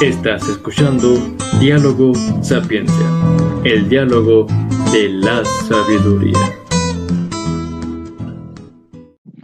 Estás 0.00 0.48
escuchando 0.48 1.16
Diálogo 1.60 2.14
Sapiencia, 2.42 3.06
el 3.64 3.86
diálogo 3.90 4.46
de 4.94 5.10
la 5.10 5.44
sabiduría. 5.44 6.38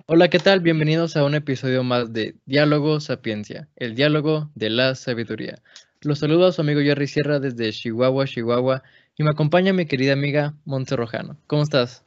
Hola, 0.06 0.28
¿qué 0.28 0.38
tal? 0.38 0.60
Bienvenidos 0.60 1.14
a 1.18 1.24
un 1.26 1.34
episodio 1.34 1.84
más 1.84 2.14
de 2.14 2.36
Diálogo 2.46 3.00
Sapiencia, 3.00 3.68
el 3.76 3.94
diálogo 3.94 4.48
de 4.54 4.70
la 4.70 4.94
sabiduría. 4.94 5.58
Los 6.00 6.20
saludo 6.20 6.46
a 6.46 6.52
su 6.52 6.62
amigo 6.62 6.80
Jerry 6.80 7.06
Sierra 7.06 7.38
desde 7.38 7.70
Chihuahua, 7.70 8.24
Chihuahua, 8.24 8.82
y 9.18 9.24
me 9.24 9.30
acompaña 9.30 9.74
mi 9.74 9.84
querida 9.84 10.14
amiga 10.14 10.54
Montse 10.64 10.96
Rojano. 10.96 11.36
¿Cómo 11.48 11.64
estás? 11.64 12.02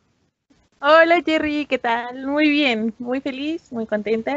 Hola 0.82 1.22
Jerry, 1.24 1.68
¿qué 1.68 1.78
tal? 1.78 2.26
Muy 2.26 2.50
bien, 2.50 2.96
muy 2.98 3.22
feliz, 3.22 3.72
muy 3.72 3.86
contenta. 3.86 4.36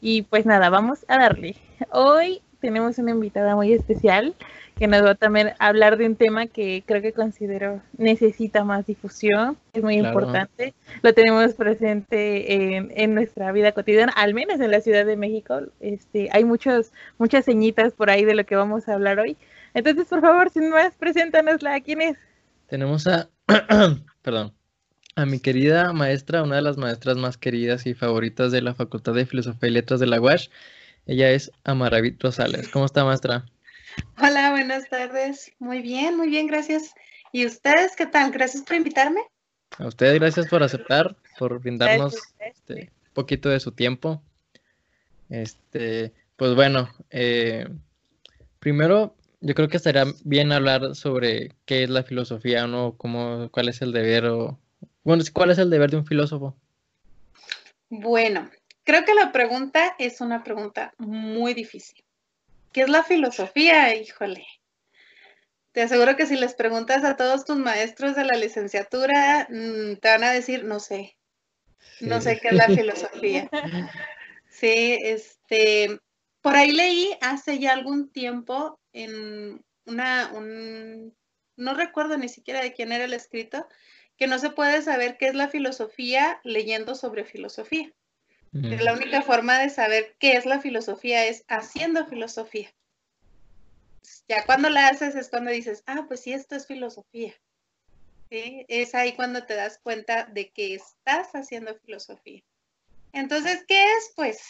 Y 0.00 0.22
pues 0.22 0.46
nada, 0.46 0.70
vamos 0.70 1.04
a 1.08 1.18
darle. 1.18 1.56
Hoy 1.90 2.40
tenemos 2.66 2.98
una 2.98 3.12
invitada 3.12 3.54
muy 3.54 3.72
especial 3.72 4.34
que 4.76 4.88
nos 4.88 5.04
va 5.04 5.14
también 5.14 5.52
a 5.60 5.68
hablar 5.68 5.96
de 5.98 6.06
un 6.06 6.16
tema 6.16 6.48
que 6.48 6.82
creo 6.84 7.00
que 7.00 7.12
considero 7.12 7.80
necesita 7.96 8.64
más 8.64 8.86
difusión, 8.86 9.56
es 9.72 9.84
muy 9.84 9.98
importante. 9.98 10.74
Lo 11.00 11.14
tenemos 11.14 11.54
presente 11.54 13.04
en, 13.04 13.14
nuestra 13.14 13.52
vida 13.52 13.70
cotidiana, 13.70 14.12
al 14.16 14.34
menos 14.34 14.58
en 14.58 14.72
la 14.72 14.80
Ciudad 14.80 15.06
de 15.06 15.16
México. 15.16 15.60
Este, 15.78 16.28
hay 16.32 16.44
muchos, 16.44 16.90
muchas 17.18 17.44
señitas 17.44 17.92
por 17.92 18.10
ahí 18.10 18.24
de 18.24 18.34
lo 18.34 18.44
que 18.44 18.56
vamos 18.56 18.88
a 18.88 18.94
hablar 18.94 19.20
hoy. 19.20 19.36
Entonces, 19.72 20.08
por 20.08 20.20
favor, 20.20 20.50
sin 20.50 20.68
más, 20.68 20.92
preséntanosla. 20.96 21.80
¿Quién 21.82 22.00
es? 22.00 22.16
Tenemos 22.66 23.06
a, 23.06 23.28
perdón, 24.22 24.52
a 25.14 25.24
mi 25.24 25.38
querida 25.38 25.92
maestra, 25.92 26.42
una 26.42 26.56
de 26.56 26.62
las 26.62 26.78
maestras 26.78 27.16
más 27.16 27.38
queridas 27.38 27.86
y 27.86 27.94
favoritas 27.94 28.50
de 28.50 28.60
la 28.60 28.74
Facultad 28.74 29.14
de 29.14 29.24
Filosofía 29.24 29.68
y 29.68 29.72
Letras 29.72 30.00
de 30.00 30.06
la 30.06 30.20
UASH. 30.20 30.48
Ella 31.06 31.30
es 31.30 31.52
Amaravit 31.62 32.20
Rosales. 32.20 32.68
¿Cómo 32.68 32.84
está, 32.84 33.04
maestra? 33.04 33.46
Hola, 34.20 34.50
buenas 34.50 34.88
tardes. 34.88 35.52
Muy 35.60 35.80
bien, 35.80 36.16
muy 36.16 36.28
bien, 36.28 36.48
gracias. 36.48 36.94
¿Y 37.30 37.46
ustedes 37.46 37.94
qué 37.96 38.06
tal? 38.06 38.32
Gracias 38.32 38.64
por 38.64 38.74
invitarme. 38.74 39.20
A 39.78 39.86
ustedes 39.86 40.18
gracias 40.18 40.48
por 40.48 40.64
aceptar, 40.64 41.16
por 41.38 41.60
brindarnos 41.60 42.16
este 42.40 42.90
poquito 43.14 43.48
de 43.48 43.60
su 43.60 43.70
tiempo. 43.70 44.20
Este, 45.30 46.12
pues 46.36 46.56
bueno, 46.56 46.88
eh, 47.10 47.68
primero 48.58 49.14
yo 49.40 49.54
creo 49.54 49.68
que 49.68 49.76
estaría 49.76 50.06
bien 50.24 50.50
hablar 50.50 50.96
sobre 50.96 51.52
qué 51.66 51.84
es 51.84 51.90
la 51.90 52.02
filosofía, 52.02 52.66
¿no? 52.66 52.96
Cómo, 52.96 53.48
cuál 53.52 53.68
es 53.68 53.80
el 53.80 53.92
deber 53.92 54.26
o 54.26 54.58
bueno, 55.04 55.22
¿cuál 55.32 55.50
es 55.52 55.58
el 55.58 55.70
deber 55.70 55.90
de 55.92 55.98
un 55.98 56.06
filósofo? 56.06 56.56
Bueno, 57.90 58.50
creo 58.86 59.04
que 59.04 59.14
la 59.14 59.32
pregunta 59.32 59.94
es 59.98 60.20
una 60.22 60.42
pregunta 60.42 60.94
muy 60.96 61.52
difícil. 61.52 62.02
¿Qué 62.72 62.82
es 62.82 62.88
la 62.88 63.02
filosofía? 63.02 63.94
Híjole. 63.94 64.46
Te 65.72 65.82
aseguro 65.82 66.16
que 66.16 66.26
si 66.26 66.36
les 66.36 66.54
preguntas 66.54 67.04
a 67.04 67.16
todos 67.16 67.44
tus 67.44 67.58
maestros 67.58 68.16
de 68.16 68.24
la 68.24 68.36
licenciatura, 68.36 69.46
mm, 69.50 69.96
te 69.96 70.08
van 70.08 70.24
a 70.24 70.30
decir, 70.30 70.64
no 70.64 70.80
sé, 70.80 71.18
no 72.00 72.20
sé 72.22 72.38
qué 72.40 72.48
es 72.48 72.54
la 72.54 72.66
filosofía. 72.66 73.50
Sí, 74.48 74.98
este, 75.02 76.00
por 76.40 76.56
ahí 76.56 76.72
leí 76.72 77.14
hace 77.20 77.58
ya 77.58 77.74
algún 77.74 78.10
tiempo 78.10 78.80
en 78.94 79.62
una, 79.84 80.30
un, 80.32 81.14
no 81.56 81.74
recuerdo 81.74 82.16
ni 82.16 82.30
siquiera 82.30 82.62
de 82.62 82.72
quién 82.72 82.90
era 82.90 83.04
el 83.04 83.12
escrito, 83.12 83.68
que 84.16 84.26
no 84.26 84.38
se 84.38 84.48
puede 84.48 84.80
saber 84.80 85.18
qué 85.18 85.26
es 85.26 85.34
la 85.34 85.48
filosofía 85.48 86.40
leyendo 86.42 86.94
sobre 86.94 87.26
filosofía. 87.26 87.92
La 88.52 88.94
única 88.94 89.22
forma 89.22 89.58
de 89.58 89.70
saber 89.70 90.16
qué 90.18 90.32
es 90.32 90.46
la 90.46 90.60
filosofía 90.60 91.26
es 91.26 91.44
haciendo 91.48 92.06
filosofía. 92.06 92.72
Ya 94.28 94.44
cuando 94.44 94.70
la 94.70 94.88
haces 94.88 95.14
es 95.14 95.28
cuando 95.28 95.50
dices, 95.50 95.82
ah, 95.86 96.04
pues 96.08 96.20
sí, 96.20 96.32
esto 96.32 96.56
es 96.56 96.66
filosofía. 96.66 97.34
Es 98.30 98.94
ahí 98.94 99.14
cuando 99.14 99.44
te 99.44 99.54
das 99.54 99.78
cuenta 99.78 100.24
de 100.26 100.50
que 100.50 100.74
estás 100.74 101.32
haciendo 101.32 101.78
filosofía. 101.78 102.42
Entonces, 103.12 103.64
¿qué 103.68 103.84
es? 103.84 104.12
Pues 104.16 104.40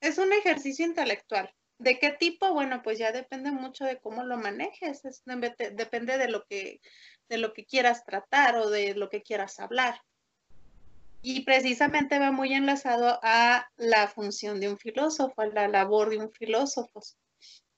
es 0.00 0.18
un 0.18 0.32
ejercicio 0.32 0.86
intelectual. 0.86 1.54
¿De 1.78 1.98
qué 1.98 2.10
tipo? 2.10 2.52
Bueno, 2.54 2.82
pues 2.82 2.98
ya 2.98 3.12
depende 3.12 3.50
mucho 3.50 3.84
de 3.84 3.98
cómo 3.98 4.24
lo 4.24 4.38
manejes, 4.38 5.02
depende 5.24 6.16
de 6.16 6.28
lo 6.28 6.44
que 6.46 6.80
de 7.28 7.38
lo 7.38 7.52
que 7.52 7.66
quieras 7.66 8.04
tratar 8.04 8.56
o 8.56 8.70
de 8.70 8.94
lo 8.94 9.10
que 9.10 9.22
quieras 9.22 9.58
hablar. 9.58 10.00
Y 11.28 11.40
precisamente 11.40 12.20
va 12.20 12.30
muy 12.30 12.54
enlazado 12.54 13.18
a 13.20 13.68
la 13.76 14.06
función 14.06 14.60
de 14.60 14.68
un 14.68 14.78
filósofo, 14.78 15.42
a 15.42 15.46
la 15.46 15.66
labor 15.66 16.10
de 16.10 16.18
un 16.18 16.30
filósofo. 16.30 17.02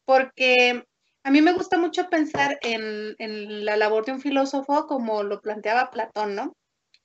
Porque 0.05 0.85
a 1.23 1.31
mí 1.31 1.41
me 1.41 1.55
gusta 1.55 1.79
mucho 1.79 2.11
pensar 2.11 2.59
en, 2.61 3.65
la 3.65 3.79
labor 3.79 4.05
de 4.05 4.13
un 4.13 4.21
filósofo 4.21 4.87
como 4.87 5.23
lo 5.23 5.41
planteaba 5.41 5.91
Platón, 5.91 6.35
¿no? 6.35 6.57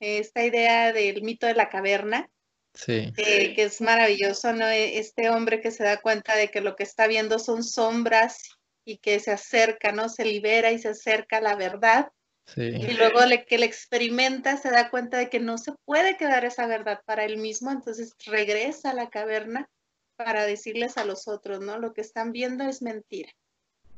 Esta 0.02 0.44
idea 0.44 0.92
del 0.92 1.22
mito 1.22 1.48
de 1.48 1.53
la 1.53 1.70
caverna, 1.70 2.30
Sí. 2.74 3.14
que 3.16 3.56
es 3.56 3.80
maravilloso, 3.80 4.52
¿no? 4.52 4.68
E, 4.68 4.98
este 4.98 5.30
hombre 5.30 5.62
que 5.62 5.72
se 5.72 5.86
da 5.86 6.02
cuenta 6.02 6.36
de 6.36 6.50
que 6.50 6.59
lo 6.59 6.76
que 6.76 6.84
está 6.84 7.08
viendo 7.08 7.40
son 7.40 7.64
sombras 7.64 8.50
y 8.84 8.98
que 8.98 9.22
se 9.22 9.32
acerca, 9.32 9.94
¿no? 9.94 10.09
Se 10.09 10.26
libera 10.26 10.74
y 10.74 10.80
se 10.80 10.90
acerca 10.90 11.38
a 11.38 11.42
la 11.42 11.56
verdad. 11.56 12.09
Y 12.56 12.94
luego 12.94 13.26
le, 13.26 13.46
que 13.46 13.58
le 13.58 13.66
experimenta 13.66 14.58
se 14.58 14.70
da 14.70 14.90
cuenta 14.90 15.18
de 15.18 15.30
que 15.30 15.40
no 15.40 15.58
se 15.58 15.74
puede 15.86 16.18
quedar 16.18 16.46
esa 16.46 16.68
verdad 16.68 17.02
para 17.06 17.24
él 17.24 17.38
mismo, 17.38 17.72
entonces 17.72 18.16
regresa 18.26 18.92
a 18.92 18.94
la 18.94 19.09
caverna 19.09 19.70
para 20.16 20.46
decirles 20.46 20.98
a 20.98 21.06
los 21.06 21.28
otros, 21.28 21.62
¿no? 21.62 21.80
Lo 21.80 21.94
que 21.94 22.02
están 22.02 22.32
viendo 22.32 22.64
es 22.66 22.82
mentira. 22.82 23.32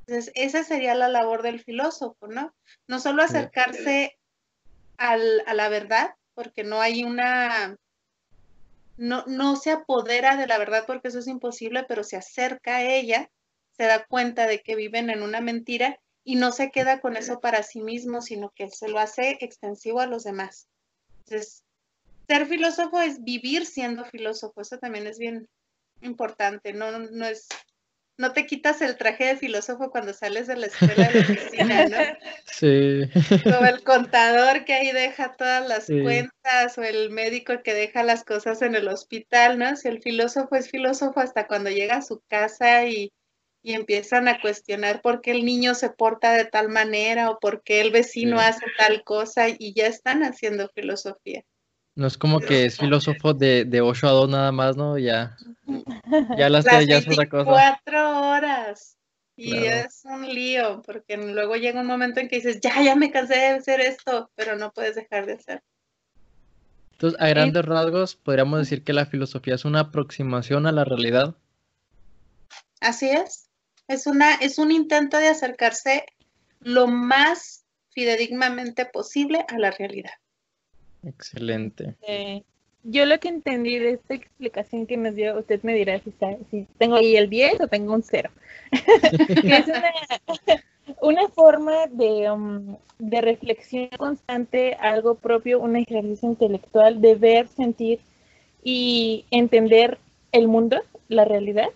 Entonces, 0.08 0.32
esa 0.36 0.64
sería 0.64 0.94
la 0.96 1.10
labor 1.10 1.42
del 1.42 1.60
filósofo, 1.60 2.28
¿no? 2.28 2.54
No 2.88 3.00
solo 3.00 3.24
acercarse 3.24 4.18
al, 4.98 5.44
a 5.48 5.54
la 5.54 5.68
verdad, 5.68 6.16
porque 6.36 6.64
no 6.64 6.80
hay 6.80 7.04
una, 7.04 7.76
no, 8.98 9.26
no 9.26 9.56
se 9.56 9.72
apodera 9.72 10.38
de 10.38 10.48
la 10.48 10.58
verdad 10.58 10.84
porque 10.86 11.08
eso 11.08 11.20
es 11.20 11.28
imposible, 11.28 11.86
pero 11.88 12.04
se 12.04 12.18
acerca 12.18 12.78
a 12.78 12.84
ella, 12.84 13.30
se 13.76 13.86
da 13.86 14.06
cuenta 14.06 14.46
de 14.46 14.62
que 14.62 14.76
viven 14.76 15.10
en 15.10 15.24
una 15.24 15.42
mentira 15.42 16.00
y 16.26 16.36
no 16.36 16.52
se 16.52 16.72
queda 16.72 17.00
con 17.00 17.16
eso 17.16 17.40
para 17.40 17.64
sí 17.64 17.82
mismo, 17.82 18.22
sino 18.22 18.50
que 18.50 18.70
se 18.70 18.90
lo 18.90 19.00
hace 19.00 19.38
extensivo 19.42 20.02
a 20.02 20.08
los 20.08 20.24
demás. 20.24 20.68
Entonces, 21.20 21.64
ser 22.28 22.48
filósofo 22.48 23.00
es 23.00 23.24
vivir 23.24 23.66
siendo 23.68 24.04
filósofo, 24.06 24.60
eso 24.62 24.80
también 24.80 25.06
es 25.06 25.20
bien 25.20 25.48
importante, 26.02 26.74
no, 26.74 26.98
no 26.98 27.26
es, 27.28 27.48
no 28.18 28.34
te 28.34 28.48
quitas 28.48 28.82
el 28.82 28.98
traje 28.98 29.26
de 29.26 29.38
filósofo 29.38 29.92
cuando 29.92 30.14
sales 30.14 30.48
de 30.48 30.56
la 30.56 30.66
escuela 30.66 31.10
de 31.10 31.20
oficina, 31.20 31.86
¿no? 31.88 31.98
Sí. 32.52 33.02
Como 33.44 33.66
el 33.66 33.84
contador 33.84 34.64
que 34.64 34.74
ahí 34.74 34.92
deja 34.94 35.34
todas 35.34 35.68
las 35.68 35.88
cuentas 35.88 36.78
o 36.78 36.84
el 36.84 37.10
médico 37.10 37.62
que 37.64 37.74
deja 37.74 38.02
las 38.02 38.24
cosas 38.24 38.62
en 38.62 38.76
el 38.76 38.88
hospital, 38.88 39.60
¿no? 39.60 39.76
Si 39.76 39.90
el 39.90 40.02
filósofo 40.02 40.56
es 40.56 40.72
filósofo 40.72 41.20
hasta 41.20 41.48
cuando 41.48 41.70
llega 41.70 41.98
a 41.98 42.02
su 42.02 42.22
casa 42.30 42.86
y 42.86 43.12
y 43.66 43.74
empiezan 43.74 44.28
a 44.28 44.40
cuestionar 44.40 45.02
por 45.02 45.22
qué 45.22 45.32
el 45.32 45.44
niño 45.44 45.74
se 45.74 45.90
porta 45.90 46.34
de 46.34 46.46
tal 46.46 46.70
manera 46.70 47.32
o 47.32 47.40
por 47.40 47.64
qué 47.64 47.82
el 47.82 47.90
vecino 47.90 48.40
hace 48.40 48.64
tal 48.78 49.04
cosa 49.04 49.48
y 49.50 49.74
ya 49.74 49.88
están 49.88 50.22
haciendo 50.22 50.70
filosofía. 50.70 51.44
No 51.96 52.06
es 52.06 52.16
como 52.16 52.40
que 52.40 52.66
es 52.66 52.78
filósofo 52.78 53.34
de, 53.34 53.66
de 53.66 53.82
8 53.82 54.08
a 54.08 54.12
2 54.12 54.30
nada 54.30 54.52
más, 54.52 54.78
¿no? 54.78 55.00
Ya, 55.00 55.36
ya 56.38 56.48
las, 56.48 56.66
las 56.66 56.86
ya 56.86 56.98
es 56.98 57.08
otra 57.08 57.28
cosa. 57.28 57.46
Cuatro 57.46 58.30
horas. 58.30 59.00
Y 59.36 59.56
es 59.56 60.04
un 60.06 60.32
lío, 60.32 60.84
porque 60.86 61.18
luego 61.18 61.56
llega 61.56 61.82
un 61.82 61.88
momento 61.88 62.20
en 62.20 62.28
que 62.28 62.36
dices, 62.36 62.60
ya, 62.62 62.84
ya 62.84 62.96
me 62.96 63.12
cansé 63.12 63.34
de 63.34 63.48
hacer 63.48 63.82
esto, 63.82 64.30
pero 64.36 64.56
no 64.58 64.74
puedes 64.74 64.94
dejar 64.94 65.26
de 65.26 65.34
hacer. 65.34 65.64
Entonces, 66.92 67.20
a 67.20 67.30
grandes 67.30 67.66
rasgos, 67.66 68.16
podríamos 68.16 68.60
decir 68.60 68.84
que 68.84 68.94
la 68.94 69.08
filosofía 69.08 69.56
es 69.56 69.66
una 69.66 69.80
aproximación 69.80 70.68
a 70.68 70.72
la 70.72 70.84
realidad. 70.84 71.36
Así 72.80 73.10
es. 73.10 73.45
Es, 73.88 74.08
una, 74.08 74.36
es 74.36 74.58
un 74.58 74.72
intento 74.72 75.18
de 75.18 75.28
acercarse 75.28 76.06
lo 76.60 76.88
más 76.88 77.66
fidedignamente 77.92 78.86
posible 78.86 79.46
a 79.48 79.58
la 79.58 79.72
realidad. 79.72 80.12
Excelente. 81.04 81.96
yo 82.84 83.06
lo 83.06 83.20
que 83.20 83.30
entendí 83.30 83.78
de 83.78 83.92
esta 83.92 84.16
explicación 84.16 84.88
que 84.88 84.98
nos 84.98 85.16
dio, 85.16 85.38
usted 85.40 85.62
me 85.64 85.76
dirá 85.76 86.00
si, 86.00 86.12
si 86.50 86.68
tengo 86.78 86.96
ahí 86.96 87.16
el 87.16 87.30
10 87.30 87.62
o 87.62 87.68
tengo 87.68 87.94
un 87.94 88.04
0. 88.04 88.30
es 88.72 89.66
una, 91.02 91.28
forma 91.30 91.88
de, 91.88 92.30
um, 92.32 92.78
de 93.00 93.22
reflexión 93.22 93.90
constante, 93.98 94.74
algo 94.74 95.16
propio, 95.16 95.60
un 95.60 95.76
ejercicio 95.76 96.30
intelectual 96.30 97.02
de 97.02 97.16
ver, 97.16 97.48
sentir 97.48 98.00
y 98.64 99.26
entender 99.32 100.00
el 100.32 100.48
mundo, 100.48 100.82
la 101.08 101.24
realidad. 101.24 101.70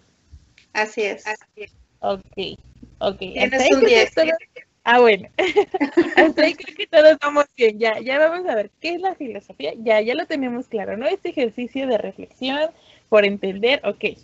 Así 0.74 1.04
es. 1.04 1.26
Así 1.26 1.64
es. 1.64 1.79
Ok, 2.00 2.57
ok. 3.00 3.18
Tienes 3.18 3.72
un 3.72 3.86
10. 3.86 4.13
Ah, 4.84 5.00
bueno. 5.00 5.30
Hasta 6.16 6.42
ahí 6.42 6.56
creo 6.56 6.75
que 6.75 6.88
todos 6.88 7.18
vamos 7.22 7.46
bien. 7.56 7.78
Ya, 7.78 8.00
ya 8.00 8.18
vamos 8.18 8.48
a 8.48 8.56
ver 8.56 8.72
qué 8.80 8.96
es 8.96 9.01
la 9.01 9.13
filosofía. 9.16 9.74
Ya, 9.78 10.01
ya 10.01 10.16
lo 10.16 10.25
tenemos 10.25 10.68
claro, 10.68 10.98
¿no? 10.98 11.06
Este 11.06 11.30
ejercicio 11.30 11.86
de 11.88 11.98
reflexión 11.98 12.72
por 13.10 13.25
entender, 13.25 13.81
ok. 13.86 14.18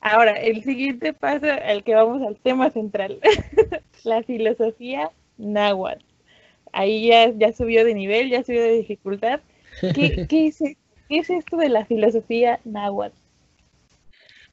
Ahora, 0.00 0.32
el 0.32 0.64
siguiente 0.64 1.12
paso 1.12 1.46
al 1.46 1.84
que 1.84 1.94
vamos 1.94 2.26
al 2.26 2.36
tema 2.36 2.70
central, 2.70 3.20
la 4.04 4.22
filosofía 4.22 5.10
náhuatl. 5.36 6.04
Ahí 6.72 7.08
ya, 7.08 7.30
ya 7.36 7.52
subió 7.52 7.84
de 7.84 7.94
nivel, 7.94 8.30
ya 8.30 8.42
subió 8.42 8.62
de 8.62 8.72
dificultad. 8.72 9.40
¿Qué, 9.80 10.26
qué, 10.28 10.46
es, 10.46 10.58
¿Qué 10.58 11.18
es 11.18 11.28
esto 11.28 11.56
de 11.56 11.68
la 11.68 11.84
filosofía 11.84 12.60
náhuatl? 12.64 13.16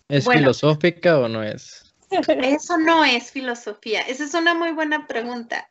¿Es 0.10 0.28
filosófica 0.30 1.20
o 1.20 1.28
no 1.28 1.44
es? 1.44 1.87
Eso 2.10 2.78
no 2.78 3.04
es 3.04 3.32
filosofía. 3.32 4.02
Esa 4.02 4.24
es 4.24 4.34
una 4.34 4.54
muy 4.54 4.72
buena 4.72 5.08
pregunta. 5.08 5.70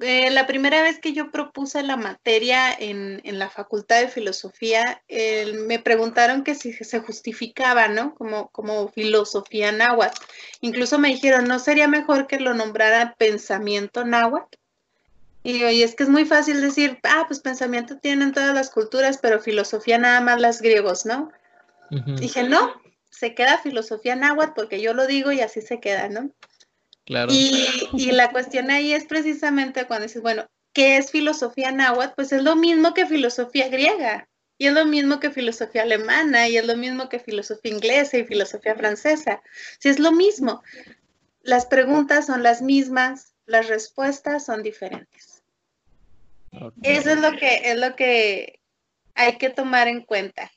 Eh, 0.00 0.30
la 0.30 0.46
primera 0.46 0.82
vez 0.82 0.98
que 0.98 1.12
yo 1.12 1.30
propuse 1.30 1.82
la 1.84 1.96
materia 1.96 2.72
en, 2.72 3.20
la 3.38 3.48
Facultad 3.48 4.00
de 4.00 4.08
Filosofía, 4.08 5.02
me 5.66 5.78
preguntaron 5.78 6.42
que 6.42 6.54
si 6.54 6.72
se 6.72 7.00
justificaba, 7.00 7.86
¿no? 7.88 8.14
Como, 8.14 8.48
como 8.48 8.88
filosofía 8.88 9.70
náhuatl. 9.70 10.20
Incluso 10.60 10.98
me 10.98 11.08
dijeron, 11.08 11.46
¿no 11.46 11.58
sería 11.58 11.86
mejor 11.86 12.26
que 12.26 12.40
lo 12.40 12.54
nombrara 12.54 13.14
pensamiento 13.18 14.04
náhuatl? 14.04 14.56
Y 15.44 15.62
y 15.62 15.82
es 15.82 15.94
que 15.94 16.04
es 16.04 16.08
muy 16.08 16.24
fácil 16.24 16.60
decir, 16.60 16.98
ah, 17.04 17.24
pues 17.28 17.40
pensamiento 17.40 17.98
tienen 17.98 18.32
todas 18.32 18.54
las 18.54 18.70
culturas, 18.70 19.18
pero 19.20 19.40
filosofía 19.40 19.98
nada 19.98 20.20
más 20.20 20.40
las 20.40 20.60
griegos, 20.60 21.04
¿no? 21.04 21.30
Dije, 21.90 22.42
no, 22.42 22.72
se 23.16 23.34
queda 23.34 23.58
filosofía 23.58 24.16
náhuatl 24.16 24.54
porque 24.54 24.80
yo 24.80 24.92
lo 24.92 25.06
digo 25.06 25.30
y 25.32 25.40
así 25.40 25.60
se 25.60 25.80
queda, 25.80 26.08
¿no? 26.08 26.30
Y, 27.06 28.10
la 28.12 28.30
cuestión 28.30 28.70
ahí 28.70 28.92
es 28.92 29.04
precisamente 29.04 29.86
cuando 29.86 30.06
dices, 30.06 30.22
bueno, 30.22 30.46
¿qué 30.72 30.96
es 30.96 31.10
filosofía 31.10 31.70
náhuatl? 31.70 32.14
Pues 32.16 32.32
es 32.32 32.42
lo 32.42 32.56
mismo 32.56 32.94
que 32.94 33.06
filosofía 33.06 33.68
griega, 33.68 34.28
y 34.56 34.66
es 34.66 34.72
lo 34.72 34.86
mismo 34.86 35.20
que 35.20 35.30
filosofía 35.30 35.82
alemana, 35.82 36.48
y 36.48 36.56
es 36.56 36.66
lo 36.66 36.76
mismo 36.76 37.08
que 37.08 37.18
filosofía 37.18 37.72
inglesa 37.72 38.16
y 38.16 38.24
filosofía 38.24 38.74
francesa. 38.74 39.42
Si 39.78 39.90
es 39.90 39.98
lo 39.98 40.12
mismo, 40.12 40.62
las 41.42 41.66
preguntas 41.66 42.26
son 42.26 42.42
las 42.42 42.62
mismas, 42.62 43.34
las 43.44 43.68
respuestas 43.68 44.46
son 44.46 44.62
diferentes. 44.62 45.42
Eso 46.82 47.10
es 47.10 47.20
lo 47.20 47.32
que 47.32 47.62
es 47.64 47.76
lo 47.76 47.94
que 47.96 48.60
hay 49.14 49.36
que 49.36 49.50
tomar 49.50 49.88
en 49.88 50.02
cuenta. 50.02 50.50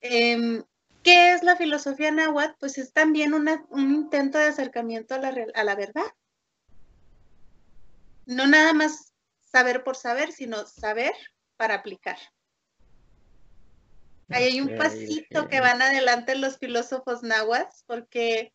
Em, 0.00 0.62
¿Qué 1.02 1.32
es 1.32 1.42
la 1.42 1.56
filosofía 1.56 2.10
náhuatl? 2.10 2.54
Pues 2.60 2.78
es 2.78 2.92
también 2.92 3.34
un 3.34 3.92
intento 3.92 4.38
de 4.38 4.44
acercamiento 4.44 5.14
a 5.14 5.18
la, 5.18 5.34
a 5.54 5.64
la 5.64 5.74
verdad. 5.74 6.06
No 8.26 8.46
nada 8.46 8.72
más 8.72 9.12
saber 9.40 9.82
por 9.82 9.96
saber, 9.96 10.32
sino 10.32 10.64
saber 10.66 11.12
para 11.56 11.74
aplicar. 11.74 12.18
Ahí 14.28 14.44
hay 14.44 14.60
un 14.60 14.76
pasito 14.76 15.48
que 15.48 15.60
van 15.60 15.82
adelante 15.82 16.34
los 16.36 16.58
filósofos 16.58 17.22
náhuatl, 17.22 17.76
porque 17.86 18.52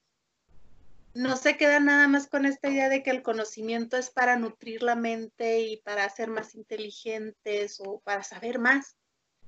no 1.14 1.36
se 1.36 1.58
quedan 1.58 1.86
nada 1.86 2.08
más 2.08 2.28
con 2.28 2.46
esta 2.46 2.70
idea 2.70 2.90
de 2.90 3.04
que 3.04 3.12
el 3.12 3.24
conocimiento 3.24 3.98
es 3.98 4.10
para 4.10 4.38
nutrir 4.38 4.84
la 4.84 4.96
mente 4.96 5.62
y 5.62 5.78
para 5.78 6.10
ser 6.10 6.30
más 6.30 6.56
inteligentes 6.56 7.80
o 7.80 8.00
para 8.00 8.24
saber 8.24 8.60
más, 8.60 8.96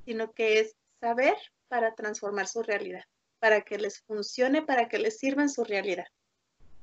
sino 0.06 0.34
que 0.34 0.60
es 0.60 0.75
saber 1.00 1.36
para 1.69 1.95
transformar 1.95 2.48
su 2.48 2.62
realidad, 2.63 3.04
para 3.39 3.62
que 3.62 3.77
les 3.77 4.01
funcione, 4.01 4.62
para 4.62 4.89
que 4.89 5.00
les 5.00 5.18
sirva 5.18 5.44
en 5.44 5.50
su 5.50 5.63
realidad. 5.63 6.06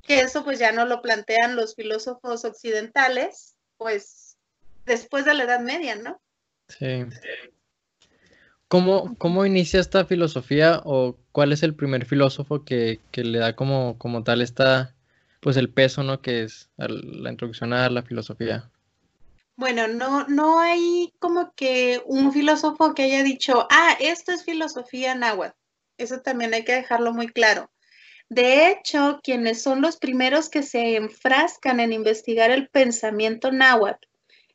Que 0.03 0.21
eso 0.21 0.45
pues 0.45 0.59
ya 0.59 0.73
no 0.73 0.87
lo 0.87 1.03
plantean 1.03 1.57
los 1.57 1.75
filósofos 1.75 2.45
occidentales, 2.45 3.57
pues 3.77 4.39
después 4.87 5.25
de 5.25 5.35
la 5.35 5.45
Edad 5.45 5.61
Media, 5.61 5.97
¿no? 5.97 6.21
Sí. 6.69 7.05
¿Cómo, 8.69 9.17
cómo 9.19 9.47
inicia 9.47 9.79
esta 9.79 10.05
filosofía 10.07 10.81
o 10.85 11.17
cuál 11.31 11.53
es 11.53 11.63
el 11.63 11.75
primer 11.75 12.05
filósofo 12.05 12.65
que, 12.65 13.01
le 13.13 13.39
da 13.39 13.55
como, 13.55 13.97
como 13.99 14.25
tal 14.25 14.43
esta, 14.43 14.95
pues 15.41 15.57
el 15.57 15.71
peso, 15.71 16.03
¿no? 16.03 16.21
Que 16.21 16.43
es 16.43 16.69
la 16.77 17.31
introducción 17.31 17.73
a 17.73 17.89
la 17.91 18.03
filosofía. 18.03 18.71
Bueno, 19.57 19.89
no, 19.89 20.27
no 20.29 20.61
hay 20.61 21.15
como 21.19 21.53
que 21.55 22.03
un 22.05 22.33
filósofo 22.33 22.95
que 22.95 23.05
haya 23.05 23.23
dicho, 23.23 23.67
ah, 23.71 23.97
esto 24.01 24.33
es 24.33 24.45
filosofía 24.45 25.15
náhuatl. 25.15 25.57
Eso 25.97 26.21
también 26.21 26.53
hay 26.53 26.65
que 26.65 26.75
dejarlo 26.75 27.13
muy 27.15 27.29
claro. 27.29 27.71
De 28.29 28.69
hecho, 28.69 29.21
quienes 29.23 29.63
son 29.63 29.81
los 29.81 29.97
primeros 29.97 30.51
que 30.51 30.63
se 30.63 30.97
enfrascan 30.97 31.81
en 31.81 31.93
investigar 31.93 32.51
el 32.51 32.69
pensamiento 32.69 33.51
náhuatl 33.51 34.07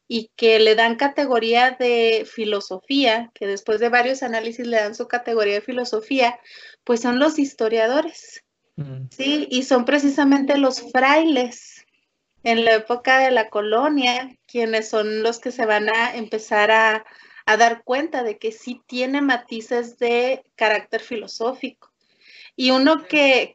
y 0.08 0.30
que 0.36 0.60
le 0.60 0.76
dan 0.76 0.98
categoría 0.98 1.72
de 1.80 2.28
filosofía, 2.30 3.32
que 3.34 3.48
después 3.48 3.80
de 3.80 3.90
varios 3.90 4.24
análisis 4.24 4.68
le 4.68 4.78
dan 4.78 4.94
su 4.94 5.08
categoría 5.08 5.56
de 5.56 5.62
filosofía, 5.62 6.38
pues 6.84 7.02
son 7.02 7.18
los 7.18 7.40
historiadores. 7.40 8.44
Mm. 8.76 9.06
Sí, 9.10 9.48
y 9.50 9.64
son 9.64 9.86
precisamente 9.86 10.58
los 10.58 10.92
frailes 10.92 11.86
en 12.44 12.66
la 12.66 12.74
época 12.74 13.20
de 13.20 13.32
la 13.32 13.50
colonia, 13.50 14.38
quienes 14.52 14.90
son 14.90 15.24
los 15.24 15.40
que 15.40 15.52
se 15.52 15.66
van 15.66 15.90
a 15.90 16.16
empezar 16.16 16.72
a, 16.72 17.06
dar 17.58 17.84
cuenta 17.84 18.24
de 18.24 18.38
que 18.38 18.54
sí 18.54 18.82
tiene 18.88 19.22
matices 19.22 19.98
de 19.98 20.42
carácter 20.56 21.02
filosófico. 21.02 21.92
Y 22.56 22.72
uno 22.72 23.06
que, 23.06 23.54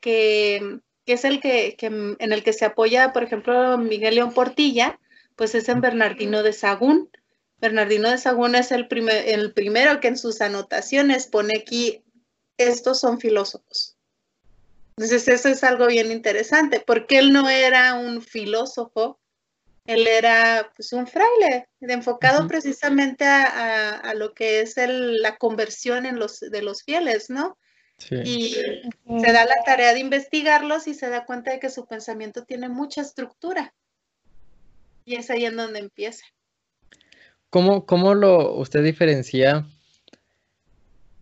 es 1.07 1.25
el 1.25 1.41
que, 1.41 1.77
en 1.81 2.33
el 2.33 2.43
que 2.43 2.53
se 2.53 2.67
apoya, 2.67 3.15
por 3.15 3.23
ejemplo, 3.23 3.79
Miguel 3.79 4.17
León 4.17 4.35
Portilla, 4.35 4.99
pues 5.35 5.55
es 5.55 5.71
en 5.71 5.81
Bernardino 5.81 6.43
de 6.43 6.53
Sagún. 6.53 7.11
Bernardino 7.59 8.11
de 8.11 8.19
Sagún 8.19 8.55
es 8.55 8.71
el, 8.71 8.87
el 9.09 9.55
primero 9.55 9.99
que 10.01 10.09
en 10.09 10.19
sus 10.19 10.43
anotaciones 10.43 11.27
pone 11.27 11.55
aquí, 11.59 12.03
estos 12.59 13.01
son 13.01 13.19
filósofos. 13.19 13.97
Entonces 14.99 15.29
eso 15.29 15.49
es 15.49 15.63
algo 15.63 15.87
bien 15.87 16.11
interesante, 16.11 16.83
porque 16.87 17.19
él 17.19 17.33
no 17.33 17.49
era 17.51 17.95
un 17.95 18.23
filósofo, 18.23 19.19
él 19.87 20.07
era 20.07 20.71
pues 20.75 20.93
un 20.93 21.07
fraile, 21.07 21.69
enfocado 21.81 22.47
precisamente 22.49 23.25
a, 23.25 24.13
lo 24.15 24.35
que 24.35 24.61
es 24.61 24.75
la 24.77 25.37
conversión 25.37 26.07
en 26.07 26.19
los, 26.19 26.41
de 26.41 26.63
los 26.63 26.83
fieles, 26.83 27.31
¿no? 27.31 27.57
Y 28.11 28.51
se 28.51 29.33
da 29.33 29.47
la 29.47 29.63
tarea 29.65 29.95
de 29.95 30.01
investigarlos 30.01 30.87
y 30.87 30.95
se 30.95 31.09
da 31.09 31.25
cuenta 31.25 31.53
de 31.53 31.61
que 31.61 31.71
su 31.71 31.87
pensamiento 31.87 32.45
tiene 32.45 32.69
mucha 32.69 33.01
estructura. 33.01 33.75
Y 35.05 35.15
es 35.15 35.31
ahí 35.31 35.47
en 35.47 35.57
donde 35.57 35.79
empieza. 35.79 36.25
¿Cómo, 37.49 37.87
cómo 37.87 38.15
lo 38.15 38.55
usted 38.55 38.83
diferencia 38.83 39.67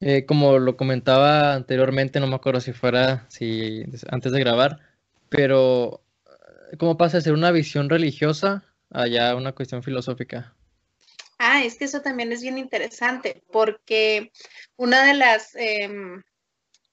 eh, 0.07 0.27
como 0.27 0.59
lo 0.59 0.77
comentaba 0.77 1.55
anteriormente, 1.55 2.21
no 2.21 2.27
me 2.27 2.35
acuerdo 2.35 2.61
si 2.61 2.75
fuera 2.75 3.25
si 3.29 3.87
antes 4.09 4.33
de 4.33 4.41
grabar, 4.41 4.81
pero 5.31 6.04
¿cómo 6.79 6.97
pasa 6.97 7.19
de 7.19 7.23
ser 7.25 7.33
una 7.33 7.51
visión 7.51 7.89
religiosa 7.89 8.65
a 8.91 9.35
una 9.35 9.53
cuestión 9.53 9.83
filosófica? 9.83 10.55
Ah, 11.39 11.65
es 11.65 11.77
que 11.77 11.85
eso 11.85 12.01
también 12.01 12.33
es 12.33 12.43
bien 12.43 12.59
interesante, 12.59 13.43
porque 13.51 14.31
una 14.77 15.05
de 15.05 15.15
las, 15.15 15.55
em, 15.57 16.23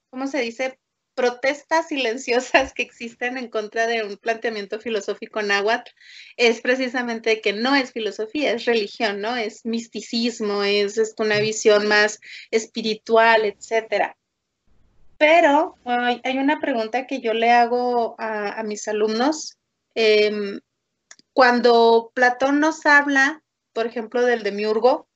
¿cómo 0.09 0.27
se 0.27 0.39
dice? 0.39 0.77
protestas 1.13 1.89
silenciosas 1.89 2.73
que 2.73 2.83
existen 2.83 3.37
en 3.37 3.49
contra 3.49 3.87
de 3.87 4.03
un 4.03 4.17
planteamiento 4.17 4.79
filosófico 4.79 5.41
náhuatl 5.41 5.91
es 6.37 6.61
precisamente 6.61 7.41
que 7.41 7.53
no 7.53 7.75
es 7.75 7.91
filosofía, 7.91 8.53
es 8.53 8.65
religión, 8.65 9.21
¿no? 9.21 9.35
Es 9.35 9.65
misticismo, 9.65 10.63
es, 10.63 11.13
una 11.17 11.39
visión 11.39 11.87
más 11.87 12.19
espiritual, 12.49 13.45
etcétera. 13.45 14.17
Pero 15.17 15.75
hay 15.85 16.37
una 16.39 16.59
pregunta 16.59 17.05
que 17.05 17.21
yo 17.21 17.33
le 17.33 17.51
hago 17.51 18.15
a, 18.17 18.63
mis 18.63 18.87
alumnos. 18.87 19.59
Em, 19.95 20.59
cuando 21.33 22.11
Platón 22.13 22.59
nos 22.59 22.85
habla, 22.85 23.43
por 23.73 23.85
ejemplo, 23.85 24.23
del 24.25 24.43
demiurgo, 24.43 25.07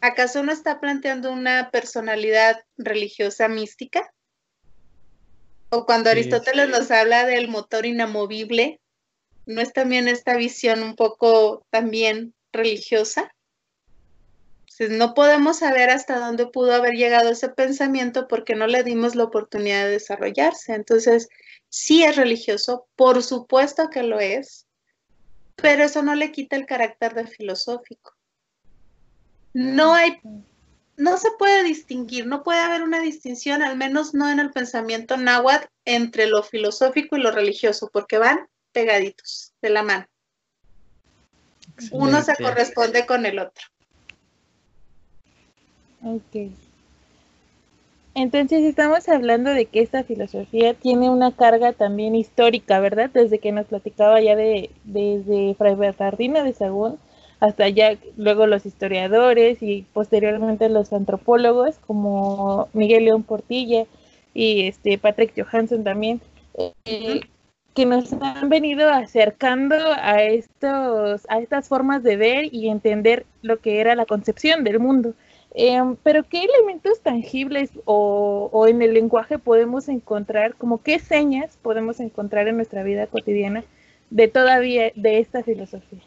¿acaso 0.00 0.42
no 0.42 0.52
está 0.52 0.80
planteando 0.80 1.32
una 1.32 1.70
personalidad 1.70 2.64
religiosa 2.76 3.48
mística? 3.48 4.12
O 5.70 5.86
cuando 5.86 6.10
Aristóteles 6.10 6.68
nos 6.68 6.90
habla 6.90 7.24
del 7.26 7.46
motor 7.46 7.86
inamovible, 7.86 8.80
¿no 9.46 9.60
es 9.60 9.72
también 9.72 10.08
esta 10.08 10.36
visión 10.36 10.82
un 10.82 10.96
poco 10.96 11.64
también 11.70 12.34
religiosa? 12.52 13.32
No 14.88 15.14
podemos 15.14 15.58
saber 15.58 15.90
hasta 15.90 16.18
dónde 16.18 16.46
pudo 16.46 16.74
haber 16.74 16.94
llegado 16.94 17.30
ese 17.30 17.50
pensamiento 17.50 18.26
porque 18.28 18.54
no 18.54 18.66
le 18.66 18.82
dimos 18.82 19.14
la 19.14 19.24
oportunidad 19.24 19.84
de 19.84 19.90
desarrollarse. 19.90 20.72
Entonces, 20.72 21.28
sí 21.68 22.02
es 22.02 22.16
religioso, 22.16 22.86
por 22.96 23.22
supuesto 23.22 23.90
que 23.90 24.02
lo 24.02 24.20
es, 24.20 24.66
pero 25.56 25.84
eso 25.84 26.02
no 26.02 26.14
le 26.14 26.32
quita 26.32 26.56
el 26.56 26.64
carácter 26.64 27.14
de 27.14 27.26
filosófico. 27.26 28.14
No 29.52 29.92
hay 29.94 30.18
no 31.00 31.16
se 31.16 31.30
puede 31.38 31.64
distinguir, 31.64 32.26
no 32.26 32.42
puede 32.42 32.60
haber 32.60 32.82
una 32.82 33.00
distinción, 33.00 33.62
al 33.62 33.76
menos 33.76 34.12
no 34.12 34.30
en 34.30 34.38
el 34.38 34.50
pensamiento 34.50 35.16
náhuatl, 35.16 35.66
entre 35.86 36.26
lo 36.26 36.42
filosófico 36.42 37.16
y 37.16 37.20
lo 37.20 37.30
religioso, 37.30 37.88
porque 37.90 38.18
van 38.18 38.48
pegaditos 38.72 39.54
de 39.62 39.70
la 39.70 39.82
mano. 39.82 40.06
Uno 41.90 42.22
se 42.22 42.36
corresponde 42.36 43.06
con 43.06 43.24
el 43.24 43.38
otro. 43.38 43.64
Ok. 46.02 46.50
Entonces 48.14 48.64
estamos 48.64 49.08
hablando 49.08 49.50
de 49.50 49.66
que 49.66 49.80
esta 49.80 50.02
filosofía 50.02 50.74
tiene 50.74 51.10
una 51.10 51.30
carga 51.30 51.72
también 51.72 52.16
histórica, 52.16 52.80
¿verdad? 52.80 53.10
Desde 53.12 53.38
que 53.38 53.52
nos 53.52 53.66
platicaba 53.66 54.20
ya 54.20 54.34
de 54.34 54.70
desde 54.84 55.54
Fray 55.54 55.76
Bernardino 55.76 56.42
de 56.42 56.52
Sagún 56.52 56.98
hasta 57.38 57.68
ya 57.68 57.96
luego 58.16 58.46
los 58.46 58.66
historiadores 58.66 59.62
y 59.62 59.86
posteriormente 59.94 60.68
los 60.68 60.92
antropólogos 60.92 61.78
como 61.86 62.68
Miguel 62.74 63.06
León 63.06 63.22
Portilla 63.22 63.86
y 64.34 64.66
este 64.66 64.98
Patrick 64.98 65.32
Johansson 65.42 65.82
también 65.82 66.20
eh, 66.84 67.20
que 67.74 67.86
nos 67.86 68.12
han 68.12 68.48
venido 68.48 68.90
acercando 68.90 69.76
a 70.02 70.22
estos 70.22 71.26
a 71.30 71.38
estas 71.38 71.68
formas 71.68 72.02
de 72.02 72.16
ver 72.16 72.52
y 72.52 72.68
entender 72.68 73.24
lo 73.42 73.58
que 73.60 73.80
era 73.80 73.94
la 73.94 74.04
concepción 74.04 74.64
del 74.64 74.80
mundo. 74.80 75.14
Em, 75.52 75.96
pero 75.96 76.22
¿qué 76.28 76.44
elementos 76.44 77.00
tangibles 77.00 77.70
o, 77.84 78.66
en 78.68 78.82
el 78.82 78.94
lenguaje 78.94 79.38
podemos 79.38 79.88
encontrar, 79.88 80.54
como 80.54 80.82
qué 80.82 80.98
señas 80.98 81.58
podemos 81.60 81.98
encontrar 81.98 82.46
en 82.46 82.56
nuestra 82.56 82.82
vida 82.84 83.06
cotidiana 83.08 83.64
de 84.10 84.28
todavía 84.28 84.92
de 84.94 85.18
esta 85.18 85.42
filosofía? 85.42 86.00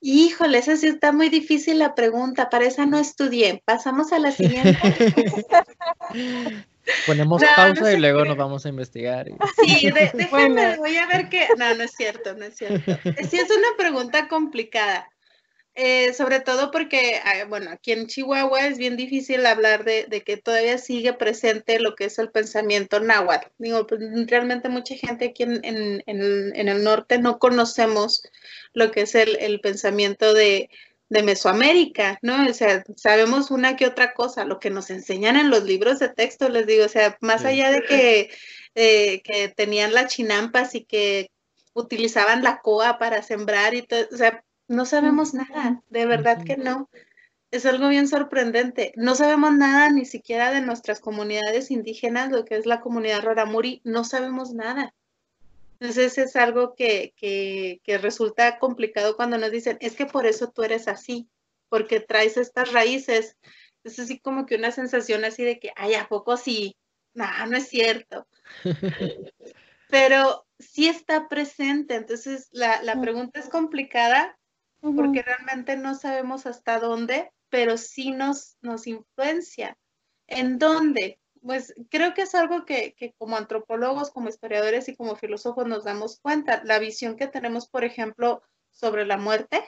Híjole, 0.00 0.58
esa 0.58 0.76
sí 0.76 0.88
está 0.88 1.12
muy 1.12 1.28
difícil 1.28 1.78
la 1.78 1.94
pregunta, 1.94 2.50
para 2.50 2.66
esa 2.66 2.84
no 2.84 2.98
estudié. 2.98 3.62
Pasamos 3.64 4.12
a 4.12 4.18
la 4.18 4.32
siguiente. 4.32 4.78
Ponemos 7.06 7.42
pausa 7.56 7.92
y 7.92 7.98
luego 7.98 8.26
nos 8.26 8.36
vamos 8.36 8.66
a 8.66 8.68
investigar. 8.68 9.28
Sí, 9.62 9.90
déjenme, 9.94 10.76
voy 10.76 10.96
a 10.96 11.06
ver 11.06 11.30
qué. 11.30 11.48
No, 11.56 11.74
no 11.74 11.82
es 11.82 11.92
cierto, 11.92 12.34
no 12.34 12.44
es 12.44 12.56
cierto. 12.56 12.92
Sí, 13.02 13.36
es 13.36 13.50
una 13.50 13.68
pregunta 13.78 14.28
complicada. 14.28 15.08
Eh, 15.76 16.14
sobre 16.14 16.38
todo 16.38 16.70
porque, 16.70 17.20
ah, 17.24 17.46
bueno, 17.48 17.70
aquí 17.72 17.90
en 17.90 18.06
Chihuahua 18.06 18.68
es 18.68 18.78
bien 18.78 18.96
difícil 18.96 19.44
hablar 19.44 19.84
de, 19.84 20.06
que 20.24 20.36
todavía 20.36 20.78
sigue 20.78 21.12
presente 21.14 21.80
lo 21.80 21.96
que 21.96 22.04
es 22.04 22.18
el 22.20 22.30
pensamiento 22.30 23.00
náhuatl. 23.00 23.48
Digo, 23.58 23.84
pues, 23.86 24.00
realmente 24.28 24.68
mucha 24.68 24.94
gente 24.94 25.26
aquí 25.26 25.42
en, 25.42 26.02
el 26.06 26.84
norte 26.84 27.18
no 27.18 27.40
conocemos 27.40 28.22
lo 28.72 28.92
que 28.92 29.02
es 29.02 29.16
el, 29.16 29.60
pensamiento 29.60 30.32
de, 30.32 30.70
Mesoamérica, 31.10 32.18
¿no? 32.22 32.48
O 32.48 32.52
sea, 32.54 32.84
sabemos 32.96 33.52
una 33.52 33.76
que 33.76 33.86
otra 33.86 34.14
cosa, 34.14 34.44
lo 34.44 34.58
que 34.58 34.70
nos 34.70 34.90
enseñan 34.90 35.36
en 35.36 35.48
los 35.48 35.62
libros 35.62 36.00
de 36.00 36.08
texto, 36.08 36.48
les 36.48 36.66
digo, 36.66 36.84
o 36.86 36.88
sea, 36.88 37.16
más 37.20 37.44
allá 37.44 37.70
de 37.70 37.82
que, 37.84 38.30
eh, 38.74 39.22
que 39.22 39.48
tenían 39.48 39.94
las 39.94 40.12
chinampas 40.12 40.74
y 40.74 40.84
que 40.84 41.30
utilizaban 41.72 42.42
la 42.42 42.60
coa 42.60 42.98
para 42.98 43.22
sembrar 43.22 43.74
y 43.74 43.82
todo, 43.82 44.08
o 44.12 44.16
sea, 44.16 44.42
no 44.68 44.86
sabemos 44.86 45.34
nada, 45.34 45.82
de 45.90 46.06
verdad 46.06 46.42
que 46.44 46.56
no. 46.56 46.88
Es 47.50 47.66
algo 47.66 47.88
bien 47.88 48.08
sorprendente. 48.08 48.92
No 48.96 49.14
sabemos 49.14 49.52
nada 49.52 49.88
ni 49.90 50.04
siquiera 50.06 50.50
de 50.50 50.60
nuestras 50.60 51.00
comunidades 51.00 51.70
indígenas, 51.70 52.32
lo 52.32 52.44
que 52.44 52.56
es 52.56 52.66
la 52.66 52.80
comunidad 52.80 53.22
Raramuri, 53.22 53.80
no 53.84 54.04
sabemos 54.04 54.52
nada. 54.52 54.94
Entonces 55.78 56.18
es 56.18 56.34
algo 56.34 56.74
que, 56.74 57.12
que, 57.16 57.80
que 57.84 57.98
resulta 57.98 58.58
complicado 58.58 59.16
cuando 59.16 59.38
nos 59.38 59.50
dicen, 59.50 59.76
es 59.80 59.94
que 59.94 60.06
por 60.06 60.26
eso 60.26 60.50
tú 60.50 60.62
eres 60.62 60.88
así, 60.88 61.28
porque 61.68 62.00
traes 62.00 62.36
estas 62.36 62.72
raíces. 62.72 63.36
Es 63.84 63.98
así 63.98 64.18
como 64.18 64.46
que 64.46 64.56
una 64.56 64.70
sensación 64.70 65.24
así 65.24 65.44
de 65.44 65.58
que, 65.60 65.72
ay, 65.76 65.94
¿a 65.94 66.08
poco 66.08 66.36
sí? 66.36 66.76
No, 67.12 67.26
no 67.46 67.56
es 67.56 67.68
cierto. 67.68 68.26
Pero 69.90 70.46
sí 70.58 70.88
está 70.88 71.28
presente. 71.28 71.94
Entonces 71.94 72.48
la, 72.50 72.82
la 72.82 73.00
pregunta 73.00 73.38
es 73.38 73.48
complicada 73.48 74.36
porque 74.92 75.22
realmente 75.22 75.76
no 75.76 75.94
sabemos 75.94 76.46
hasta 76.46 76.78
dónde, 76.78 77.30
pero 77.48 77.78
sí 77.78 78.10
nos, 78.10 78.56
nos 78.60 78.86
influencia. 78.86 79.78
¿En 80.26 80.58
dónde? 80.58 81.18
Pues 81.42 81.74
creo 81.90 82.14
que 82.14 82.22
es 82.22 82.34
algo 82.34 82.64
que, 82.64 82.94
como 83.18 83.36
antropólogos, 83.36 84.10
como 84.10 84.28
historiadores 84.28 84.88
y 84.88 84.96
como 84.96 85.16
filósofos 85.16 85.66
nos 85.66 85.84
damos 85.84 86.18
cuenta. 86.20 86.62
La 86.64 86.78
visión 86.78 87.16
que 87.16 87.26
tenemos, 87.26 87.68
por 87.68 87.84
ejemplo, 87.84 88.42
sobre 88.70 89.06
la 89.06 89.16
muerte, 89.16 89.62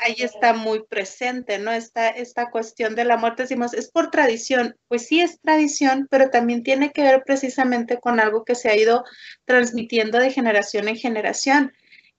ahí 0.00 0.16
está 0.18 0.52
muy 0.52 0.84
presente, 0.84 1.58
¿no? 1.58 1.72
Esta, 1.72 2.08
esta 2.08 2.50
cuestión 2.50 2.94
de 2.94 3.04
la 3.04 3.16
muerte, 3.16 3.42
decimos, 3.42 3.74
es 3.74 3.90
por 3.90 4.10
tradición. 4.10 4.76
Pues 4.88 5.06
sí 5.06 5.20
es 5.20 5.40
tradición, 5.40 6.06
pero 6.10 6.30
también 6.30 6.62
tiene 6.62 6.92
que 6.92 7.02
ver 7.02 7.22
precisamente 7.24 7.98
con 7.98 8.20
algo 8.20 8.44
que 8.44 8.54
se 8.54 8.68
ha 8.68 8.76
ido 8.76 9.04
transmitiendo 9.44 10.18
de 10.18 10.30
generación 10.30 10.88
en 10.88 10.96
generación. 10.96 11.72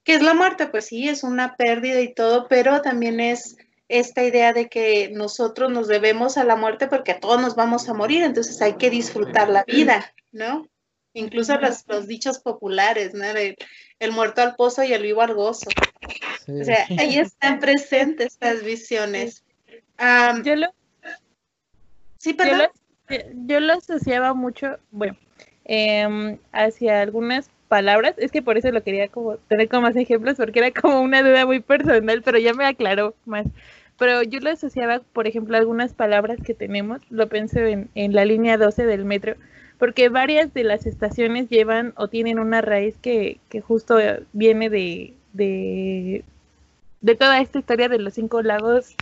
¿Qué 0.04 0.14
es 0.14 0.22
la 0.22 0.34
muerte? 0.34 0.66
Pues 0.66 0.86
sí, 0.86 1.08
es 1.08 1.24
una 1.24 1.56
pérdida 1.56 2.00
y 2.00 2.12
todo, 2.12 2.46
pero 2.48 2.82
también 2.82 3.20
es 3.20 3.56
esta 3.88 4.22
idea 4.22 4.52
de 4.52 4.68
que 4.68 5.10
nosotros 5.10 5.70
nos 5.70 5.88
debemos 5.88 6.36
a 6.36 6.44
la 6.44 6.56
muerte 6.56 6.88
porque 6.88 7.14
todos 7.14 7.40
nos 7.40 7.54
vamos 7.54 7.88
a 7.88 7.94
morir, 7.94 8.22
entonces 8.22 8.60
hay 8.62 8.74
que 8.74 8.90
disfrutar 8.90 9.48
la 9.48 9.64
vida, 9.64 10.14
¿no? 10.30 10.68
Incluso 11.14 11.58
los, 11.58 11.84
los 11.86 12.06
dichos 12.06 12.38
populares, 12.38 13.14
¿no? 13.14 13.24
El, 13.24 13.56
muerto 14.12 14.42
al 14.42 14.54
pozo 14.56 14.82
y 14.82 14.92
el 14.92 15.02
vivo 15.02 15.22
al 15.22 15.34
gozo. 15.34 15.70
O 16.48 16.64
sea, 16.64 16.86
ahí 16.98 17.18
están 17.18 17.58
presentes 17.58 18.34
estas 18.34 18.62
visiones. 18.62 19.44
yo 20.42 20.56
lo, 20.56 20.66
sí, 22.18 22.34
perdón. 22.34 22.68
Yo 23.46 23.60
lo, 23.60 23.74
asociaba 23.74 24.34
mucho, 24.34 24.78
bueno, 24.90 25.16
em, 25.64 26.38
hacia 26.52 27.00
algunas 27.02 27.50
palabras, 27.74 28.14
es 28.18 28.30
que 28.30 28.40
por 28.40 28.56
eso 28.56 28.70
lo 28.70 28.84
quería 28.84 29.08
como 29.08 29.36
tener 29.48 29.68
como 29.68 29.82
más 29.82 29.96
ejemplos, 29.96 30.36
porque 30.36 30.60
era 30.60 30.70
como 30.70 31.00
una 31.00 31.22
duda 31.22 31.44
muy 31.44 31.58
personal, 31.58 32.22
pero 32.22 32.38
ya 32.38 32.54
me 32.54 32.64
aclaró 32.64 33.14
más. 33.26 33.46
Pero 33.98 34.22
yo 34.22 34.38
lo 34.38 34.50
asociaba, 34.50 35.00
por 35.12 35.26
ejemplo, 35.26 35.56
algunas 35.56 35.92
palabras 35.92 36.38
que 36.44 36.54
tenemos, 36.54 37.00
lo 37.10 37.28
pensé 37.28 37.68
en, 37.72 37.88
en 37.96 38.12
la 38.14 38.24
línea 38.24 38.58
12 38.58 38.86
del 38.86 39.04
metro, 39.04 39.34
porque 39.78 40.08
varias 40.08 40.54
de 40.54 40.62
las 40.62 40.86
estaciones 40.86 41.48
llevan 41.48 41.94
o 41.96 42.06
tienen 42.06 42.38
una 42.38 42.60
raíz 42.60 42.96
que, 43.02 43.40
que 43.48 43.60
justo 43.60 43.98
viene 44.32 44.70
de, 44.70 45.14
de, 45.32 46.24
de 47.00 47.14
toda 47.16 47.40
esta 47.40 47.58
historia 47.58 47.88
de 47.88 47.98
los 47.98 48.14
cinco 48.14 48.40
lagos 48.42 48.94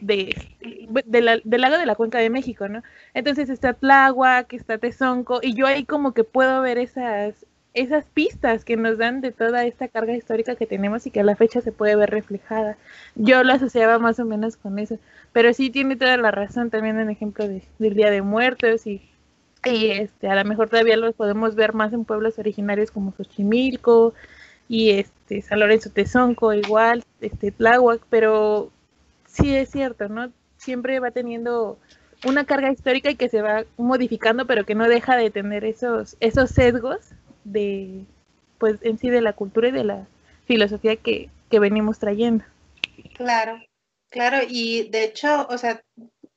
de, 0.00 0.36
de 0.60 1.40
del 1.44 1.60
lago 1.60 1.78
de 1.78 1.86
la 1.86 1.94
cuenca 1.96 2.18
de 2.18 2.30
México, 2.30 2.68
¿no? 2.68 2.82
Entonces 3.14 3.50
está 3.50 3.74
Tláhuac, 3.74 4.52
está 4.52 4.78
Tezonco, 4.78 5.40
y 5.42 5.54
yo 5.54 5.66
ahí 5.66 5.84
como 5.84 6.14
que 6.14 6.24
puedo 6.24 6.60
ver 6.62 6.78
esas, 6.78 7.46
esas 7.80 8.06
pistas 8.06 8.64
que 8.64 8.76
nos 8.76 8.98
dan 8.98 9.20
de 9.20 9.30
toda 9.30 9.64
esta 9.64 9.88
carga 9.88 10.16
histórica 10.16 10.56
que 10.56 10.66
tenemos 10.66 11.06
y 11.06 11.10
que 11.10 11.20
a 11.20 11.24
la 11.24 11.36
fecha 11.36 11.60
se 11.60 11.72
puede 11.72 11.96
ver 11.96 12.10
reflejada. 12.10 12.76
Yo 13.14 13.44
lo 13.44 13.52
asociaba 13.52 13.98
más 13.98 14.18
o 14.18 14.24
menos 14.24 14.56
con 14.56 14.78
eso, 14.78 14.98
pero 15.32 15.52
sí 15.52 15.70
tiene 15.70 15.96
toda 15.96 16.16
la 16.16 16.30
razón 16.30 16.70
también 16.70 16.98
en 16.98 17.10
ejemplo 17.10 17.46
del 17.46 17.94
Día 17.94 18.10
de 18.10 18.22
Muertos 18.22 18.86
y, 18.86 19.02
y, 19.64 19.90
este 19.90 20.28
a 20.28 20.34
lo 20.34 20.44
mejor 20.44 20.68
todavía 20.68 20.96
los 20.96 21.14
podemos 21.14 21.54
ver 21.54 21.72
más 21.74 21.92
en 21.92 22.04
pueblos 22.04 22.38
originarios 22.38 22.90
como 22.90 23.12
Xochimilco 23.12 24.14
y 24.68 24.90
este 24.90 25.42
San 25.42 25.60
Lorenzo 25.60 25.90
Tezonco 25.90 26.52
igual, 26.52 27.04
este 27.20 27.52
Tláhuac, 27.52 28.02
pero 28.10 28.70
sí 29.26 29.54
es 29.54 29.70
cierto, 29.70 30.08
¿no? 30.08 30.32
Siempre 30.56 30.98
va 31.00 31.10
teniendo 31.12 31.78
una 32.26 32.44
carga 32.44 32.72
histórica 32.72 33.10
y 33.10 33.16
que 33.16 33.28
se 33.28 33.42
va 33.42 33.64
modificando, 33.76 34.46
pero 34.46 34.64
que 34.64 34.74
no 34.74 34.88
deja 34.88 35.16
de 35.16 35.30
tener 35.30 35.64
esos, 35.64 36.16
esos 36.20 36.50
sesgos 36.50 37.12
de, 37.52 38.04
pues 38.58 38.76
en 38.82 38.98
sí 38.98 39.10
de 39.10 39.20
la 39.20 39.32
cultura 39.32 39.68
y 39.68 39.72
de 39.72 39.84
la 39.84 40.06
filosofía 40.46 40.96
que, 40.96 41.30
venimos 41.50 41.98
trayendo. 41.98 42.44
Claro, 43.14 43.60
claro, 44.10 44.38
y 44.48 44.88
de 44.90 45.04
hecho, 45.04 45.46
o 45.48 45.58
sea, 45.58 45.82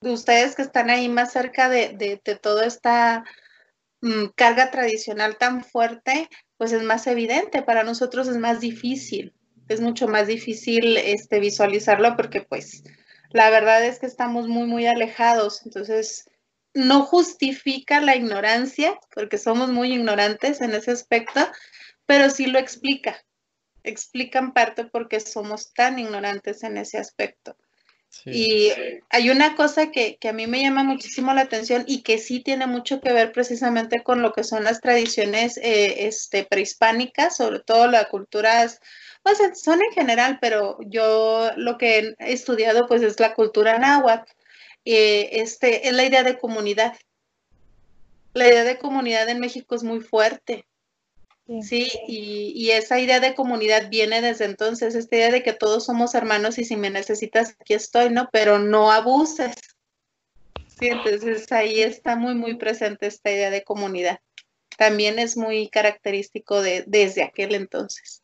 ustedes 0.01 0.55
que 0.55 0.61
están 0.61 0.89
ahí 0.89 1.09
más 1.09 1.31
cerca 1.31 1.69
de, 1.69 1.89
de, 1.97 2.35
toda 2.35 2.65
esta 2.65 3.23
mm, 4.01 4.27
carga 4.35 4.71
tradicional 4.71 5.37
tan 5.37 5.63
fuerte, 5.63 6.29
pues 6.57 6.71
es 6.71 6.83
más 6.83 7.07
evidente, 7.07 7.61
para 7.61 7.83
nosotros 7.83 8.27
es 8.27 8.37
más 8.37 8.59
difícil, 8.59 9.33
es 9.67 9.81
mucho 9.81 10.07
más 10.07 10.27
difícil 10.27 10.97
este, 10.97 11.39
visualizarlo 11.39 12.15
porque 12.15 12.41
pues 12.41 12.83
la 13.31 13.49
verdad 13.49 13.85
es 13.85 13.99
que 13.99 14.05
estamos 14.05 14.47
muy, 14.47 14.67
muy 14.67 14.87
alejados, 14.87 15.65
entonces 15.65 16.29
no 16.73 17.03
justifica 17.03 18.01
la 18.01 18.15
ignorancia, 18.15 18.99
porque 19.13 19.37
somos 19.37 19.69
muy 19.69 19.93
ignorantes 19.93 20.61
en 20.61 20.73
ese 20.73 20.91
aspecto, 20.91 21.39
pero 22.05 22.29
sí 22.29 22.47
lo 22.47 22.59
explica. 22.59 23.23
Explica 23.83 24.39
en 24.39 24.51
parte 24.51 24.85
por 24.85 25.09
qué 25.09 25.19
somos 25.19 25.73
tan 25.73 25.99
ignorantes 25.99 26.63
en 26.63 26.77
ese 26.77 26.97
aspecto. 26.97 27.55
Y 28.25 28.71
hay 29.09 29.29
una 29.29 29.55
cosa 29.55 29.89
que, 29.89 30.17
a 30.27 30.33
mí 30.33 30.45
me 30.45 30.61
llama 30.61 30.83
muchísimo 30.83 31.33
la 31.33 31.41
atención 31.41 31.85
y 31.87 32.03
que 32.03 32.17
sí 32.17 32.41
tiene 32.41 32.67
mucho 32.67 32.99
que 32.99 33.13
ver 33.13 33.31
precisamente 33.31 34.03
con 34.03 34.21
lo 34.21 34.33
que 34.33 34.43
son 34.43 34.65
las 34.65 34.81
tradiciones 34.81 35.57
eh, 35.57 36.07
este, 36.07 36.43
prehispánicas, 36.43 37.37
sobre 37.37 37.59
todo 37.59 37.87
las 37.87 38.07
culturas, 38.07 38.81
pues 39.23 39.39
son 39.55 39.81
en 39.81 39.91
general, 39.93 40.39
pero 40.41 40.77
yo 40.81 41.51
lo 41.55 41.77
que 41.77 42.15
he 42.19 42.33
estudiado 42.33 42.85
pues 42.85 43.01
es 43.01 43.19
la 43.19 43.33
cultura 43.33 43.79
náhuatl 43.79 44.29
eh, 44.85 45.41
este, 45.41 45.87
es 45.87 45.93
la 45.93 46.05
idea 46.05 46.23
de 46.23 46.37
comunidad. 46.37 46.95
La 48.33 48.47
idea 48.47 48.63
de 48.63 48.77
comunidad 48.77 49.27
en 49.29 49.39
México 49.39 49.75
es 49.75 49.83
muy 49.83 49.99
fuerte. 49.99 50.65
Sí, 51.61 51.91
y, 52.07 52.71
esa 52.71 52.99
idea 52.99 53.19
de 53.19 53.35
comunidad 53.35 53.89
viene 53.89 54.21
desde 54.21 54.45
entonces, 54.45 54.95
esta 54.95 55.17
idea 55.17 55.31
de 55.31 55.43
que 55.43 55.51
todos 55.51 55.83
somos 55.85 56.15
hermanos 56.15 56.57
y 56.57 56.63
si 56.63 56.77
me 56.77 56.89
necesitas, 56.89 57.57
aquí 57.59 57.73
estoy, 57.73 58.09
¿no? 58.09 58.29
Pero 58.31 58.57
no 58.57 58.89
abuses. 58.89 59.55
Sí, 60.79 60.87
entonces 60.87 61.51
ahí 61.51 61.81
está 61.81 62.15
muy, 62.15 62.35
muy 62.35 62.55
presente 62.55 63.07
esta 63.07 63.31
idea 63.31 63.49
de 63.49 63.65
comunidad. 63.65 64.19
También 64.77 65.19
es 65.19 65.35
muy 65.35 65.67
característico 65.67 66.61
de 66.61 66.85
desde 66.87 67.23
aquel 67.23 67.53
entonces. 67.53 68.20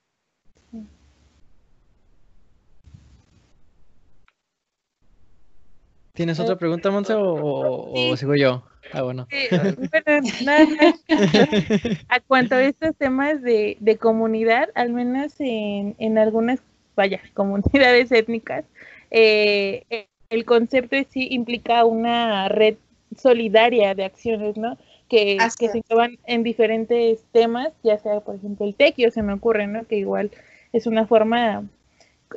¿Tienes 6.18 6.40
otra 6.40 6.56
pregunta, 6.56 6.90
Monse, 6.90 7.14
o, 7.16 8.18
sigo 8.18 8.36
yo? 8.36 8.64
Ah, 8.92 9.04
bueno. 9.04 9.28
bueno, 9.92 10.28
nada 10.44 10.96
A 12.10 12.20
cuanto 12.22 12.56
a 12.56 12.64
estos 12.64 12.96
temas 12.96 13.44
de, 13.44 13.98
comunidad, 14.02 14.70
al 14.74 14.94
menos 14.94 15.36
en, 15.38 15.96
en 16.00 16.18
algunas, 16.18 16.60
vaya, 16.96 17.22
comunidades 17.36 18.12
étnicas, 18.12 18.66
eh, 19.12 20.08
el 20.32 20.44
concepto 20.44 20.96
sí 21.08 21.28
implica 21.30 21.86
una 21.86 22.50
red 22.50 22.78
solidaria 23.16 23.94
de 23.94 24.06
acciones, 24.06 24.58
¿no? 24.58 24.76
Que, 25.10 25.38
que 25.60 25.70
se 25.70 25.84
llevan 25.88 26.18
en 26.26 26.42
diferentes 26.42 27.24
temas, 27.32 27.70
ya 27.84 28.00
sea, 28.00 28.22
por 28.22 28.38
ejemplo, 28.38 28.66
el 28.66 28.74
tequio, 28.74 29.12
se 29.12 29.22
me 29.22 29.34
ocurre, 29.34 29.68
¿no? 29.68 29.86
Que 29.86 29.98
igual 29.98 30.32
es 30.74 30.88
una 30.88 31.06
forma, 31.06 31.64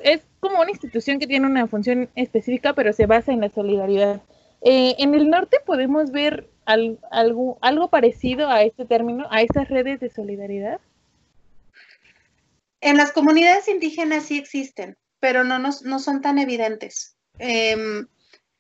es 0.03 0.23
como 0.41 0.61
una 0.61 0.71
institución 0.71 1.19
que 1.19 1.27
tiene 1.27 1.47
una 1.47 1.67
función 1.67 2.09
específica, 2.15 2.75
pero 2.75 2.93
se 2.93 3.07
basa 3.07 3.33
en 3.33 3.41
la 3.41 3.51
solidaridad. 3.51 4.23
Eh, 4.63 4.95
en 4.99 5.15
el 5.15 5.31
norte 5.31 5.59
podemos 5.65 6.11
ver 6.13 6.49
algo, 6.67 7.59
algo 7.61 7.91
parecido 7.91 8.49
a 8.49 8.63
este 8.63 8.85
término, 8.85 9.27
a 9.31 9.43
estas 9.43 9.69
redes 9.69 10.01
de 10.01 10.11
solidaridad. 10.11 10.81
En 12.81 12.97
las 12.97 13.13
comunidades 13.13 13.69
indígenas 13.69 14.25
sí 14.25 14.39
existen, 14.39 14.97
pero 15.19 15.45
no, 15.45 15.59
no 15.59 15.99
son 15.99 16.21
tan 16.21 16.39
evidentes. 16.39 17.17
Em, 17.39 18.07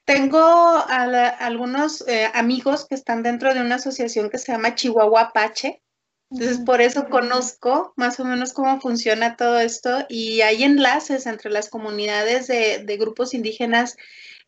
tengo 0.04 0.38
algunos 0.88 2.06
eh, 2.08 2.28
amigos 2.34 2.86
que 2.86 2.94
están 2.94 3.22
dentro 3.22 3.54
de 3.54 3.60
una 3.60 3.76
asociación 3.76 4.28
que 4.28 4.38
se 4.38 4.52
llama 4.52 4.74
Chihuahua 4.74 5.20
Apache. 5.22 5.82
Entonces, 6.30 6.60
por 6.64 6.80
eso 6.80 7.08
conozco 7.08 7.92
más 7.96 8.20
o 8.20 8.24
menos 8.24 8.52
cómo 8.52 8.80
funciona 8.80 9.36
todo 9.36 9.58
esto 9.58 10.06
y 10.08 10.42
hay 10.42 10.62
enlaces 10.62 11.26
entre 11.26 11.50
las 11.50 11.68
comunidades 11.68 12.46
de, 12.46 12.96
grupos 12.98 13.34
indígenas 13.34 13.96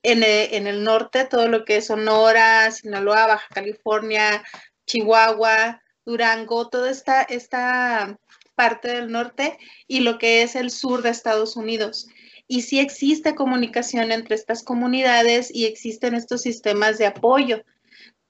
en 0.04 0.22
el, 0.22 0.54
en 0.54 0.66
el, 0.68 0.84
norte, 0.84 1.24
todo 1.24 1.48
lo 1.48 1.64
que 1.64 1.78
es 1.78 1.86
Sonora, 1.86 2.70
Sinaloa, 2.70 3.26
Baja 3.26 3.48
California, 3.52 4.44
Chihuahua, 4.86 5.82
Durango, 6.04 6.68
toda 6.68 6.90
esta, 6.90 7.22
esta 7.22 8.16
parte 8.54 8.88
del 8.88 9.10
norte 9.10 9.58
y 9.88 10.00
lo 10.00 10.18
que 10.18 10.42
es 10.42 10.54
el 10.54 10.70
sur 10.70 11.02
de 11.02 11.10
Estados 11.10 11.56
Unidos 11.56 12.06
y 12.52 12.62
sí 12.62 12.80
existe 12.80 13.34
comunicación 13.34 14.12
entre 14.12 14.34
estas 14.34 14.62
comunidades 14.62 15.50
y 15.50 15.64
existen 15.64 16.14
estos 16.14 16.42
sistemas 16.42 16.98
de 16.98 17.06
apoyo. 17.06 17.64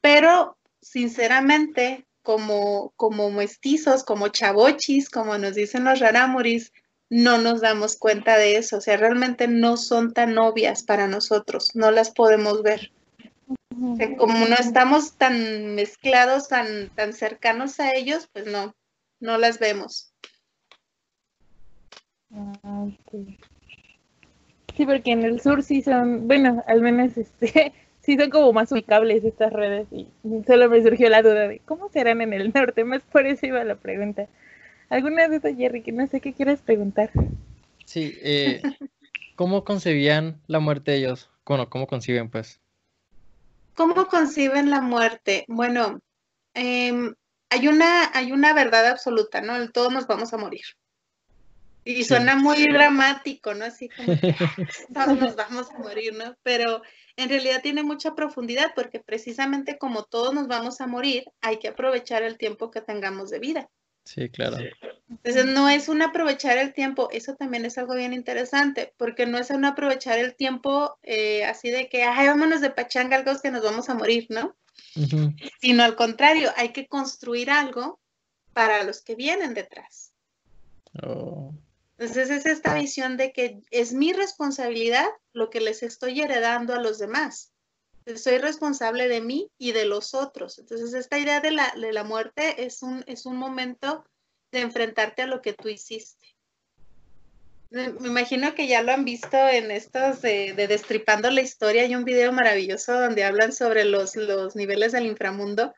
Pero, 0.00 0.56
sinceramente, 0.80 2.06
como, 2.22 2.92
como 2.96 3.30
mestizos, 3.30 4.04
como 4.04 4.28
chavochis, 4.28 5.10
como 5.10 5.38
nos 5.38 5.54
dicen 5.54 5.84
los 5.84 6.00
rarámuris, 6.00 6.72
no 7.10 7.38
nos 7.38 7.60
damos 7.60 7.96
cuenta 7.96 8.38
de 8.38 8.56
eso. 8.56 8.78
O 8.78 8.80
sea, 8.80 8.96
realmente 8.96 9.48
no 9.48 9.76
son 9.76 10.12
tan 10.12 10.38
obvias 10.38 10.82
para 10.82 11.08
nosotros, 11.08 11.70
no 11.74 11.90
las 11.90 12.10
podemos 12.10 12.62
ver. 12.62 12.92
como 14.18 14.46
no 14.46 14.54
estamos 14.54 15.16
tan 15.18 15.74
mezclados, 15.74 16.48
tan, 16.48 16.88
tan 16.90 17.12
cercanos 17.12 17.80
a 17.80 17.94
ellos, 17.94 18.28
pues 18.32 18.46
no, 18.46 18.74
no 19.20 19.38
las 19.38 19.58
vemos. 19.58 20.12
Ah, 22.34 22.86
Sí, 24.76 24.86
porque 24.86 25.12
en 25.12 25.22
el 25.22 25.40
sur 25.40 25.62
sí 25.62 25.82
son, 25.82 26.26
bueno, 26.26 26.64
al 26.66 26.80
menos 26.80 27.16
este, 27.16 27.72
sí 28.02 28.16
son 28.16 28.30
como 28.30 28.52
más 28.52 28.70
ubicables 28.72 29.24
estas 29.24 29.52
redes 29.52 29.86
y 29.92 30.08
solo 30.46 30.68
me 30.68 30.82
surgió 30.82 31.08
la 31.08 31.22
duda 31.22 31.48
de 31.48 31.60
cómo 31.64 31.88
serán 31.88 32.20
en 32.20 32.32
el 32.32 32.52
norte, 32.52 32.84
más 32.84 33.02
por 33.04 33.26
eso 33.26 33.46
iba 33.46 33.64
la 33.64 33.76
pregunta. 33.76 34.26
¿Alguna 34.90 35.28
duda, 35.28 35.54
Jerry, 35.54 35.82
que 35.82 35.92
no 35.92 36.06
sé 36.06 36.20
qué 36.20 36.34
quieres 36.34 36.60
preguntar? 36.60 37.10
Sí, 37.86 38.18
eh, 38.22 38.60
¿cómo 39.36 39.64
concebían 39.64 40.40
la 40.48 40.58
muerte 40.58 40.94
ellos? 40.94 41.30
Bueno, 41.46 41.70
¿cómo 41.70 41.86
conciben 41.86 42.28
pues? 42.28 42.60
¿Cómo 43.74 44.06
conciben 44.06 44.70
la 44.70 44.80
muerte? 44.80 45.44
Bueno, 45.48 46.00
em, 46.54 47.14
hay, 47.48 47.68
una, 47.68 48.10
hay 48.12 48.32
una 48.32 48.52
verdad 48.52 48.86
absoluta, 48.88 49.40
¿no? 49.40 49.70
Todos 49.70 49.92
nos 49.92 50.06
vamos 50.06 50.32
a 50.34 50.38
morir. 50.38 50.62
Y 51.84 52.04
suena 52.04 52.36
muy 52.36 52.70
dramático, 52.70 53.54
¿no? 53.54 53.64
Así 53.64 53.88
como 53.88 54.12
todos 54.94 55.18
nos 55.18 55.36
vamos 55.36 55.70
a 55.70 55.78
morir, 55.78 56.14
¿no? 56.14 56.36
Pero 56.42 56.82
en 57.16 57.28
realidad 57.28 57.62
tiene 57.62 57.82
mucha 57.82 58.14
profundidad 58.14 58.72
porque 58.74 59.00
precisamente 59.00 59.78
como 59.78 60.04
todos 60.04 60.34
nos 60.34 60.48
vamos 60.48 60.80
a 60.80 60.86
morir, 60.86 61.24
hay 61.40 61.58
que 61.58 61.68
aprovechar 61.68 62.22
el 62.22 62.38
tiempo 62.38 62.70
que 62.70 62.80
tengamos 62.80 63.30
de 63.30 63.38
vida. 63.38 63.70
Sí, 64.04 64.28
claro. 64.30 64.58
Entonces 65.08 65.46
no 65.46 65.68
es 65.68 65.88
un 65.88 66.02
aprovechar 66.02 66.58
el 66.58 66.72
tiempo, 66.72 67.08
eso 67.12 67.36
también 67.36 67.64
es 67.64 67.78
algo 67.78 67.94
bien 67.94 68.12
interesante, 68.12 68.92
porque 68.96 69.26
no 69.26 69.38
es 69.38 69.50
un 69.50 69.64
aprovechar 69.64 70.18
el 70.18 70.34
tiempo 70.34 70.98
eh, 71.02 71.44
así 71.44 71.70
de 71.70 71.88
que, 71.88 72.02
ay, 72.02 72.26
vámonos 72.26 72.60
de 72.60 72.70
pachanga, 72.70 73.16
algo 73.16 73.32
que 73.40 73.50
nos 73.50 73.62
vamos 73.62 73.88
a 73.88 73.94
morir, 73.94 74.26
¿no? 74.28 74.56
Sino 75.60 75.84
al 75.84 75.94
contrario, 75.94 76.50
hay 76.56 76.70
que 76.70 76.88
construir 76.88 77.50
algo 77.50 78.00
para 78.52 78.82
los 78.82 79.02
que 79.02 79.14
vienen 79.14 79.54
detrás. 79.54 80.12
Oh. 81.02 81.54
Entonces 82.02 82.30
es 82.30 82.46
esta 82.46 82.74
visión 82.74 83.16
de 83.16 83.32
que 83.32 83.60
es 83.70 83.92
mi 83.92 84.12
responsabilidad 84.12 85.06
lo 85.32 85.50
que 85.50 85.60
les 85.60 85.84
estoy 85.84 86.20
heredando 86.20 86.74
a 86.74 86.80
los 86.80 86.98
demás. 86.98 87.52
Soy 88.16 88.38
responsable 88.38 89.06
de 89.06 89.20
mí 89.20 89.52
y 89.56 89.70
de 89.70 89.84
los 89.84 90.12
otros. 90.12 90.58
Entonces 90.58 90.94
esta 90.94 91.20
idea 91.20 91.38
de 91.38 91.52
la, 91.52 91.72
de 91.80 91.92
la 91.92 92.02
muerte 92.02 92.64
es 92.64 92.82
un, 92.82 93.04
es 93.06 93.24
un 93.24 93.36
momento 93.36 94.04
de 94.50 94.62
enfrentarte 94.62 95.22
a 95.22 95.28
lo 95.28 95.42
que 95.42 95.52
tú 95.52 95.68
hiciste. 95.68 96.26
Me, 97.70 97.84
imagino 97.84 98.52
que 98.56 98.66
ya 98.66 98.82
lo 98.82 98.90
han 98.90 99.04
visto 99.04 99.36
en 99.36 99.70
estos 99.70 100.22
de, 100.22 100.54
de, 100.54 100.66
Destripando 100.66 101.30
la 101.30 101.42
Historia. 101.42 101.82
Hay 101.82 101.94
un 101.94 102.04
video 102.04 102.32
maravilloso 102.32 102.98
donde 102.98 103.22
hablan 103.22 103.52
sobre 103.52 103.84
los, 103.84 104.16
los 104.16 104.56
niveles 104.56 104.90
del 104.90 105.06
inframundo 105.06 105.72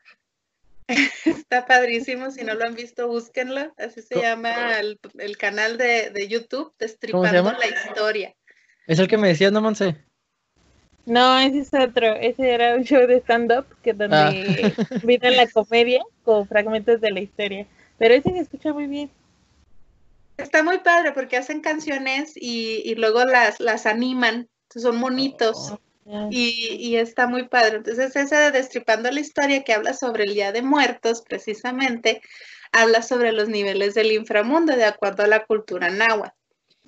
Está 1.25 1.67
padrísimo, 1.67 2.31
si 2.31 2.45
no 2.45 2.55
lo 2.55 2.65
han 2.65 2.75
visto, 2.75 3.09
búsquenlo. 3.09 3.73
Así 3.79 4.03
se 4.03 4.21
llama 4.21 4.79
el, 4.79 5.39
canal 5.39 5.79
de, 5.79 6.27
YouTube, 6.29 6.73
Destripando 6.79 7.53
la 7.53 7.67
Historia. 7.67 8.35
¿Es 8.87 8.99
el 8.99 9.09
que 9.09 9.17
me 9.17 9.29
decías, 9.29 9.53
no, 9.53 9.63
Monse? 9.63 9.97
No, 11.07 11.39
ese 11.39 11.61
es 11.61 11.75
otro. 11.75 12.15
Ese 12.17 12.51
era 12.51 12.75
un 12.75 12.85
show 12.85 13.07
de 13.07 13.19
stand-up 13.19 13.67
que 13.83 13.93
donde 13.93 14.17
ah. 14.17 15.31
la 15.31 15.49
comedia 15.49 16.03
con 16.23 16.47
fragmentos 16.47 17.01
de 17.01 17.11
la 17.11 17.21
historia. 17.21 17.67
Pero 17.99 18.15
ese 18.15 18.31
se 18.31 18.39
escucha 18.39 18.73
muy 18.73 18.87
bien. 18.87 19.11
Está 20.37 20.63
muy 20.63 20.79
padre 20.79 21.13
porque 21.13 21.37
hacen 21.37 21.61
canciones 21.61 22.33
y, 22.35 22.95
luego 22.97 23.25
las, 23.25 23.61
las 23.61 23.87
animan. 23.87 24.49
Son 24.75 24.97
monitos. 24.97 25.73
Oh. 25.73 25.81
Y, 26.31 26.97
está 26.97 27.27
muy 27.27 27.49
padre. 27.49 27.77
Entonces, 27.77 28.15
ese 28.15 28.37
de 28.37 28.51
Destripando 28.51 29.11
la 29.11 29.21
Historia 29.21 29.65
que 29.65 29.73
habla 29.73 29.95
sobre 29.95 30.25
el 30.25 30.35
Día 30.35 30.53
de 30.53 30.63
Muertos, 30.63 31.23
precisamente, 31.23 32.21
habla 32.73 33.03
sobre 33.03 33.33
los 33.33 33.49
niveles 33.49 33.95
del 33.95 34.13
inframundo 34.13 34.77
de 34.77 34.85
acuerdo 34.85 35.23
a 35.23 35.29
la 35.29 35.47
cultura 35.47 35.89
náhuatl. 35.91 36.37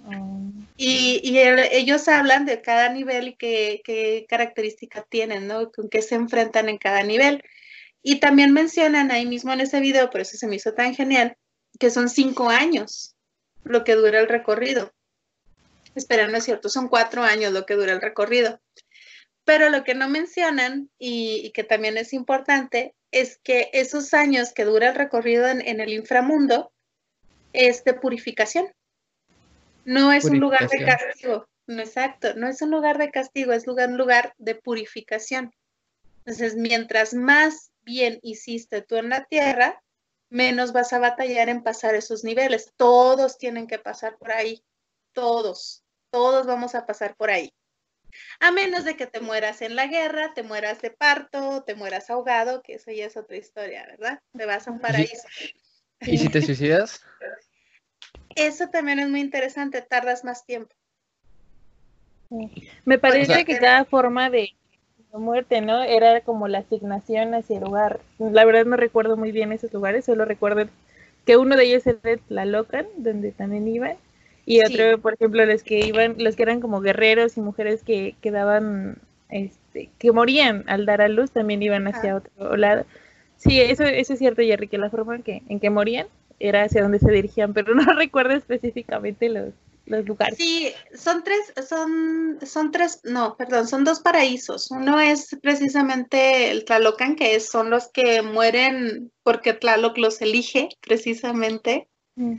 Oh. 0.05 0.52
Y, 0.76 1.38
ellos 1.38 2.09
hablan 2.09 2.44
de 2.44 2.61
cada 2.61 2.90
nivel 2.90 3.29
y 3.29 3.37
qué, 3.37 3.81
qué 3.85 4.26
características 4.29 5.05
tienen, 5.09 5.46
¿no? 5.46 5.72
Con 5.72 5.88
qué 5.88 6.02
se 6.02 6.14
enfrentan 6.14 6.68
en 6.68 6.76
cada 6.76 7.02
nivel. 7.02 7.42
Y 8.02 8.20
también 8.20 8.52
mencionan 8.52 9.11
ahí 9.11 9.26
mismo 9.26 9.52
en 9.52 9.61
ese 9.61 9.81
video, 9.81 10.11
por 10.11 10.20
eso 10.20 10.37
se 10.37 10.46
me 10.46 10.57
hizo 10.57 10.74
tan 10.74 10.94
genial, 10.94 11.37
que 11.81 11.90
son 11.90 12.09
cinco 12.09 12.50
años 12.50 13.16
lo 13.64 13.83
que 13.83 13.94
dura 13.94 14.20
el 14.20 14.29
recorrido. 14.29 14.92
Espera, 15.94 16.29
no 16.29 16.37
es 16.37 16.44
cierto, 16.44 16.68
son 16.68 16.88
cuatro 16.88 17.22
años 17.22 17.52
lo 17.52 17.64
que 17.64 17.74
dura 17.74 17.92
el 17.92 18.00
recorrido. 18.00 18.61
Pero 19.46 19.70
lo 19.70 19.85
que 19.85 19.94
no 19.94 20.09
mencionan 20.09 20.90
y, 20.98 21.52
que 21.52 21.62
también 21.62 21.96
es 21.96 22.12
importante 22.12 22.96
es 23.12 23.38
que 23.38 23.70
esos 23.72 24.12
años 24.12 24.52
que 24.52 24.64
dura 24.64 24.88
el 24.88 24.96
recorrido 24.96 25.46
en, 25.46 25.62
el 25.62 25.92
inframundo 25.92 26.72
es 27.52 27.85
de 27.85 27.94
purificación. 27.94 28.66
No 29.85 30.12
es 30.12 30.24
un 30.24 30.40
lugar 30.40 30.68
de 30.68 30.85
castigo. 30.85 31.46
No, 31.68 31.80
exacto, 31.80 32.35
no 32.35 32.48
es 32.48 32.61
un 32.61 32.72
lugar 32.72 32.98
de 32.98 33.12
castigo, 33.12 33.52
es 33.52 33.68
lugar, 33.68 33.88
un 33.88 33.96
lugar 33.96 34.35
de 34.38 34.56
purificación. 34.56 35.54
Entonces, 36.24 36.56
mientras 36.56 37.14
más 37.14 37.70
bien 37.82 38.18
hiciste 38.22 38.82
tú 38.82 38.96
en 38.96 39.11
la 39.11 39.26
tierra, 39.26 39.80
menos 40.28 40.72
vas 40.72 40.92
a 40.92 40.98
batallar 40.98 41.48
en 41.48 41.62
pasar 41.62 41.94
esos 41.94 42.24
niveles. 42.24 42.72
Todos 42.76 43.38
tienen 43.38 43.68
que 43.68 43.78
pasar 43.78 44.18
por 44.18 44.32
ahí. 44.32 44.64
Todos, 45.12 45.85
todos 46.11 46.48
vamos 46.48 46.74
a 46.74 46.85
pasar 46.85 47.14
por 47.14 47.30
ahí. 47.30 47.52
A 48.40 48.51
menos 48.51 48.85
de 48.85 48.97
que 48.97 49.07
te 49.07 49.21
mueras 49.21 49.62
en 49.62 49.77
la 49.77 49.87
guerra, 49.87 50.33
te 50.35 50.42
mueras 50.42 50.81
de 50.81 50.90
parto, 50.90 51.62
te 51.64 51.75
mueras 51.75 52.11
ahogado, 52.11 52.62
que 52.62 52.75
eso 52.75 52.90
ya 52.90 53.07
es 53.07 53.16
otra 53.16 53.37
historia, 53.37 53.87
¿verdad? 53.87 54.21
Te 54.37 54.47
vas 54.47 54.69
a 54.69 54.71
un 54.71 54.81
paraíso. 54.81 55.27
¿Y 56.01 56.19
si 56.19 56.29
te 56.29 56.42
suicidas? 56.42 57.01
Eso 58.35 58.69
también 58.69 58.99
es 58.99 59.09
muy 59.09 59.21
interesante, 59.21 59.81
tardas 59.81 60.23
más 60.23 60.45
tiempo. 60.45 60.75
Me 62.85 62.99
parece 62.99 63.47
que 63.47 63.57
cada 63.57 63.87
forma 63.87 64.29
de 64.29 64.55
muerte, 65.12 65.61
¿no? 65.61 65.83
Era 65.83 66.21
como 66.21 66.49
la 66.49 66.59
asignación 66.59 67.35
hacia 67.35 67.57
el 67.57 67.64
lugar. 67.64 68.01
La 68.19 68.45
verdad 68.45 68.66
no 68.66 68.77
recuerdo 68.77 69.16
muy 69.16 69.33
bien 69.33 69.53
esos 69.53 69.73
lugares, 69.73 70.05
solo 70.05 70.25
recuerdo 70.25 70.69
que 71.25 71.37
uno 71.37 71.57
de 71.57 71.64
ellos 71.64 71.87
era 71.87 72.16
Tlalocan, 72.29 72.87
donde 72.97 73.33
también 73.33 73.66
iban, 73.66 73.97
y 74.46 74.61
otro, 74.64 74.98
por 75.02 75.14
ejemplo, 75.14 75.44
los 75.44 75.64
que 75.64 75.80
iban, 75.80 76.14
los 76.18 76.37
que 76.37 76.44
eran 76.44 76.61
como 76.61 76.80
guerreros 76.80 77.37
y 77.37 77.40
mujeres 77.40 77.82
que 77.82 78.14
quedaban, 78.22 78.98
este, 79.28 79.90
que 79.98 80.12
morían 80.12 80.64
al 80.68 80.87
dar 80.87 81.02
a 81.02 81.09
luz, 81.09 81.32
también 81.32 81.62
iban 81.64 81.88
hacia 81.88 82.16
otro 82.16 82.56
lado. 82.56 82.87
Sí, 83.37 83.61
eso, 83.61 83.82
eso 83.82 84.12
es 84.12 84.18
cierto, 84.20 84.42
Jerry, 84.42 84.68
que 84.68 84.78
la 84.78 84.88
forma 84.88 85.16
en 85.16 85.22
que, 85.24 85.42
en 85.48 85.59
que 85.59 85.68
morían 85.68 86.06
era 86.38 86.62
hacia 86.62 86.82
donde 86.82 87.00
se 87.00 87.11
dirigían, 87.11 87.54
pero 87.54 87.74
no 87.74 87.92
recuerdo 87.94 88.35
específicamente 88.35 89.28
los, 89.28 89.52
los 89.87 90.06
lugares. 90.06 90.37
Sí, 90.37 90.72
son 90.94 91.24
tres, 91.24 91.52
son, 91.68 92.38
son 92.46 92.70
tres, 92.70 93.00
no, 93.02 93.37
perdón, 93.37 93.66
son 93.66 93.82
dos 93.82 93.98
paraísos. 93.98 94.70
Uno 94.70 95.00
es 95.00 95.37
precisamente 95.42 96.52
el 96.52 96.64
Tlalocan, 96.64 97.16
que 97.16 97.40
son 97.40 97.70
los 97.70 97.88
que 97.88 98.22
mueren 98.22 99.11
porque 99.24 99.54
Tlaloc 99.54 99.98
los 99.98 100.20
elige, 100.22 100.68
precisamente. 100.80 101.88
Mm. 102.14 102.37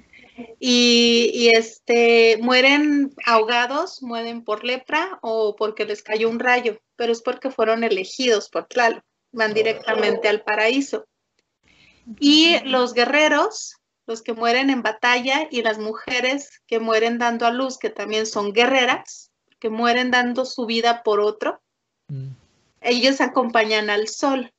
Y, 0.60 1.32
y, 1.34 1.50
este 1.50 2.38
mueren 2.42 3.12
ahogados, 3.26 4.04
mueren 4.04 4.44
por 4.44 4.64
lepra 4.64 5.18
o 5.22 5.56
porque 5.56 5.86
les 5.86 6.04
cayó 6.04 6.30
un 6.30 6.40
rayo, 6.40 6.80
pero 6.96 7.12
es 7.12 7.22
porque 7.22 7.50
fueron 7.50 7.84
elegidos 7.84 8.50
por 8.50 8.66
Tlaloc, 8.68 9.04
van 9.32 9.54
directamente 9.54 10.28
al 10.28 10.44
paraíso. 10.44 11.06
Y 12.20 12.60
los 12.66 12.94
guerreros 12.94 13.78
los 14.08 14.22
que 14.22 14.34
mueren 14.34 14.70
en 14.70 14.82
batalla 14.82 15.48
y 15.52 15.62
las 15.62 15.78
mujeres 15.78 16.62
que 16.66 16.80
mueren 16.80 17.20
dando 17.20 17.46
a 17.46 17.52
luz, 17.52 17.78
que 17.78 17.90
también 17.90 18.26
son 18.26 18.54
guerreras, 18.54 19.32
que 19.60 19.70
mueren 19.70 20.12
dando 20.12 20.46
su 20.46 20.66
vida 20.66 21.04
por 21.04 21.20
otro, 21.20 21.62
mm. 22.08 22.30
ellos 22.82 23.20
acompañan 23.20 23.90
al 23.90 24.08
sol. 24.08 24.54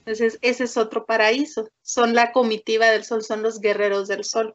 Entonces, 0.00 0.38
ese 0.42 0.64
es 0.64 0.76
otro 0.76 1.06
paraíso. 1.06 1.68
Son 1.82 2.14
la 2.14 2.32
comitiva 2.32 2.86
del 2.86 3.04
sol, 3.04 3.24
son 3.24 3.42
los 3.42 3.60
guerreros 3.60 4.08
del 4.08 4.24
sol. 4.24 4.54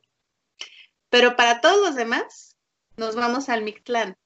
Pero 1.12 1.36
para 1.36 1.60
todos 1.60 1.86
los 1.86 1.96
demás, 1.96 2.56
nos 2.96 3.16
vamos 3.16 3.50
al 3.50 3.64
Mictlán. 3.64 4.18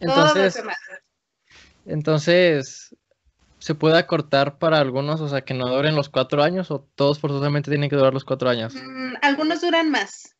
Entonces, 0.00 0.62
entonces, 1.84 2.96
se 3.58 3.74
puede 3.74 3.98
acortar 3.98 4.58
para 4.58 4.78
algunos, 4.78 5.20
o 5.20 5.28
sea, 5.28 5.42
que 5.42 5.52
no 5.52 5.68
duren 5.68 5.94
los 5.94 6.08
cuatro 6.08 6.42
años 6.42 6.70
o 6.70 6.80
todos 6.94 7.20
forzosamente 7.20 7.70
tienen 7.70 7.90
que 7.90 7.96
durar 7.96 8.14
los 8.14 8.24
cuatro 8.24 8.48
años? 8.48 8.74
Mm, 8.74 9.16
algunos 9.20 9.60
duran 9.60 9.90
más. 9.90 10.34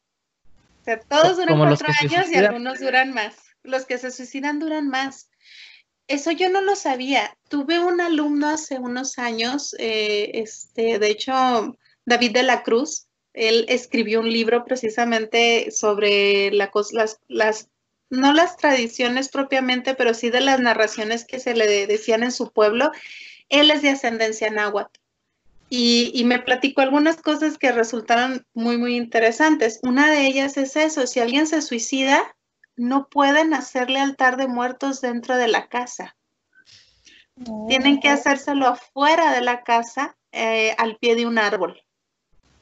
O 0.81 0.85
sea, 0.85 0.99
todos 1.01 1.37
duran 1.37 1.59
cuatro 1.59 1.89
años 2.01 2.31
y 2.31 2.37
algunos 2.37 2.81
duran 2.81 3.13
más. 3.13 3.37
Los 3.63 3.85
que 3.85 3.99
se 3.99 4.11
suicidan 4.11 4.61
duran 4.61 4.89
más. 4.89 5.29
Eso 6.07 6.31
yo 6.31 6.49
no 6.49 6.63
lo 6.63 6.75
sabía. 6.75 7.37
Tuve 7.51 7.79
un 7.81 8.01
alumno 8.01 8.49
hace 8.49 8.79
unos 8.79 9.19
años, 9.19 9.77
eh, 9.79 10.31
este, 10.35 10.99
de 10.99 11.11
hecho, 11.11 11.77
David 12.07 12.33
de 12.33 12.43
la 12.45 12.63
Cruz, 12.63 13.10
él 13.33 13.65
escribió 13.69 14.21
un 14.21 14.31
libro 14.31 14.65
precisamente 14.65 15.71
sobre 15.71 16.51
la, 16.53 16.71
las, 16.93 17.21
las 17.29 17.69
no 18.11 18.33
las 18.33 18.57
tradiciones 18.57 19.29
propiamente, 19.29 19.95
pero 19.95 20.15
sí 20.15 20.31
de 20.31 20.41
las 20.41 20.61
narraciones 20.61 21.25
que 21.25 21.39
se 21.39 21.55
le 21.55 21.87
decían 21.87 22.25
en 22.25 22.33
su 22.33 22.53
pueblo. 22.53 22.91
Él 23.49 23.71
es 23.71 23.83
de 23.83 23.91
ascendencia 23.91 24.51
náhuatl. 24.51 24.99
Y, 25.73 26.11
y, 26.15 26.25
me 26.25 26.41
platicó 26.41 26.81
algunas 26.81 27.23
cosas 27.23 27.57
que 27.57 27.71
resultaron 27.71 28.45
muy, 28.55 28.77
muy 28.77 28.97
interesantes. 28.97 29.79
Una 29.85 30.11
de 30.11 30.27
ellas 30.27 30.57
es 30.57 30.75
eso, 30.75 31.07
si 31.07 31.21
alguien 31.21 31.47
se 31.47 31.63
suicida, 31.63 32.35
no 32.75 33.09
pueden 33.09 33.55
hacerle 33.55 34.01
altar 34.01 34.37
de 34.37 34.49
muertos 34.49 35.01
dentro 35.01 35.37
de 35.37 35.47
la 35.47 35.69
casa. 35.69 36.17
Tienen 37.69 38.01
que 38.01 38.09
oh. 38.09 38.15
hacérselo 38.15 38.67
afuera 38.67 39.33
de 39.33 39.43
la 39.43 39.63
casa, 39.63 40.17
eh, 40.33 40.75
al 40.77 40.97
pie 40.97 41.15
de 41.15 41.27
un 41.27 41.39
árbol. 41.39 41.81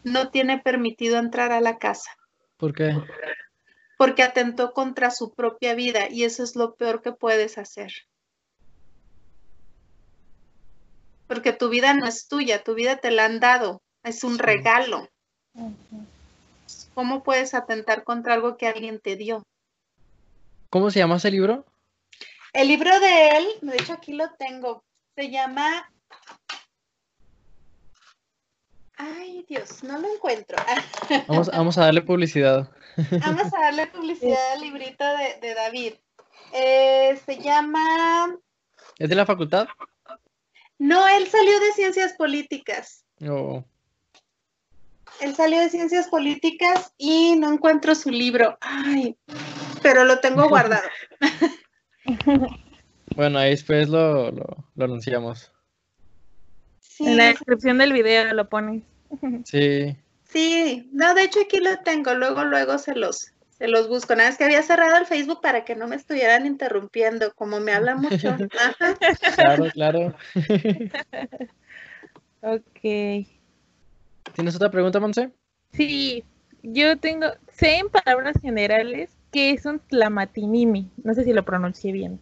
No 0.04 0.30
tiene 0.30 0.58
permitido 0.58 1.18
entrar 1.18 1.52
a 1.52 1.60
la 1.60 1.78
casa. 1.78 2.10
¿Por 2.56 2.74
qué? 2.74 2.94
porque 3.98 4.22
atentó 4.22 4.72
contra 4.72 5.10
su 5.10 5.34
propia 5.34 5.74
vida 5.74 6.08
y 6.08 6.22
eso 6.22 6.42
es 6.44 6.54
lo 6.54 6.76
peor 6.76 7.02
que 7.02 7.12
puedes 7.12 7.58
hacer. 7.58 7.92
Porque 11.26 11.52
tu 11.52 11.68
vida 11.68 11.92
no 11.92 12.06
es 12.06 12.28
tuya, 12.28 12.62
tu 12.62 12.74
vida 12.74 12.98
te 12.98 13.10
la 13.10 13.26
han 13.26 13.40
dado, 13.40 13.82
es 14.04 14.22
un 14.24 14.38
regalo. 14.38 15.08
¿Cómo 16.94 17.24
puedes 17.24 17.54
atentar 17.54 18.04
contra 18.04 18.34
algo 18.34 18.56
que 18.56 18.68
alguien 18.68 19.00
te 19.00 19.16
dio? 19.16 19.42
¿Cómo 20.70 20.90
se 20.92 21.00
llama 21.00 21.16
ese 21.16 21.32
libro? 21.32 21.66
El 22.52 22.68
libro 22.68 22.98
de 23.00 23.28
él, 23.36 23.48
de 23.62 23.76
hecho 23.76 23.94
aquí 23.94 24.12
lo 24.12 24.30
tengo, 24.38 24.84
se 25.16 25.28
llama 25.28 25.90
Ay, 28.98 29.44
Dios, 29.48 29.84
no 29.84 29.96
lo 29.98 30.12
encuentro. 30.12 30.56
Vamos, 31.28 31.48
vamos 31.48 31.78
a 31.78 31.82
darle 31.82 32.02
publicidad. 32.02 32.68
Vamos 33.20 33.54
a 33.54 33.60
darle 33.60 33.86
publicidad 33.86 34.52
al 34.54 34.60
librito 34.60 35.04
de, 35.40 35.54
David. 35.54 35.94
Eh, 36.52 37.18
se 37.24 37.38
llama... 37.40 38.36
¿Es 38.98 39.08
de 39.08 39.14
la 39.14 39.24
facultad? 39.24 39.68
No, 40.78 41.06
él 41.06 41.28
salió 41.28 41.60
de 41.60 41.72
ciencias 41.74 42.14
políticas. 42.14 43.04
Oh. 43.28 43.64
Él 45.20 45.34
salió 45.36 45.60
de 45.60 45.70
ciencias 45.70 46.08
políticas 46.08 46.92
y 46.98 47.36
no 47.36 47.52
encuentro 47.52 47.94
su 47.94 48.10
libro. 48.10 48.58
Ay, 48.60 49.16
pero 49.80 50.04
lo 50.04 50.18
tengo 50.18 50.48
guardado. 50.48 50.88
bueno, 53.14 53.38
ahí 53.38 53.50
después 53.50 53.88
lo, 53.88 54.32
lo, 54.32 54.64
lo 54.74 54.84
anunciamos. 54.84 55.52
En 57.00 57.16
la 57.16 57.26
descripción 57.26 57.78
del 57.78 57.92
video 57.92 58.32
lo 58.34 58.48
pones. 58.48 58.82
Sí. 59.44 59.96
Sí, 60.24 60.88
no, 60.92 61.14
de 61.14 61.22
hecho 61.22 61.40
aquí 61.40 61.58
lo 61.58 61.78
tengo, 61.78 62.14
luego, 62.14 62.44
luego 62.44 62.76
se 62.76 62.94
los, 62.94 63.32
se 63.58 63.66
los 63.66 63.88
busco. 63.88 64.14
Nada, 64.14 64.28
es 64.28 64.36
que 64.36 64.44
había 64.44 64.62
cerrado 64.62 64.98
el 64.98 65.06
Facebook 65.06 65.40
para 65.40 65.64
que 65.64 65.74
no 65.74 65.88
me 65.88 65.96
estuvieran 65.96 66.44
interrumpiendo, 66.44 67.32
como 67.34 67.60
me 67.60 67.72
habla 67.72 67.96
mucho. 67.96 68.36
Claro, 69.34 69.70
claro. 69.72 70.14
ok. 72.42 73.26
¿Tienes 74.34 74.54
otra 74.54 74.70
pregunta, 74.70 75.00
Monse? 75.00 75.30
Sí, 75.72 76.24
yo 76.62 76.98
tengo, 76.98 77.28
sé 77.52 77.78
en 77.78 77.88
palabras 77.88 78.36
generales 78.42 79.10
que 79.32 79.52
es 79.52 79.64
un 79.64 79.78
tlamatinimi, 79.78 80.90
no 81.02 81.14
sé 81.14 81.24
si 81.24 81.32
lo 81.32 81.44
pronuncié 81.44 81.92
bien. 81.92 82.20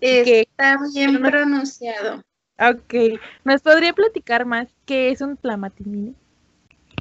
Está 0.00 0.78
bien 0.92 1.20
pronunciado. 1.20 2.22
Ok, 2.58 3.20
¿nos 3.42 3.62
podría 3.62 3.92
platicar 3.92 4.46
más 4.46 4.68
qué 4.86 5.10
es 5.10 5.20
un 5.20 5.36
tlamatimini? 5.36 6.14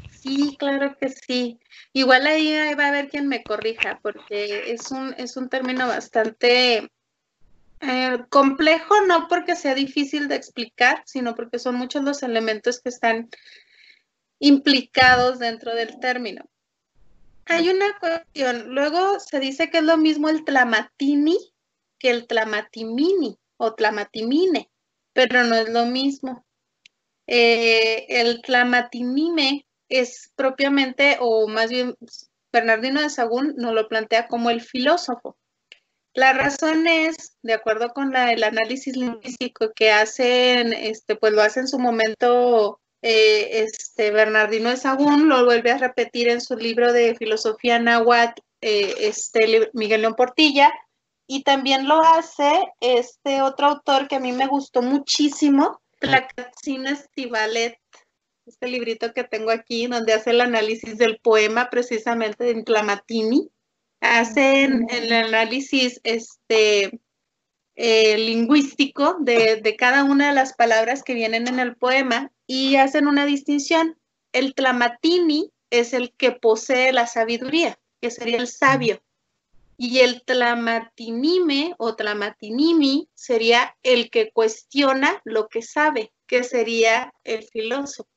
Sí, 0.09 0.55
claro 0.57 0.97
que 0.97 1.09
sí. 1.09 1.59
Igual 1.91 2.25
ahí 2.25 2.53
va 2.75 2.85
a 2.85 2.87
haber 2.87 3.09
quien 3.09 3.27
me 3.27 3.43
corrija, 3.43 3.99
porque 4.01 4.71
es 4.71 4.89
un, 4.89 5.13
es 5.17 5.37
un 5.37 5.49
término 5.49 5.87
bastante 5.87 6.89
eh, 7.81 8.17
complejo, 8.29 9.01
no 9.05 9.27
porque 9.27 9.55
sea 9.55 9.75
difícil 9.75 10.27
de 10.27 10.35
explicar, 10.35 11.03
sino 11.05 11.35
porque 11.35 11.59
son 11.59 11.75
muchos 11.75 12.03
los 12.03 12.23
elementos 12.23 12.81
que 12.81 12.89
están 12.89 13.29
implicados 14.39 15.37
dentro 15.39 15.75
del 15.75 15.99
término. 15.99 16.45
Hay 17.45 17.69
una 17.69 17.97
cuestión, 17.99 18.73
luego 18.73 19.19
se 19.19 19.39
dice 19.39 19.69
que 19.69 19.79
es 19.79 19.83
lo 19.83 19.97
mismo 19.97 20.29
el 20.29 20.45
tlamatini 20.45 21.37
que 21.99 22.09
el 22.09 22.25
tlamatimini 22.25 23.37
o 23.57 23.75
tlamatimine 23.75 24.71
pero 25.13 25.43
no 25.43 25.55
es 25.55 25.69
lo 25.69 25.85
mismo. 25.85 26.45
Eh, 27.27 28.05
el 28.09 28.41
clamatinime 28.41 29.65
es 29.89 30.31
propiamente, 30.35 31.17
o 31.19 31.47
más 31.47 31.69
bien 31.69 31.95
Bernardino 32.51 33.01
de 33.01 33.09
Sagún 33.09 33.53
nos 33.57 33.73
lo 33.73 33.87
plantea 33.87 34.27
como 34.27 34.49
el 34.49 34.61
filósofo. 34.61 35.37
La 36.13 36.33
razón 36.33 36.85
es, 36.87 37.37
de 37.41 37.53
acuerdo 37.53 37.89
con 37.89 38.15
el 38.15 38.43
análisis 38.43 38.95
lingüístico 38.95 39.71
que 39.73 39.91
hacen, 39.91 40.73
este, 40.73 41.15
pues 41.15 41.33
lo 41.33 41.41
hace 41.41 41.61
en 41.61 41.67
su 41.67 41.79
momento 41.79 42.79
eh, 43.01 43.63
este, 43.63 44.11
Bernardino 44.11 44.69
de 44.69 44.77
Sagún, 44.77 45.27
lo 45.27 45.43
vuelve 45.45 45.71
a 45.71 45.79
repetir 45.79 46.29
en 46.29 46.39
su 46.39 46.55
libro 46.55 46.93
de 46.93 47.15
filosofía 47.15 47.79
náhuatl, 47.79 48.41
eh, 48.61 48.93
este, 48.99 49.71
Miguel 49.73 50.01
León 50.01 50.13
Portilla, 50.13 50.71
y 51.27 51.43
también 51.43 51.87
lo 51.87 52.01
hace 52.01 52.65
este 52.79 53.41
otro 53.41 53.67
autor 53.67 54.07
que 54.07 54.15
a 54.15 54.19
mí 54.19 54.31
me 54.31 54.47
gustó 54.47 54.81
muchísimo, 54.81 55.81
Tlacatzin 55.99 56.87
Estivalet, 56.87 57.79
este 58.45 58.67
librito 58.67 59.13
que 59.13 59.23
tengo 59.23 59.51
aquí, 59.51 59.87
donde 59.87 60.13
hace 60.13 60.31
el 60.31 60.41
análisis 60.41 60.97
del 60.97 61.17
poema 61.19 61.69
precisamente 61.69 62.43
de 62.43 62.63
Clamatini. 62.63 63.49
Hacen 64.01 64.85
el 64.89 65.13
análisis 65.13 66.01
este, 66.03 66.99
eh, 67.75 68.17
lingüístico 68.17 69.15
de, 69.21 69.61
de, 69.61 69.75
cada 69.77 70.03
una 70.03 70.27
de 70.27 70.35
las 70.35 70.53
palabras 70.53 71.03
que 71.03 71.13
vienen 71.13 71.47
en 71.47 71.59
el 71.59 71.77
poema 71.77 72.33
y 72.45 72.75
hacen 72.75 73.07
una 73.07 73.25
distinción. 73.25 73.97
El 74.33 74.55
Tlamatini 74.55 75.53
es 75.69 75.93
el 75.93 76.13
que 76.15 76.33
posee 76.33 76.91
la 76.91 77.07
sabiduría, 77.07 77.79
que 78.01 78.11
sería 78.11 78.37
el 78.37 78.47
sabio 78.47 79.01
Y 79.77 79.99
el 79.99 80.23
tlamatinime 80.23 81.73
o 81.77 81.95
tlamatinimi 81.95 83.09
sería 83.13 83.75
el 83.83 84.09
que 84.09 84.31
cuestiona 84.31 85.21
lo 85.25 85.47
que 85.47 85.61
sabe, 85.61 86.13
que 86.27 86.43
sería 86.43 87.13
el 87.23 87.43
filósofo. 87.43 88.09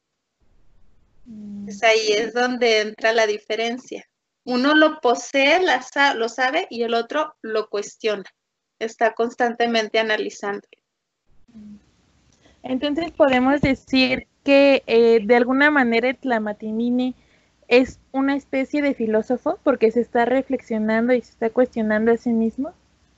Mm, 1.24 1.68
ahí 1.82 2.12
es 2.12 2.34
donde 2.34 2.80
entra 2.80 3.12
la 3.12 3.26
diferencia. 3.26 4.06
Uno 4.44 4.74
lo 4.74 5.00
posee, 5.00 5.60
la 5.60 5.84
lo 6.14 6.28
sabe, 6.28 6.68
y 6.70 6.82
el 6.82 6.94
otro 6.94 7.34
lo 7.42 7.68
cuestiona. 7.68 8.24
Está 8.78 9.14
constantemente 9.14 9.98
analizando. 9.98 10.68
Entonces 12.62 13.10
podemos 13.12 13.60
decir 13.60 14.28
que 14.44 14.84
eh, 14.86 15.20
de 15.24 15.36
alguna 15.36 15.70
manera 15.70 16.08
el 16.08 16.16
Tlamatimine 16.16 17.14
es 17.68 17.98
una 18.12 18.36
especie 18.36 18.82
de 18.82 18.94
filósofo 18.94 19.58
porque 19.62 19.90
se 19.90 20.00
está 20.00 20.24
reflexionando 20.24 21.12
y 21.12 21.20
se 21.22 21.30
está 21.32 21.50
cuestionando 21.50 22.12
a 22.12 22.16
sí 22.16 22.30
mismo. 22.30 22.72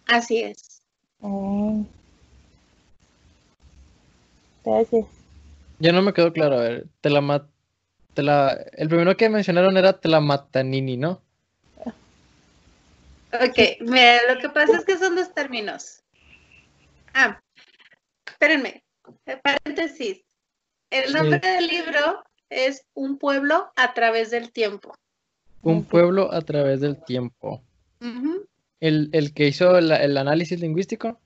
Así 0.06 0.42
es. 0.42 0.82
Oh. 1.20 1.84
Gracias. 4.64 5.06
Yo 5.78 5.92
no 5.92 6.02
me 6.02 6.12
quedó 6.12 6.32
claro, 6.32 6.58
a 6.58 6.62
ver, 6.62 6.86
Telama- 7.02 7.46
Tela- 8.14 8.58
el 8.72 8.88
primero 8.88 9.16
que 9.16 9.28
mencionaron 9.28 9.76
era 9.76 10.00
Tlamatanini, 10.00 10.96
¿no? 10.96 11.22
Ok, 13.32 13.58
mira, 13.80 14.32
lo 14.32 14.40
que 14.40 14.48
pasa 14.48 14.78
es 14.78 14.84
que 14.84 14.96
son 14.96 15.14
dos 15.14 15.32
términos. 15.34 16.00
Ah, 17.14 17.38
espérenme, 18.26 18.82
eh, 19.26 19.36
paréntesis. 19.42 20.22
El 20.90 21.12
nombre 21.12 21.38
del 21.38 21.66
libro 21.66 22.24
es 22.50 22.84
Un 22.94 23.18
pueblo 23.18 23.70
a 23.76 23.94
través 23.94 24.30
del 24.30 24.50
tiempo. 24.52 24.94
Un 25.62 25.84
pueblo 25.84 26.32
a 26.32 26.40
través 26.42 26.80
del 26.80 27.02
tiempo. 27.04 27.62
El, 28.80 29.10
el 29.12 29.34
que 29.34 29.48
hizo 29.48 29.76
el, 29.78 29.90
el 29.90 30.16
análisis 30.16 30.60
lingüístico. 30.60 31.20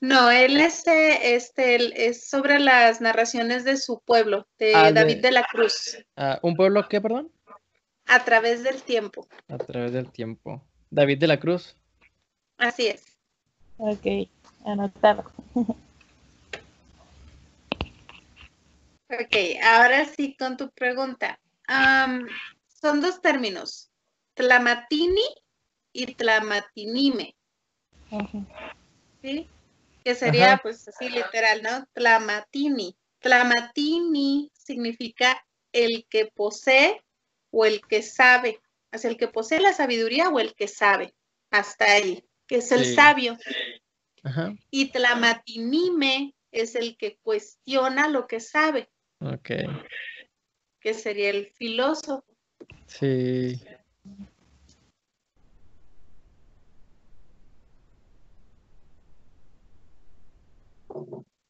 No, 0.00 0.30
él 0.30 0.58
es, 0.60 0.86
eh, 0.86 1.34
este, 1.34 1.74
él 1.76 1.92
es 1.96 2.28
sobre 2.28 2.58
las 2.58 3.00
narraciones 3.00 3.64
de 3.64 3.76
su 3.76 4.00
pueblo, 4.04 4.46
de 4.58 4.74
Ah, 4.74 4.86
de- 4.86 4.92
David 4.92 5.18
de 5.22 5.30
la 5.30 5.44
Cruz, 5.50 5.98
Ah, 6.16 6.38
¿Un 6.42 6.56
pueblo 6.56 6.86
qué, 6.88 7.00
perdón? 7.00 7.30
a 8.06 8.24
través 8.24 8.62
del 8.64 8.82
tiempo. 8.82 9.28
A 9.48 9.58
través 9.58 9.92
del 9.92 10.10
tiempo. 10.10 10.64
David 10.90 11.18
de 11.18 11.26
la 11.26 11.38
Cruz. 11.38 11.76
Así 12.56 12.86
es. 12.86 13.04
Ok, 13.76 14.06
anotado. 14.64 15.30
Ok, 19.10 19.62
ahora 19.62 20.04
sí 20.04 20.36
con 20.38 20.56
tu 20.56 20.70
pregunta. 20.70 21.40
Son 22.66 23.00
dos 23.00 23.20
términos, 23.22 23.90
tlamatini 24.34 25.24
y 25.92 26.14
tlamatinime, 26.14 27.34
Ujú. 28.10 28.46
¿sí? 29.22 29.48
Que 30.04 30.14
sería 30.14 30.58
pues 30.62 30.86
así 30.88 31.08
literal, 31.08 31.62
¿no? 31.62 31.86
Tlamatini. 31.92 32.96
Tlamatini 33.20 34.50
significa 34.54 35.44
el 35.72 36.06
que 36.08 36.26
posee 36.26 37.02
o 37.50 37.64
el 37.64 37.80
que 37.86 38.02
sabe, 38.02 38.60
es 38.92 39.04
el 39.04 39.16
que 39.16 39.28
posee 39.28 39.60
la 39.60 39.72
sabiduría 39.72 40.28
o 40.28 40.38
el 40.38 40.54
que 40.54 40.68
sabe, 40.68 41.14
hasta 41.50 41.86
ahí, 41.86 42.24
que 42.46 42.56
es 42.56 42.70
el 42.72 42.84
Sí. 42.84 42.94
sabio. 42.94 43.38
Y 44.70 44.90
tlamatinime 44.90 46.34
es 46.52 46.74
el 46.74 46.96
que 46.96 47.18
cuestiona 47.22 48.08
lo 48.08 48.26
que 48.26 48.40
sabe, 48.40 48.90
Ok. 49.20 49.50
que 50.80 50.94
sería 50.94 51.30
el 51.30 51.46
filósofo. 51.46 52.24
Sí. 52.86 53.60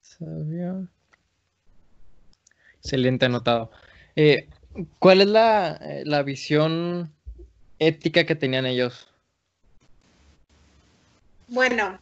Sabio. 0.00 0.88
Excelente 2.76 3.26
anotado. 3.26 3.70
Eh, 4.16 4.48
¿cuál 4.98 5.20
es 5.20 5.28
la, 5.28 5.76
eh, 5.76 6.02
la 6.06 6.22
visión 6.22 7.14
ética 7.78 8.24
que 8.24 8.34
tenían 8.34 8.66
ellos? 8.66 9.08
Bueno, 11.48 12.00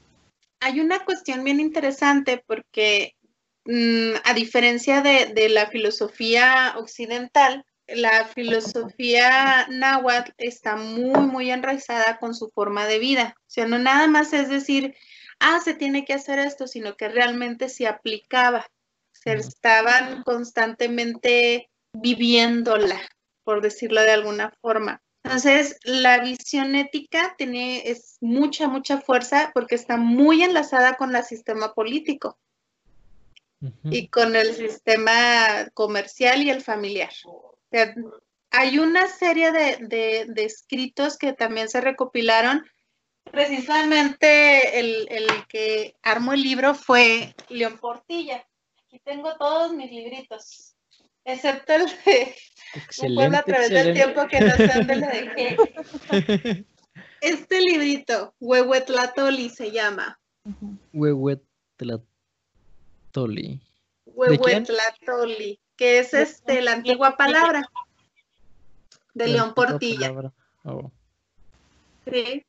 hay 0.61 0.81
una 0.81 1.05
cuestión 1.05 1.44
bien 1.44 1.61
interesante 1.61 2.42
porque 2.46 3.15
a 4.24 4.35
diferencia 4.35 5.02
de, 5.02 5.33
de 5.35 5.48
la 5.48 5.66
filosofía 5.66 6.74
occidental, 6.76 7.64
la 7.88 8.26
filosofía 8.26 9.66
náhuatl 9.68 10.33
está 10.38 10.76
muy, 10.76 11.20
muy 11.26 11.50
enraizada 11.50 12.18
con 12.18 12.35
su 12.35 12.50
forma 12.50 12.87
de 12.87 12.98
vida. 12.98 13.35
O 13.38 13.50
sea, 13.50 13.66
no 13.66 13.79
nada 13.79 14.07
más 14.09 14.33
es 14.33 14.48
decir, 14.48 14.94
ah, 15.38 15.61
se 15.62 15.74
tiene 15.74 16.05
que 16.05 16.14
hacer 16.14 16.38
esto, 16.38 16.66
sino 16.66 16.96
que 16.96 17.09
realmente 17.09 17.68
se 17.68 17.87
aplicaba. 17.87 18.66
Se 19.12 19.35
estaban 19.35 20.22
constantemente 20.24 21.70
viviéndola, 21.92 23.00
por 23.44 23.61
decirlo 23.62 24.02
de 24.02 24.12
alguna 24.12 24.52
forma. 24.61 25.02
Entonces, 25.24 25.79
la 25.83 26.18
visión 26.18 26.76
ética 26.76 27.35
tiene 27.37 27.88
es 27.88 28.18
mucha, 28.20 28.68
mucha 28.68 29.00
fuerza 29.00 29.50
porque 29.55 29.74
está 29.74 29.96
muy 29.96 30.42
enlazada 30.42 30.96
con 30.96 31.14
el 31.16 31.24
sistema 31.24 31.74
político 31.74 32.38
Y 33.85 34.09
con 34.09 34.37
el 34.37 34.55
sistema 34.55 35.69
comercial 35.75 36.42
y 36.42 36.51
el 36.51 36.61
familiar. 36.62 37.11
O 37.25 37.59
sea, 37.71 37.95
hay 38.51 38.79
una 38.79 39.07
serie 39.09 39.51
de, 39.53 39.79
de- 39.81 40.27
de 40.29 40.45
escritos 40.45 41.16
que 41.16 41.33
también 41.33 41.69
se 41.69 41.81
recopilaron. 41.81 42.64
Precisamente 43.33 44.79
el, 44.79 45.07
el 45.11 45.27
que 45.49 45.97
armó 46.03 46.33
el 46.33 46.42
libro 46.42 46.75
fue 46.75 47.35
León 47.49 47.79
Portilla. 47.79 48.47
Aquí 48.87 49.01
tengo 49.05 49.37
todos 49.37 49.73
mis 49.73 49.90
libritos, 49.90 50.77
excepto 51.25 51.73
el 51.75 51.87
de 51.87 52.35
Un 53.09 53.14
pueblo 53.14 53.37
a 53.37 53.40
Excelente, 53.40 53.42
través 53.45 53.71
del 53.71 53.88
excelente. 53.88 54.03
tiempo 54.03 54.29
que 54.29 54.40
no 54.40 54.57
sé 54.57 54.71
dónde 54.75 54.97
lo 54.97 55.07
dejé. 56.16 56.64
Este 57.21 57.61
librito, 57.61 58.35
Huehuetlatoli 58.40 59.49
se 59.51 59.71
llama. 59.73 60.19
Ujú. 60.45 60.79
Huehuetlatoli. 63.16 63.61
Huehuetlatoli, 64.07 65.61
que 65.76 65.98
es 65.98 66.14
este, 66.14 66.62
la 66.62 66.72
antigua 66.72 67.16
palabra 67.16 67.62
de 69.14 69.26
La 69.29 69.33
León 69.33 69.55
Portilla. 69.55 70.12
Oh, 70.64 70.90
Sí. 72.11 72.44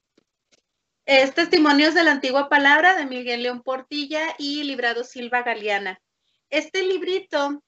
Es 1.06 1.34
Testimonios 1.34 1.94
de 1.94 2.04
la 2.04 2.12
antigua 2.12 2.50
palabra 2.50 2.96
de 2.96 3.06
Miguel 3.06 3.42
León 3.42 3.64
Portilla 3.64 4.36
y 4.38 4.64
Librado 4.66 5.04
Silva 5.04 5.42
Galeana. 5.42 6.02
Este 6.50 6.84
librito, 6.84 7.64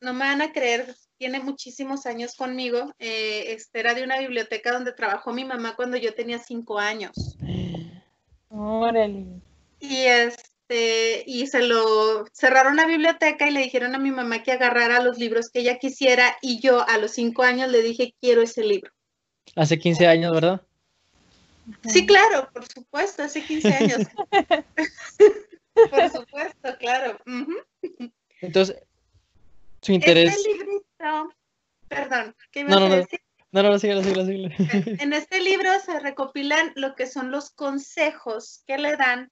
no 0.00 0.12
me 0.12 0.24
van 0.24 0.42
a 0.42 0.52
creer, 0.52 0.94
tiene 1.16 1.38
muchísimos 1.38 2.04
años 2.04 2.34
conmigo. 2.34 2.92
eh, 2.98 3.52
este 3.52 3.80
era 3.80 3.94
de 3.94 4.02
una 4.02 4.18
biblioteca 4.18 4.72
donde 4.72 4.92
trabajó 4.92 5.32
mi 5.32 5.44
mamá 5.44 5.76
cuando 5.76 5.96
yo 5.96 6.14
tenía 6.14 6.38
cinco 6.40 6.78
años. 6.78 7.12
Órale. 8.48 9.24
Y 9.78 9.96
este, 10.74 11.24
y 11.26 11.46
se 11.46 11.62
lo 11.62 12.26
cerraron 12.32 12.76
la 12.76 12.86
biblioteca 12.86 13.48
y 13.48 13.52
le 13.52 13.60
dijeron 13.60 13.94
a 13.94 13.98
mi 13.98 14.10
mamá 14.10 14.42
que 14.42 14.52
agarrara 14.52 15.00
los 15.00 15.18
libros 15.18 15.48
que 15.50 15.60
ella 15.60 15.78
quisiera. 15.78 16.36
Y 16.42 16.60
yo 16.60 16.86
a 16.88 16.98
los 16.98 17.12
cinco 17.12 17.42
años 17.42 17.70
le 17.70 17.82
dije, 17.82 18.14
quiero 18.20 18.42
ese 18.42 18.64
libro. 18.64 18.90
Hace 19.56 19.78
15 19.78 20.06
años, 20.06 20.32
¿verdad? 20.32 20.62
Sí, 21.86 22.04
claro, 22.06 22.50
por 22.52 22.66
supuesto, 22.66 23.22
hace 23.22 23.42
15 23.42 23.68
años. 23.72 23.98
por 25.90 26.10
supuesto, 26.10 26.76
claro. 26.78 27.18
Entonces, 28.40 28.76
su 29.80 29.92
interés. 29.92 30.36
Este 30.36 30.52
librito, 30.52 31.34
perdón, 31.88 32.34
¿qué 32.50 32.64
me 32.64 32.70
No, 32.70 32.80
no, 32.80 32.88
no. 32.88 32.96
decir? 32.96 33.20
No, 33.52 33.62
no, 33.62 33.70
no, 33.70 33.78
síguelo, 33.78 34.02
síguelo, 34.02 34.26
síguelo. 34.26 34.48
En 34.98 35.12
este 35.12 35.40
libro 35.40 35.70
se 35.78 36.00
recopilan 36.00 36.72
lo 36.74 36.96
que 36.96 37.06
son 37.06 37.30
los 37.30 37.50
consejos 37.50 38.64
que 38.66 38.78
le 38.78 38.96
dan 38.96 39.30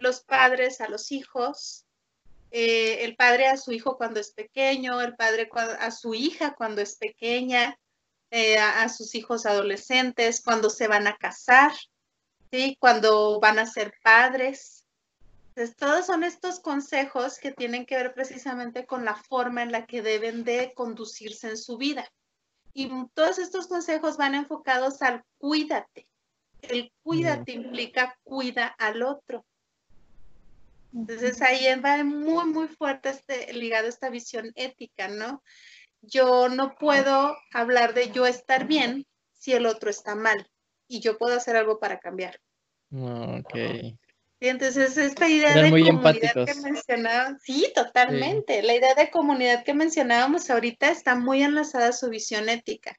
los 0.00 0.20
padres 0.20 0.80
a 0.80 0.88
los 0.88 1.12
hijos, 1.12 1.84
eh, 2.50 3.04
el 3.04 3.16
padre 3.16 3.48
a 3.48 3.56
su 3.56 3.72
hijo 3.72 3.96
cuando 3.96 4.20
es 4.20 4.32
pequeño, 4.32 5.00
el 5.00 5.16
padre 5.16 5.48
a 5.54 5.90
su 5.90 6.14
hija 6.14 6.54
cuando 6.54 6.80
es 6.80 6.96
pequeña, 6.96 7.78
eh, 8.30 8.58
a, 8.58 8.82
a 8.82 8.88
sus 8.88 9.14
hijos 9.14 9.46
adolescentes, 9.46 10.42
cuando 10.42 10.70
se 10.70 10.88
van 10.88 11.06
a 11.06 11.16
casar, 11.16 11.72
¿sí? 12.50 12.76
cuando 12.80 13.40
van 13.40 13.58
a 13.58 13.66
ser 13.66 13.94
padres. 14.02 14.84
Entonces, 15.48 15.76
todos 15.76 16.06
son 16.06 16.22
estos 16.22 16.60
consejos 16.60 17.38
que 17.38 17.52
tienen 17.52 17.86
que 17.86 17.96
ver 17.96 18.12
precisamente 18.14 18.84
con 18.86 19.04
la 19.04 19.14
forma 19.14 19.62
en 19.62 19.72
la 19.72 19.86
que 19.86 20.02
deben 20.02 20.44
de 20.44 20.72
conducirse 20.74 21.48
en 21.48 21.56
su 21.56 21.78
vida. 21.78 22.10
Y 22.74 22.90
todos 23.14 23.38
estos 23.38 23.68
consejos 23.68 24.18
van 24.18 24.34
enfocados 24.34 25.00
al 25.00 25.24
cuídate. 25.38 26.06
El 26.60 26.92
cuídate 27.02 27.52
implica 27.52 28.18
cuida 28.22 28.66
al 28.66 29.02
otro. 29.02 29.46
Entonces 30.96 31.42
ahí 31.42 31.66
va 31.80 32.02
muy, 32.04 32.46
muy 32.46 32.68
fuerte 32.68 33.10
este, 33.10 33.52
ligado 33.52 33.84
a 33.84 33.90
esta 33.90 34.08
visión 34.08 34.50
ética, 34.54 35.08
¿no? 35.08 35.42
Yo 36.00 36.48
no 36.48 36.74
puedo 36.74 37.36
hablar 37.52 37.92
de 37.92 38.10
yo 38.10 38.26
estar 38.26 38.66
bien 38.66 39.06
si 39.32 39.52
el 39.52 39.66
otro 39.66 39.90
está 39.90 40.14
mal. 40.14 40.48
y 40.88 41.00
yo 41.00 41.18
puedo 41.18 41.36
hacer 41.36 41.56
algo 41.56 41.80
para 41.80 41.98
cambiar. 41.98 42.40
Ok. 42.92 43.54
Y 44.38 44.48
entonces 44.48 44.96
esta 44.96 45.28
idea 45.28 45.52
de 45.54 45.70
comunidad 45.70 46.46
que 46.46 46.54
mencionábamos, 46.62 47.42
sí, 47.42 47.72
totalmente. 47.74 48.62
La 48.62 48.74
idea 48.74 48.94
de 48.94 49.10
comunidad 49.10 49.64
que 49.64 49.74
mencionábamos 49.74 50.48
ahorita 50.48 50.90
está 50.90 51.16
muy 51.16 51.42
enlazada 51.42 51.88
a 51.88 51.92
su 51.92 52.08
visión 52.08 52.48
ética. 52.48 52.96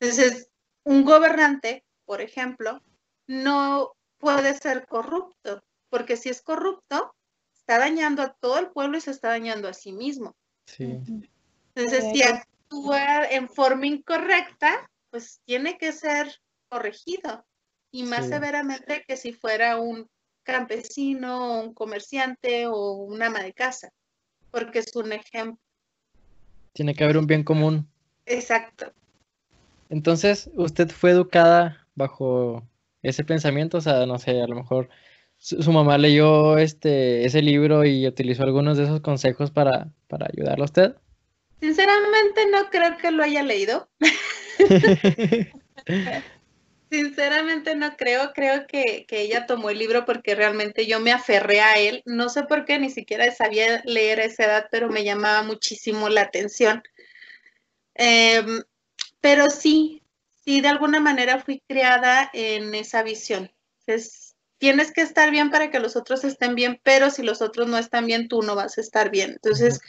Entonces, 0.00 0.50
un 0.82 1.04
gobernante, 1.04 1.84
por 2.04 2.20
ejemplo, 2.20 2.82
no 3.28 3.92
puede 4.18 4.54
ser 4.54 4.86
corrupto, 4.86 5.62
porque 5.88 6.16
si 6.16 6.30
es 6.30 6.42
corrupto, 6.42 7.14
está 7.70 7.78
dañando 7.78 8.22
a 8.22 8.32
todo 8.40 8.58
el 8.58 8.70
pueblo 8.70 8.98
y 8.98 9.00
se 9.00 9.12
está 9.12 9.28
dañando 9.28 9.68
a 9.68 9.72
sí 9.72 9.92
mismo. 9.92 10.34
Sí. 10.66 10.98
Entonces, 11.76 12.04
si 12.12 12.20
actúa 12.24 13.26
en 13.26 13.48
forma 13.48 13.86
incorrecta, 13.86 14.90
pues 15.10 15.40
tiene 15.44 15.78
que 15.78 15.92
ser 15.92 16.34
corregido 16.68 17.46
y 17.92 18.02
más 18.02 18.26
severamente 18.26 19.04
que 19.06 19.16
si 19.16 19.32
fuera 19.32 19.78
un 19.78 20.08
campesino, 20.42 21.60
un 21.60 21.72
comerciante 21.72 22.66
o 22.66 22.94
un 22.94 23.22
ama 23.22 23.40
de 23.40 23.52
casa, 23.52 23.90
porque 24.50 24.80
es 24.80 24.96
un 24.96 25.12
ejemplo. 25.12 25.62
Tiene 26.72 26.96
que 26.96 27.04
haber 27.04 27.18
un 27.18 27.28
bien 27.28 27.44
común. 27.44 27.88
Exacto. 28.26 28.92
Entonces, 29.90 30.50
¿usted 30.56 30.88
fue 30.88 31.12
educada 31.12 31.86
bajo 31.94 32.64
ese 33.02 33.22
pensamiento? 33.22 33.78
O 33.78 33.80
sea, 33.80 34.06
no 34.06 34.18
sé, 34.18 34.42
a 34.42 34.48
lo 34.48 34.56
mejor 34.56 34.88
su, 35.40 35.72
mamá 35.72 35.96
leyó 35.96 36.58
este, 36.58 37.24
ese 37.24 37.40
libro 37.40 37.84
y 37.86 38.06
utilizó 38.06 38.42
algunos 38.42 38.76
de 38.76 38.84
esos 38.84 39.00
consejos 39.00 39.50
para, 39.50 39.88
para 40.06 40.26
ayudarla 40.26 40.64
a 40.64 40.66
usted. 40.66 40.94
Sinceramente 41.60 42.46
no 42.50 42.68
creo 42.70 42.98
que 42.98 43.10
lo 43.10 43.22
haya 43.22 43.42
leído. 43.42 43.88
Sinceramente 46.90 47.74
no 47.74 47.96
creo, 47.96 48.32
creo 48.34 48.66
que, 48.66 49.06
ella 49.08 49.46
tomó 49.46 49.70
el 49.70 49.78
libro 49.78 50.04
porque 50.04 50.34
realmente 50.34 50.86
yo 50.86 51.00
me 51.00 51.12
aferré 51.12 51.60
a 51.60 51.78
él. 51.78 52.02
No 52.04 52.28
sé 52.28 52.42
por 52.42 52.66
qué, 52.66 52.78
ni 52.78 52.90
siquiera 52.90 53.30
sabía 53.32 53.80
leer 53.84 54.20
a 54.20 54.24
esa 54.24 54.44
edad, 54.44 54.68
pero 54.70 54.90
me 54.90 55.04
llamaba 55.04 55.42
muchísimo 55.42 56.08
la 56.08 56.22
atención. 56.22 56.82
Em, 57.94 58.62
pero 59.20 59.48
sí, 59.50 60.02
sí, 60.44 60.60
de 60.60 60.68
alguna 60.68 61.00
manera 61.00 61.38
fui 61.38 61.62
criada 61.66 62.28
en 62.34 62.74
esa 62.74 63.02
visión. 63.02 63.50
Tienes 64.60 64.92
que 64.92 65.00
estar 65.00 65.32
bien 65.32 65.50
para 65.50 65.72
que 65.72 65.80
los 65.80 65.96
otros 65.96 66.22
estén 66.22 66.54
bien, 66.54 66.78
pero 66.84 67.10
si 67.10 67.24
los 67.24 67.42
otros 67.42 67.66
no 67.66 67.78
están 67.78 68.06
bien, 68.06 68.28
tú 68.28 68.42
no 68.42 68.54
vas 68.54 68.78
a 68.78 68.80
estar 68.80 69.10
bien. 69.10 69.30
Entonces, 69.30 69.80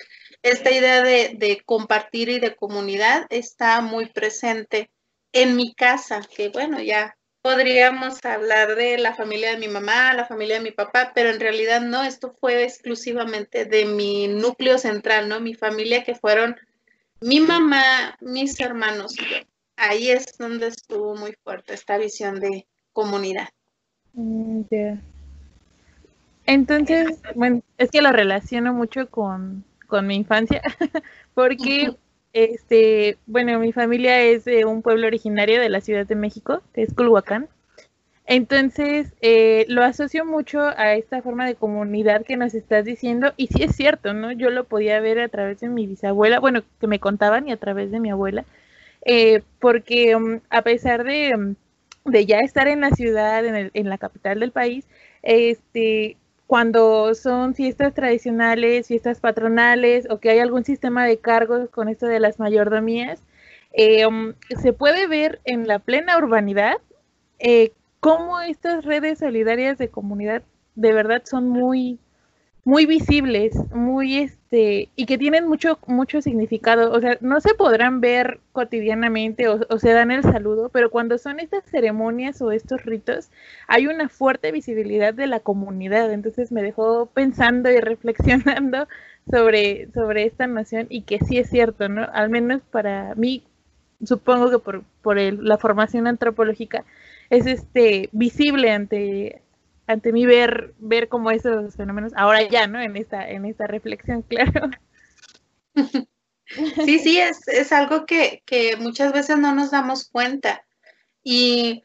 esta 0.42 0.72
idea 0.72 1.04
de, 1.04 1.36
de 1.38 1.62
compartir 1.64 2.30
y 2.30 2.40
de 2.40 2.56
comunidad 2.56 3.28
está 3.30 3.82
muy 3.82 4.08
presente 4.08 4.90
en 5.32 5.56
mi 5.56 5.76
casa, 5.76 6.22
que 6.36 6.50
bueno, 6.50 6.82
ya 6.82 7.16
podríamos 7.44 8.24
hablar 8.26 8.76
de 8.76 8.98
la 8.98 9.14
familia 9.14 9.52
de 9.52 9.58
mi 9.58 9.68
mamá, 9.68 10.14
la 10.14 10.26
familia 10.26 10.56
de 10.56 10.64
mi 10.64 10.72
papá, 10.72 11.12
pero 11.14 11.30
en 11.30 11.40
realidad 11.40 11.82
no, 11.82 12.04
esto 12.04 12.36
fue 12.40 12.64
exclusivamente 12.64 13.66
de 13.66 13.86
mi 13.86 14.28
núcleo 14.28 14.78
central, 14.78 15.30
¿no? 15.30 15.40
Mi 15.40 15.54
familia 15.54 16.04
que 16.04 16.16
fueron 16.16 16.56
mi 17.20 17.40
mamá, 17.40 18.18
mis 18.20 18.60
hermanos 18.60 19.16
Ahí 19.84 20.12
es 20.12 20.38
donde 20.38 20.68
estuvo 20.68 21.16
muy 21.16 21.34
fuerte 21.44 21.74
esta 21.74 21.98
visión 21.98 22.40
de 22.40 22.68
comunidad. 22.94 23.50
Mm, 24.16 24.64
Entonces, 26.46 27.22
bueno, 27.36 27.62
es 27.78 27.92
que 27.92 28.02
lo 28.02 28.12
relaciono 28.12 28.74
mucho 28.74 29.10
con, 29.10 29.64
con 29.88 30.08
mi 30.08 30.16
infancia, 30.16 30.62
porque 31.34 31.94
este, 32.34 33.18
bueno, 33.26 33.60
mi 33.60 33.72
familia 33.72 34.22
es 34.22 34.46
de 34.46 34.66
un 34.66 34.82
pueblo 34.82 35.08
originario 35.08 35.60
de 35.62 35.70
la 35.70 35.82
Ciudad 35.82 36.06
de 36.06 36.16
México, 36.16 36.62
que 36.74 36.84
es 36.84 36.94
Culhuacán. 36.94 37.48
Entonces, 38.28 39.14
eh, 39.22 39.66
lo 39.70 39.84
asocio 39.84 40.26
mucho 40.26 40.62
a 40.62 40.96
esta 40.96 41.22
forma 41.22 41.46
de 41.48 41.56
comunidad 41.56 42.26
que 42.26 42.38
nos 42.38 42.56
estás 42.56 42.86
diciendo, 42.86 43.34
y 43.38 43.48
sí 43.48 43.64
es 43.64 43.76
cierto, 43.76 44.14
¿no? 44.14 44.32
Yo 44.34 44.50
lo 44.52 44.66
podía 44.66 45.00
ver 45.02 45.20
a 45.20 45.30
través 45.30 45.62
de 45.62 45.70
mi 45.70 45.88
bisabuela, 45.88 46.40
bueno, 46.40 46.64
que 46.82 46.88
me 46.88 47.00
contaban 47.00 47.48
y 47.50 47.54
a 47.54 47.58
través 47.58 47.92
de 47.92 48.00
mi 48.02 48.12
abuela, 48.12 48.46
eh, 49.06 49.44
porque 49.60 50.16
um, 50.16 50.42
a 50.50 50.62
pesar 50.64 51.04
de, 51.04 51.34
um, 51.36 51.56
de, 52.06 52.26
ya 52.26 52.40
estar 52.40 52.68
en 52.68 52.82
la 52.82 52.92
ciudad, 52.92 53.46
en, 53.46 53.56
el, 53.56 53.72
en 53.74 53.90
la 53.90 53.98
capital 53.98 54.40
del 54.40 54.52
país, 54.52 54.88
este, 55.22 56.18
cuando 56.48 57.14
son 57.16 57.56
fiestas 57.56 57.94
tradicionales, 57.94 58.88
fiestas 58.88 59.20
patronales 59.20 60.08
o 60.10 60.20
que 60.20 60.32
hay 60.32 60.40
algún 60.40 60.66
sistema 60.66 61.06
de 61.06 61.18
cargos 61.18 61.70
con 61.70 61.88
esto 61.88 62.08
de 62.08 62.20
las 62.20 62.40
mayordomías, 62.40 63.24
eh, 63.74 64.06
um, 64.06 64.34
se 64.62 64.74
puede 64.74 65.08
ver 65.08 65.40
en 65.46 65.66
la 65.66 65.80
plena 65.80 66.18
urbanidad 66.18 66.76
eh, 67.40 67.72
cómo 68.02 68.42
estas 68.42 68.84
redes 68.84 69.20
solidarias 69.20 69.78
de 69.78 69.90
comunidad 69.90 70.44
de 70.76 70.92
verdad 70.92 71.22
son 71.26 71.48
muy, 71.48 72.00
muy 72.64 72.86
visibles, 72.86 73.56
muy 73.74 74.18
este, 74.18 74.90
y 74.96 75.06
que 75.06 75.18
tienen 75.18 75.48
mucho, 75.48 75.80
mucho 75.88 76.22
significado. 76.22 76.92
O 76.92 77.00
sea, 77.00 77.18
no 77.22 77.42
se 77.42 77.56
podrán 77.56 78.02
ver 78.02 78.40
cotidianamente 78.52 79.48
o, 79.48 79.80
se 79.80 79.92
dan 79.94 80.12
el 80.12 80.22
saludo, 80.24 80.70
pero 80.70 80.92
cuando 80.92 81.18
son 81.18 81.40
estas 81.40 81.64
ceremonias 81.66 82.42
o 82.42 82.52
estos 82.52 82.84
ritos, 82.86 83.30
hay 83.68 83.88
una 83.88 84.10
fuerte 84.10 84.52
visibilidad 84.52 85.14
de 85.14 85.28
la 85.28 85.40
comunidad. 85.40 86.12
Entonces 86.12 86.52
me 86.52 86.62
dejó 86.62 87.08
pensando 87.08 87.72
y 87.72 87.80
reflexionando 87.82 88.88
sobre, 89.30 89.90
sobre 89.94 90.26
esta 90.26 90.48
noción 90.48 90.88
y 90.90 91.02
que 91.04 91.20
sí 91.20 91.38
es 91.38 91.50
cierto, 91.50 91.90
¿no? 91.90 92.08
Al 92.14 92.30
menos 92.30 92.62
para 92.70 93.16
mí, 93.16 93.44
supongo 94.04 94.52
que 94.52 94.60
por, 94.60 94.84
por 95.02 95.18
la 95.20 95.58
formación 95.58 96.08
antropológica, 96.08 96.86
es 97.32 97.46
este 97.48 98.10
visible 98.12 98.72
ante 98.72 99.42
ante 99.92 100.12
mí 100.12 100.26
ver, 100.26 100.74
ver 100.80 101.08
como 101.08 101.32
esos 101.32 101.76
fenómenos, 101.76 102.14
ahora 102.16 102.48
ya, 102.48 102.68
¿no? 102.68 102.82
En 102.82 102.96
esta, 102.96 103.30
en 103.30 103.46
esta 103.46 103.68
reflexión, 103.68 104.22
claro. 104.30 104.70
Sí, 106.86 107.00
sí, 107.00 107.18
es, 107.20 107.48
es 107.48 107.72
algo 107.72 108.06
que, 108.06 108.44
que, 108.46 108.76
muchas 108.78 109.14
veces 109.14 109.38
no 109.38 109.56
nos 109.56 109.72
damos 109.72 110.10
cuenta. 110.10 110.66
Y 111.24 111.84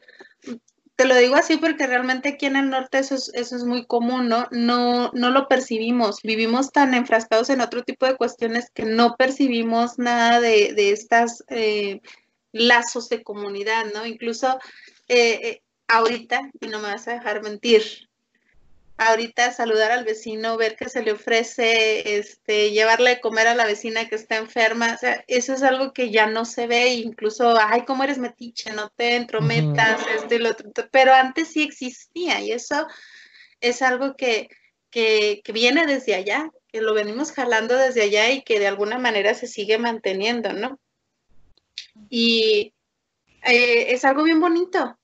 te 0.97 1.05
lo 1.05 1.15
digo 1.15 1.35
así 1.35 1.57
porque 1.57 1.87
realmente 1.87 2.29
aquí 2.29 2.47
en 2.47 2.55
el 2.55 2.69
norte 2.69 2.97
eso 2.97 3.15
es, 3.15 3.31
eso 3.33 3.55
es 3.55 3.63
muy 3.63 3.85
común, 3.85 4.27
¿no? 4.27 4.47
¿no? 4.51 5.11
No 5.13 5.29
lo 5.29 5.47
percibimos. 5.47 6.21
Vivimos 6.23 6.71
tan 6.71 6.93
enfrascados 6.95 7.49
en 7.49 7.61
otro 7.61 7.83
tipo 7.83 8.05
de 8.05 8.17
cuestiones 8.17 8.71
que 8.71 8.83
no 8.83 9.15
percibimos 9.15 9.99
nada 9.99 10.41
de, 10.41 10.73
de 10.73 10.91
estas 10.91 11.43
eh, 11.49 12.01
lazos 12.51 13.09
de 13.09 13.23
comunidad, 13.23 13.85
¿no? 13.93 14.05
Incluso 14.05 14.59
eh, 15.07 15.39
eh 15.43 15.61
ahorita, 15.87 16.51
y 16.59 16.67
no 16.67 16.79
me 16.79 16.89
vas 16.89 17.07
a 17.07 17.13
dejar 17.13 17.41
mentir, 17.41 18.07
ahorita 18.97 19.51
saludar 19.51 19.91
al 19.91 20.05
vecino, 20.05 20.57
ver 20.57 20.75
que 20.75 20.89
se 20.89 21.03
le 21.03 21.11
ofrece, 21.11 22.17
este, 22.17 22.71
llevarle 22.71 23.11
a 23.11 23.21
comer 23.21 23.47
a 23.47 23.55
la 23.55 23.65
vecina 23.65 24.09
que 24.09 24.15
está 24.15 24.37
enferma, 24.37 24.95
o 24.95 24.97
sea, 24.97 25.23
eso 25.27 25.53
es 25.53 25.61
algo 25.63 25.93
que 25.93 26.09
ya 26.09 26.25
no 26.27 26.45
se 26.45 26.67
ve, 26.67 26.95
incluso, 26.95 27.57
ay, 27.59 27.85
cómo 27.85 28.03
eres 28.03 28.17
metiche, 28.17 28.71
no 28.73 28.89
te 28.89 29.15
entrometas, 29.15 30.01
este 30.15 30.35
y 30.35 30.39
lo 30.39 30.49
otro, 30.49 30.71
pero 30.91 31.13
antes 31.13 31.49
sí 31.49 31.63
existía, 31.63 32.41
y 32.41 32.51
eso 32.51 32.87
es 33.61 33.81
algo 33.81 34.15
que, 34.15 34.49
que, 34.89 35.41
que 35.43 35.51
viene 35.51 35.85
desde 35.85 36.15
allá, 36.15 36.49
que 36.71 36.81
lo 36.81 36.93
venimos 36.93 37.31
jalando 37.31 37.75
desde 37.75 38.01
allá 38.01 38.31
y 38.31 38.43
que 38.43 38.59
de 38.59 38.67
alguna 38.67 38.97
manera 38.97 39.33
se 39.35 39.47
sigue 39.47 39.77
manteniendo, 39.77 40.53
¿no? 40.53 40.79
Y 42.09 42.73
eh, 43.43 43.93
es 43.93 44.05
algo 44.05 44.23
bien 44.23 44.39
bonito, 44.39 44.97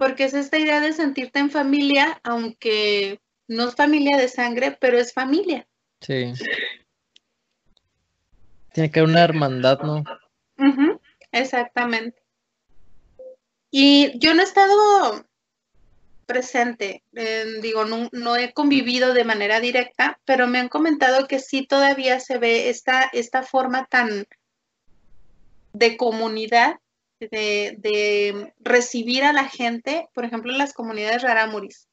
porque 0.00 0.24
es 0.24 0.32
esta 0.32 0.58
idea 0.58 0.80
de 0.80 0.94
sentirte 0.94 1.40
en 1.40 1.50
familia, 1.50 2.18
aunque 2.24 3.20
no 3.48 3.68
es 3.68 3.74
familia 3.74 4.16
de 4.16 4.28
sangre, 4.28 4.74
pero 4.80 4.98
es 4.98 5.12
familia. 5.12 5.68
Sí. 6.00 6.32
Tiene 8.72 8.90
que 8.90 9.00
haber 9.00 9.10
una 9.10 9.24
hermandad, 9.24 9.80
¿no? 9.82 10.02
exactamente. 11.32 12.18
Y 13.70 14.18
yo 14.18 14.32
no 14.32 14.40
he 14.40 14.44
estado 14.44 15.26
presente, 16.24 17.04
digo, 17.60 17.84
no, 17.84 18.08
no, 18.10 18.36
he 18.36 18.54
convivido 18.54 19.12
de 19.12 19.24
manera 19.24 19.60
directa, 19.60 20.18
pero 20.24 20.46
me 20.46 20.60
han 20.60 20.70
comentado 20.70 21.28
que 21.28 21.40
sí 21.40 21.66
todavía 21.66 22.20
se 22.20 22.38
ve 22.38 22.70
esta, 22.70 23.02
esta 23.12 23.42
forma 23.42 23.84
tan 23.84 24.26
de 25.74 25.98
comunidad 25.98 26.80
de, 27.28 28.52
recibir 28.58 29.24
a 29.24 29.32
la 29.32 29.48
gente, 29.48 30.08
por 30.14 30.24
ejemplo, 30.24 30.52
en 30.52 30.58
las 30.58 30.72
comunidades 30.72 31.22
rarámuris. 31.22 31.88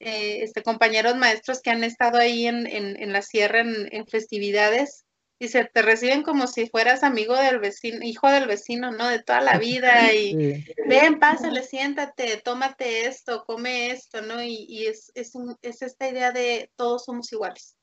Eh, 0.00 0.42
este, 0.42 0.62
compañeros 0.62 1.16
maestros 1.16 1.62
que 1.62 1.70
han 1.70 1.84
estado 1.84 2.18
ahí 2.18 2.46
en, 2.46 2.66
en, 2.66 3.12
la 3.12 3.22
sierra 3.22 3.60
en, 3.60 4.06
festividades 4.06 5.04
y 5.38 5.48
se 5.48 5.64
te 5.64 5.82
reciben 5.82 6.22
como 6.22 6.46
si 6.46 6.66
fueras 6.68 7.02
amigo 7.02 7.36
del 7.36 7.58
vecino, 7.58 8.00
hijo 8.02 8.28
del 8.28 8.46
vecino, 8.46 8.90
¿no? 8.90 9.08
De 9.08 9.22
toda 9.22 9.40
la 9.40 9.58
vida 9.58 10.12
y 10.12 10.64
ven, 10.88 11.18
pásale, 11.18 11.62
siéntate, 11.62 12.36
tómate 12.38 13.06
esto, 13.06 13.44
come 13.46 13.92
esto, 13.92 14.20
¿no? 14.20 14.42
Y, 14.42 14.86
es, 14.86 15.10
es, 15.14 15.32
es 15.62 15.82
esta 15.82 16.08
idea 16.08 16.32
de 16.32 16.70
todos 16.76 17.04
somos 17.04 17.32
iguales. 17.32 17.76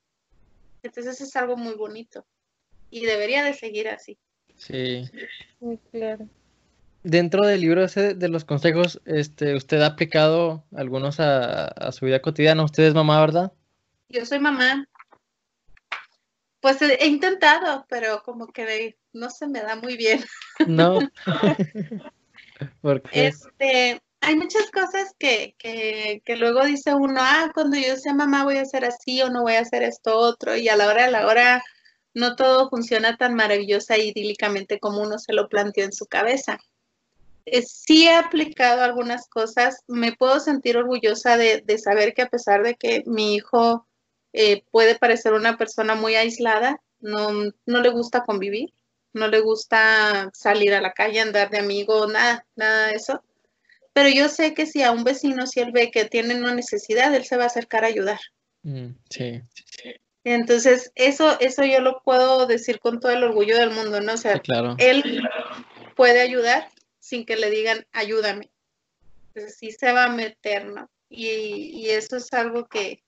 Entonces 0.84 1.22
es 1.22 1.36
algo 1.36 1.56
muy 1.58 1.76
bonito 1.76 2.26
y 2.89 3.06
debería 3.06 3.44
de 3.44 3.54
seguir 3.54 3.88
así. 3.88 4.20
Sí. 4.58 5.10
Muy 5.60 5.78
claro. 5.92 6.28
Dentro 7.04 7.45
del 7.45 7.62
libro 7.62 7.84
ese 7.84 8.14
de 8.14 8.30
los 8.30 8.45
consejos, 8.45 9.02
este, 9.06 9.56
¿usted 9.56 9.82
ha 9.82 9.88
aplicado 9.88 10.66
algunos 10.76 11.20
a, 11.20 11.91
su 11.91 12.06
vida 12.06 12.22
cotidiana? 12.22 12.64
¿Usted 12.64 12.84
es 12.84 12.93
mamá, 12.93 13.20
verdad? 13.20 13.52
Yo 14.10 14.26
soy 14.26 14.39
mamá. 14.39 14.88
Pues 16.60 16.82
he, 16.82 17.08
intentado, 17.08 17.86
pero 17.89 18.22
como 18.24 18.47
que 18.47 18.97
no 19.14 19.30
se 19.30 19.47
me 19.47 19.62
da 19.62 19.76
muy 19.76 19.97
bien. 19.97 20.24
No. 20.68 20.99
Porque 22.82 23.28
Este, 23.28 23.99
hay 24.20 24.36
muchas 24.36 24.70
cosas 24.70 25.16
que, 25.18 25.56
que, 25.58 26.22
que, 26.24 26.36
luego 26.36 26.64
dice 26.64 26.93
uno, 26.93 27.20
ah, 27.20 27.49
cuando 27.56 27.78
yo 27.78 27.95
sea 27.95 28.14
mamá 28.14 28.43
voy 28.43 28.58
a 28.58 28.62
hacer 28.62 28.86
así 28.86 29.20
o 29.24 29.32
no 29.32 29.41
voy 29.41 29.54
a 29.54 29.62
hacer 29.62 29.82
esto 29.82 30.16
otro, 30.16 30.56
y 30.56 30.70
a 30.70 30.76
la 30.76 30.88
hora 30.88 31.06
de 31.06 31.12
la 31.12 31.26
hora 31.26 31.64
no 32.14 32.36
todo 32.36 32.70
funciona 32.70 33.18
tan 33.18 33.34
maravillosa 33.34 33.95
e 33.95 34.06
idílicamente 34.06 34.80
como 34.80 35.02
uno 35.02 35.18
se 35.18 35.34
lo 35.34 35.49
planteó 35.49 35.86
en 35.86 35.93
su 35.93 36.06
cabeza. 36.06 36.60
Eh, 37.46 37.64
sí 37.64 38.08
he 38.08 38.16
aplicado 38.16 38.84
algunas 38.84 39.28
cosas, 39.28 39.84
me 39.88 40.14
puedo 40.14 40.39
sentir 40.39 40.78
orgullosa 40.78 41.38
de, 41.38 41.64
saber 41.78 42.14
que 42.14 42.22
a 42.22 42.30
pesar 42.30 42.64
de 42.64 42.76
que 42.76 43.04
mi 43.06 43.36
hijo 43.36 43.88
eh, 44.34 44.64
puede 44.72 44.98
parecer 44.98 45.34
una 45.34 45.58
persona 45.58 45.96
muy 45.96 46.16
aislada, 46.16 46.82
no, 47.00 47.52
no 47.66 47.82
le 47.82 47.89
gusta 47.89 48.24
convivir, 48.24 48.74
no 49.14 49.28
le 49.28 49.39
gusta 49.39 50.30
salir 50.34 50.74
a 50.74 50.82
la 50.82 50.94
calle, 50.94 51.20
andar 51.20 51.50
de 51.50 51.58
amigo, 51.58 52.08
nada, 52.08 52.46
nada 52.56 52.88
de 52.88 52.96
eso. 52.96 53.24
Pero 53.94 54.10
yo 54.10 54.30
sé 54.30 54.54
que 54.54 54.66
si 54.66 54.84
a 54.84 54.92
un 54.92 55.04
vecino, 55.04 55.48
si 55.48 55.60
él 55.60 55.72
ve 55.72 55.92
que 55.92 56.06
tiene 56.06 56.36
una 56.36 56.54
necesidad, 56.54 57.14
él 57.14 57.26
se 57.26 57.36
va 57.36 57.44
a 57.44 57.48
acercar 57.48 57.84
a 57.84 57.88
ayudar. 57.88 58.20
Mm, 58.64 58.92
sí, 59.10 59.42
Entonces, 60.24 60.92
eso, 60.96 61.38
eso 61.39 61.66
yo 61.66 61.82
lo 61.82 62.02
puedo 62.04 62.46
decir 62.46 62.80
con 62.80 63.00
todo 63.00 63.12
el 63.12 63.24
orgullo 63.24 63.58
del 63.58 63.72
mundo, 63.72 64.00
¿no? 64.00 64.14
O 64.14 64.18
sea, 64.18 64.39
claro. 64.39 64.76
él 64.78 65.22
puede 65.96 66.22
ayudar 66.22 66.70
sin 67.12 67.26
que 67.26 67.36
le 67.36 67.49
digan, 67.49 67.86
ayúdame. 67.91 68.49
Entonces, 69.28 69.57
sí 69.59 69.72
se 69.72 69.91
va 69.91 70.05
a 70.05 70.16
meter, 70.16 70.66
¿no? 70.66 70.89
Y, 71.09 71.28
y 71.28 71.89
eso 71.89 72.16
es 72.16 72.32
algo 72.32 72.68
que, 72.68 73.03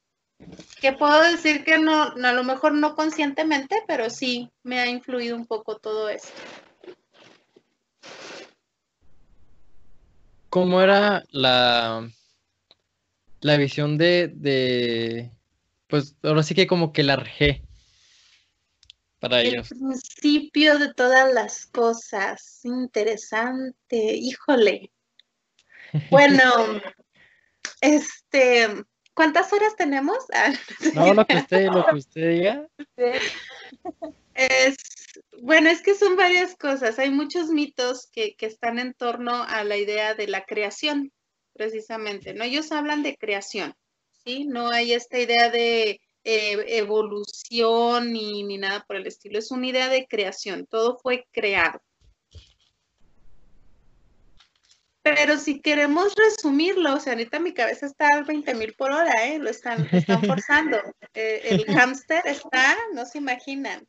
que 0.82 0.92
puedo 0.92 1.24
decir 1.24 1.64
que 1.64 1.78
no, 1.78 2.04
a 2.04 2.34
lo 2.34 2.44
mejor 2.44 2.74
no 2.74 2.96
conscientemente, 2.96 3.82
pero 3.88 4.10
sí 4.10 4.52
me 4.62 4.82
ha 4.82 4.88
influido 4.88 5.38
un 5.38 5.46
poco 5.46 5.78
todo 5.78 6.10
eso. 6.10 6.28
¿Cómo 10.50 10.82
era 10.82 11.24
la, 11.32 12.06
la 13.40 13.56
visión 13.56 13.98
de, 13.98 14.28
de, 14.36 15.32
pues 15.88 16.18
ahora 16.24 16.44
sí 16.44 16.56
que 16.56 16.68
como 16.68 16.92
que 16.92 17.04
la 17.04 17.14
RG 17.16 17.62
para 19.24 19.42
ellos? 19.42 19.72
El 19.72 19.78
principio 19.78 20.78
de 20.78 20.94
todas 20.94 21.34
las 21.34 21.66
cosas, 21.68 22.60
interesante, 22.66 24.16
híjole. 24.16 24.92
Bueno, 26.10 26.44
este, 27.82 28.68
¿cuántas 29.14 29.54
horas 29.54 29.78
tenemos? 29.78 30.18
Ah, 30.34 30.52
no, 30.94 31.14
lo 31.14 31.26
que 31.26 31.38
usted, 31.38 31.68
lo 31.68 31.86
que 31.86 31.96
usted 31.96 32.32
diga. 32.32 32.68
Es, 34.34 34.76
bueno, 35.42 35.70
es 35.70 35.82
que 35.82 35.96
son 35.96 36.18
varias 36.18 36.58
cosas. 36.58 37.00
Hay 37.00 37.10
muchos 37.10 37.48
mitos 37.48 38.10
que, 38.12 38.36
están 38.40 38.78
en 38.78 38.94
torno 38.94 39.44
a 39.44 39.64
la 39.64 39.78
idea 39.78 40.16
de 40.16 40.28
la 40.28 40.44
creación, 40.44 41.14
precisamente, 41.54 42.34
¿no? 42.34 42.44
Ellos 42.44 42.74
hablan 42.74 43.04
de 43.04 43.16
creación, 43.16 43.74
¿sí? 44.26 44.44
No 44.44 44.68
hay 44.70 44.92
esta 44.92 45.18
idea 45.18 45.50
de 45.50 46.02
eh, 46.24 46.78
evolución 46.78 48.14
ni, 48.14 48.44
ni 48.44 48.58
nada 48.58 48.84
por 48.86 48.96
el 48.96 49.08
estilo. 49.08 49.40
Es 49.40 49.52
una 49.52 49.68
idea 49.68 49.90
de 49.90 50.08
creación. 50.08 50.66
Todo 50.66 50.98
fue 50.98 51.28
creado. 51.32 51.82
Pero 55.04 55.38
si 55.38 55.60
queremos 55.60 56.16
resumirlo, 56.16 56.96
o 56.96 57.00
sea, 57.00 57.12
ahorita 57.14 57.38
mi 57.40 57.54
cabeza 57.54 57.86
está 57.86 58.08
al 58.14 58.24
20 58.24 58.56
mil 58.56 58.74
por 58.74 58.92
hora, 58.92 59.12
¿eh? 59.28 59.38
Lo 59.38 59.50
están, 59.50 59.86
están 59.92 60.24
forzando. 60.24 60.78
Eh, 61.14 61.42
el 61.44 61.66
hámster 61.76 62.26
está, 62.26 62.78
no 62.94 63.06
se 63.06 63.18
imaginan. 63.18 63.86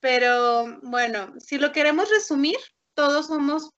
Pero 0.00 0.78
bueno, 0.82 1.32
si 1.38 1.56
lo 1.56 1.72
queremos 1.72 2.10
resumir, 2.10 2.58
todos 2.94 3.28
somos 3.28 3.70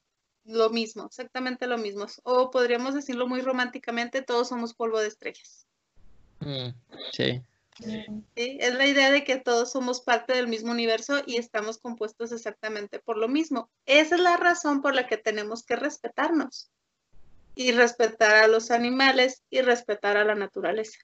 lo 0.43 0.71
mismo, 0.71 1.07
exactamente 1.07 1.69
lo 1.69 1.79
mismo. 1.79 2.07
O 2.25 2.51
podríamos 2.51 2.95
decirlo 2.95 3.29
muy 3.29 3.41
románticamente, 3.41 4.21
todos 4.21 4.49
somos 4.49 4.75
polvo 4.75 4.99
de 4.99 5.09
estrellas. 5.09 5.69
Mm, 6.41 6.69
sí. 7.13 7.43
Es 8.37 8.75
la 8.75 8.87
idea 8.87 9.11
de 9.11 9.25
que 9.25 9.37
todos 9.37 9.73
somos 9.73 10.01
parte 10.01 10.33
del 10.33 10.47
mismo 10.47 10.71
universo 10.71 11.23
y 11.27 11.37
estamos 11.37 11.79
compuestos 11.79 12.31
exactamente 12.31 13.01
por 13.01 13.17
lo 13.17 13.29
mismo. 13.29 13.69
Esa 13.85 14.15
es 14.15 14.21
la 14.21 14.37
razón 14.37 14.81
por 14.81 14.95
la 14.95 15.07
que 15.07 15.17
tenemos 15.17 15.65
que 15.65 15.75
respetarnos 15.75 16.71
y 17.57 17.73
respetar 17.73 18.45
a 18.45 18.49
los 18.49 18.71
animales 18.71 19.43
y 19.51 19.61
respetar 19.61 20.17
a 20.17 20.25
la 20.25 20.35
naturaleza. 20.35 20.99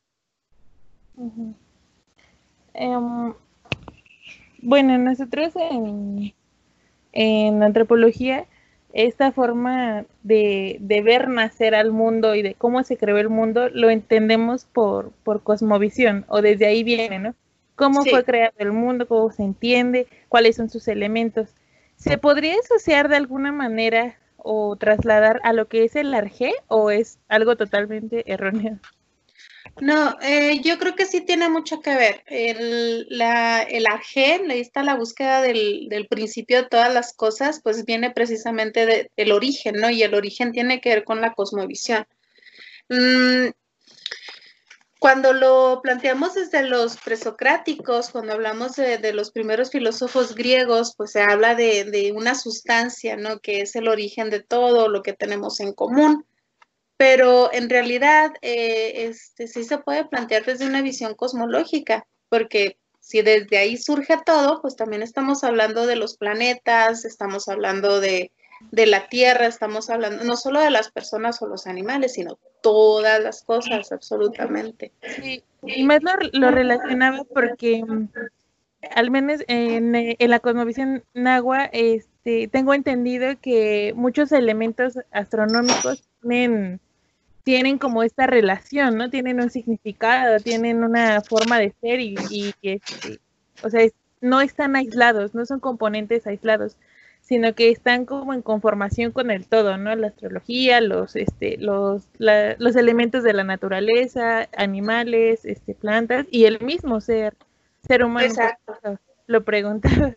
Em, 2.74 3.34
bueno, 4.62 4.98
nosotros 4.98 5.54
en, 5.56 6.34
en 7.12 7.62
antropología 7.62 8.46
esta 8.92 9.32
forma 9.32 10.04
de, 10.22 10.78
ver 11.04 11.28
nacer 11.28 11.74
al 11.74 11.92
mundo 11.92 12.34
y 12.34 12.42
de 12.42 12.54
cómo 12.54 12.82
se 12.82 12.96
creó 12.96 13.18
el 13.18 13.28
mundo 13.28 13.68
lo 13.70 13.90
entendemos 13.90 14.64
por, 14.64 15.12
por 15.24 15.42
cosmovisión 15.42 16.24
o 16.28 16.42
desde 16.42 16.66
ahí 16.66 16.82
viene, 16.82 17.18
¿no? 17.18 17.34
Cómo 17.76 18.04
fue 18.04 18.24
creado 18.24 18.52
el 18.58 18.72
mundo, 18.72 19.08
cómo 19.08 19.30
se 19.30 19.42
entiende, 19.42 20.06
cuáles 20.28 20.56
son 20.56 20.68
sus 20.68 20.86
elementos. 20.88 21.54
¿Se 21.96 22.18
podría 22.18 22.54
asociar 22.62 23.08
de 23.08 23.16
alguna 23.16 23.52
manera 23.52 24.16
o 24.36 24.76
trasladar 24.76 25.40
a 25.44 25.52
lo 25.52 25.68
que 25.68 25.84
es 25.84 25.96
el 25.96 26.12
arjé 26.12 26.52
o 26.68 26.90
es 26.90 27.18
algo 27.28 27.56
totalmente 27.56 28.30
erróneo? 28.30 28.78
No, 29.80 30.16
eh, 30.20 30.60
yo 30.62 30.78
creo 30.78 30.94
que 30.94 31.06
sí 31.06 31.22
tiene 31.22 31.48
mucho 31.48 31.80
que 31.80 31.94
ver. 31.94 32.22
El, 32.26 33.06
la, 33.08 33.62
el 33.62 33.86
AG, 33.86 34.50
está 34.50 34.82
la 34.82 34.94
búsqueda 34.94 35.40
del, 35.40 36.06
principio 36.10 36.62
de 36.62 36.68
todas 36.68 36.92
las 36.92 37.14
cosas, 37.14 37.60
pues 37.62 37.84
viene 37.86 38.10
precisamente 38.10 39.10
del 39.16 39.32
origen, 39.32 39.76
¿no? 39.76 39.88
Y 39.90 40.02
el 40.02 40.14
origen 40.14 40.52
tiene 40.52 40.80
que 40.80 40.90
ver 40.90 41.04
con 41.04 41.20
la 41.20 41.32
cosmovisión. 41.32 42.06
Mm, 42.88 43.50
cuando 44.98 45.32
lo 45.32 45.80
planteamos 45.82 46.34
desde 46.34 46.62
los 46.62 46.98
presocráticos, 46.98 48.10
cuando 48.10 48.34
hablamos 48.34 48.76
de, 48.76 49.12
los 49.14 49.30
primeros 49.30 49.70
filósofos 49.70 50.34
griegos, 50.34 50.94
pues 50.94 51.12
se 51.12 51.22
habla 51.22 51.54
de, 51.54 51.84
de, 51.84 52.12
una 52.12 52.34
sustancia, 52.34 53.16
¿no? 53.16 53.40
Que 53.40 53.62
es 53.62 53.74
el 53.76 53.88
origen 53.88 54.28
de 54.28 54.40
todo 54.40 54.88
lo 54.88 55.02
que 55.02 55.14
tenemos 55.14 55.60
en 55.60 55.72
común 55.72 56.26
pero 57.00 57.50
en 57.54 57.70
realidad 57.70 58.30
eh, 58.42 59.06
este, 59.06 59.48
sí 59.48 59.64
se 59.64 59.78
puede 59.78 60.04
plantear 60.04 60.44
desde 60.44 60.66
una 60.66 60.82
visión 60.82 61.14
cosmológica, 61.14 62.04
porque 62.28 62.76
si 63.00 63.22
desde 63.22 63.56
ahí 63.56 63.78
surge 63.78 64.18
todo, 64.26 64.60
pues 64.60 64.76
también 64.76 65.00
estamos 65.02 65.42
hablando 65.42 65.86
de 65.86 65.96
los 65.96 66.18
planetas, 66.18 67.06
estamos 67.06 67.48
hablando 67.48 68.02
de, 68.02 68.32
la 68.72 69.08
Tierra, 69.08 69.46
estamos 69.46 69.88
hablando 69.88 70.24
no 70.24 70.36
solo 70.36 70.60
de 70.60 70.68
las 70.68 70.90
personas 70.90 71.40
o 71.40 71.46
los 71.46 71.66
animales, 71.66 72.12
sino 72.12 72.38
todas 72.62 73.18
las 73.22 73.44
cosas, 73.44 73.90
absolutamente. 73.92 74.92
Sí, 75.16 75.42
y 75.62 75.82
más 75.84 76.00
lo, 76.02 76.50
relacionaba 76.50 77.24
porque 77.24 77.82
al 78.94 79.10
menos 79.10 79.40
en, 79.48 79.94
en, 79.94 80.30
la 80.30 80.40
cosmovisión 80.40 81.02
nahua, 81.14 81.64
este, 81.72 82.48
tengo 82.48 82.74
entendido 82.74 83.40
que 83.40 83.94
muchos 83.96 84.32
elementos 84.32 84.98
astronómicos 85.12 86.06
tienen 86.20 86.78
tienen 87.42 87.78
como 87.78 88.02
esta 88.02 88.26
relación, 88.26 88.96
¿no? 88.96 89.10
Tienen 89.10 89.40
un 89.40 89.50
significado, 89.50 90.38
tienen 90.40 90.84
una 90.84 91.20
forma 91.22 91.58
de 91.58 91.74
ser 91.80 92.00
y, 92.00 92.14
y 92.30 92.54
este, 92.62 93.20
o 93.62 93.70
sea, 93.70 93.88
no 94.20 94.40
están 94.40 94.76
aislados, 94.76 95.34
no 95.34 95.46
son 95.46 95.60
componentes 95.60 96.26
aislados, 96.26 96.76
sino 97.20 97.54
que 97.54 97.70
están 97.70 98.06
como 98.06 98.34
en 98.34 98.42
conformación 98.42 99.12
con 99.12 99.30
el 99.30 99.46
todo, 99.46 99.76
¿no? 99.76 99.94
La 99.94 100.08
astrología, 100.08 100.80
los, 100.80 101.16
este, 101.16 101.56
los, 101.58 102.08
los 102.18 102.76
elementos 102.76 103.22
de 103.22 103.32
la 103.32 103.44
naturaleza, 103.44 104.48
animales, 104.56 105.44
este, 105.44 105.74
plantas 105.74 106.26
y 106.30 106.44
el 106.44 106.60
mismo 106.60 107.00
ser, 107.00 107.36
ser 107.86 108.04
humano. 108.04 108.26
Exacto. 108.26 108.98
Lo 109.26 109.44
preguntaba. 109.44 110.14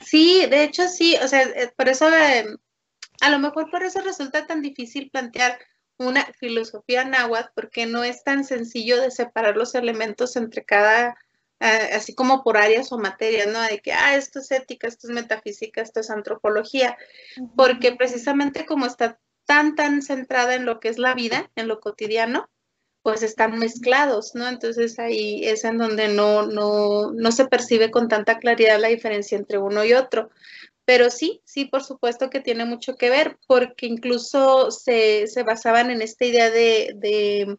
Sí, 0.00 0.44
de 0.50 0.64
hecho 0.64 0.88
sí, 0.88 1.16
o 1.22 1.28
sea, 1.28 1.42
eh, 1.42 1.72
por 1.76 1.88
eso, 1.88 2.08
eh, 2.08 2.44
a 3.20 3.30
lo 3.30 3.38
mejor 3.38 3.70
por 3.70 3.82
eso 3.82 4.00
resulta 4.02 4.46
tan 4.46 4.60
difícil 4.60 5.08
plantear 5.10 5.58
una 5.98 6.24
filosofía 6.38 7.04
náhuatl 7.04 7.52
porque 7.54 7.86
no 7.86 8.04
es 8.04 8.24
tan 8.24 8.44
sencillo 8.44 9.00
de 9.00 9.10
separar 9.10 9.56
los 9.56 9.74
elementos 9.74 10.36
entre 10.36 10.64
cada, 10.64 11.16
eh, 11.60 11.90
así 11.92 12.14
como 12.14 12.42
por 12.42 12.56
áreas 12.56 12.92
o 12.92 12.98
materias, 12.98 13.46
¿no? 13.48 13.60
De 13.62 13.80
que, 13.80 13.92
ah, 13.92 14.16
esto 14.16 14.40
es 14.40 14.50
ética, 14.50 14.88
esto 14.88 15.06
es 15.08 15.14
metafísica, 15.14 15.80
esto 15.80 16.00
es 16.00 16.10
antropología, 16.10 16.96
porque 17.56 17.92
precisamente 17.92 18.66
como 18.66 18.86
está 18.86 19.18
tan, 19.46 19.74
tan 19.74 20.02
centrada 20.02 20.54
en 20.54 20.64
lo 20.64 20.80
que 20.80 20.88
es 20.88 20.98
la 20.98 21.14
vida, 21.14 21.50
en 21.54 21.68
lo 21.68 21.80
cotidiano, 21.80 22.48
pues 23.02 23.22
están 23.22 23.58
mezclados, 23.58 24.34
¿no? 24.34 24.48
Entonces 24.48 24.98
ahí 24.98 25.44
es 25.44 25.64
en 25.64 25.76
donde 25.76 26.08
no, 26.08 26.46
no, 26.46 27.12
no 27.12 27.32
se 27.32 27.46
percibe 27.46 27.90
con 27.90 28.08
tanta 28.08 28.38
claridad 28.38 28.80
la 28.80 28.88
diferencia 28.88 29.36
entre 29.36 29.58
uno 29.58 29.84
y 29.84 29.92
otro. 29.92 30.30
Pero 30.84 31.10
sí, 31.10 31.40
sí, 31.44 31.64
por 31.64 31.82
supuesto 31.82 32.30
que 32.30 32.40
tiene 32.40 32.64
mucho 32.64 32.96
que 32.96 33.10
ver, 33.10 33.38
porque 33.46 33.86
incluso 33.86 34.70
se, 34.70 35.26
basaban 35.46 35.90
en 35.90 36.02
esta 36.02 36.26
idea 36.26 36.50
de, 36.50 37.58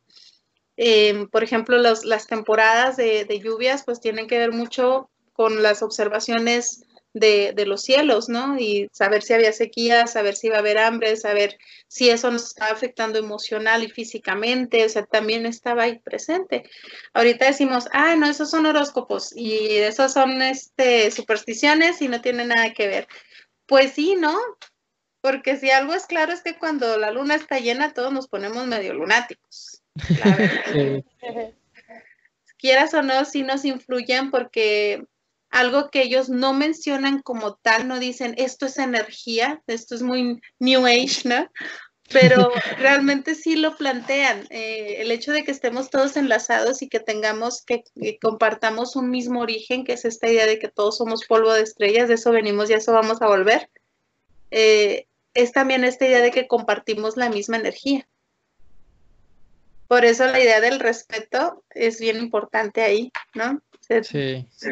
em, 0.78 1.28
por 1.30 1.44
ejemplo, 1.44 1.78
las 1.78 2.28
temporadas 2.28 2.98
de, 2.98 3.26
de, 3.26 3.40
lluvias, 3.40 3.84
pues 3.84 4.00
tienen 4.00 4.28
que 4.28 4.38
ver 4.38 4.52
mucho 4.52 5.10
con 5.34 5.64
las 5.64 5.82
observaciones 5.82 6.86
de, 7.16 7.66
los 7.66 7.82
cielos, 7.82 8.30
¿no? 8.30 8.60
Y 8.60 8.90
saber 8.92 9.24
si 9.24 9.34
había 9.34 9.54
sequía, 9.54 10.06
saber 10.06 10.36
si 10.36 10.48
iba 10.48 10.58
a 10.58 10.60
haber 10.60 10.78
hambre, 10.78 11.16
saber 11.16 11.58
si 11.88 12.10
eso 12.10 12.30
nos 12.30 12.44
estaba 12.48 12.72
afectando 12.72 13.18
emocional 13.18 13.84
y 13.84 13.90
físicamente, 13.90 14.84
o 14.84 14.90
sea, 14.90 15.06
también 15.06 15.46
estaba 15.46 15.84
ahí 15.84 16.00
presente. 16.00 16.70
Ahorita 17.14 17.46
decimos, 17.46 17.88
ah, 17.94 18.16
no, 18.16 18.28
esos 18.28 18.50
son 18.50 18.66
horóscopos 18.66 19.36
y 19.36 19.78
esos 19.78 20.12
son 20.14 20.42
este, 20.42 21.10
supersticiones 21.10 22.02
y 22.02 22.10
no 22.10 22.22
tienen 22.22 22.50
nada 22.50 22.74
que 22.74 22.88
ver. 22.88 23.08
Pues 23.66 23.94
sí, 23.94 24.16
¿no? 24.16 24.38
Porque 25.22 25.58
si 25.58 25.72
algo 25.72 25.94
es 25.94 26.06
claro 26.06 26.34
es 26.34 26.42
que 26.42 26.58
cuando 26.58 26.98
la 26.98 27.12
luna 27.12 27.36
está 27.36 27.60
llena 27.60 27.94
todos 27.94 28.12
nos 28.14 28.28
ponemos 28.28 28.68
medio 28.68 28.94
lunáticos. 28.94 29.82
Quieras 32.58 32.94
o 32.94 33.02
no, 33.02 33.26
sí 33.26 33.44
nos 33.44 33.64
influyen 33.64 34.32
porque 34.32 35.06
algo 35.56 35.90
que 35.90 36.02
ellos 36.02 36.28
no 36.28 36.54
mencionan 36.54 37.22
como 37.22 37.56
tal, 37.56 37.88
no 37.88 37.98
dicen 37.98 38.36
esto 38.38 38.66
es 38.66 38.78
energía, 38.78 39.64
esto 39.68 39.96
es 39.96 40.02
muy 40.02 40.42
New 40.60 40.86
Age, 40.86 41.22
¿no? 41.24 41.50
Pero 42.12 42.52
realmente 42.78 43.36
sí 43.36 43.56
lo 43.56 43.78
plantean. 43.78 44.48
Eh, 44.50 44.98
el 45.00 45.12
hecho 45.12 45.32
de 45.32 45.46
que 45.46 45.52
estemos 45.52 45.90
todos 45.90 46.18
enlazados 46.18 46.82
y 46.82 46.90
que 46.90 47.00
tengamos, 47.00 47.64
que, 47.64 47.86
compartamos 48.22 48.98
un 48.98 49.10
mismo 49.10 49.40
origen, 49.40 49.86
que 49.86 49.94
es 49.94 50.04
esta 50.04 50.28
idea 50.28 50.46
de 50.46 50.60
que 50.60 50.68
todos 50.68 50.98
somos 50.98 51.26
polvo 51.26 51.54
de 51.54 51.62
estrellas, 51.62 52.10
de 52.10 52.16
eso 52.16 52.32
venimos 52.32 52.70
y 52.70 52.74
a 52.74 52.78
eso 52.78 52.92
vamos 52.92 53.22
a 53.22 53.28
volver, 53.28 53.70
eh, 54.52 55.08
es 55.34 55.54
también 55.54 55.86
esta 55.86 56.06
idea 56.06 56.20
de 56.20 56.32
que 56.32 56.48
compartimos 56.48 57.16
la 57.16 57.30
misma 57.30 57.56
energía. 57.56 58.06
Por 59.88 60.04
eso 60.04 60.26
la 60.26 60.42
idea 60.42 60.60
del 60.60 60.82
respeto 60.82 61.64
es 61.70 62.02
bien 62.02 62.18
importante 62.18 62.82
ahí, 62.82 63.10
¿no? 63.36 63.62
Sí. 63.88 64.46
sí. 64.52 64.70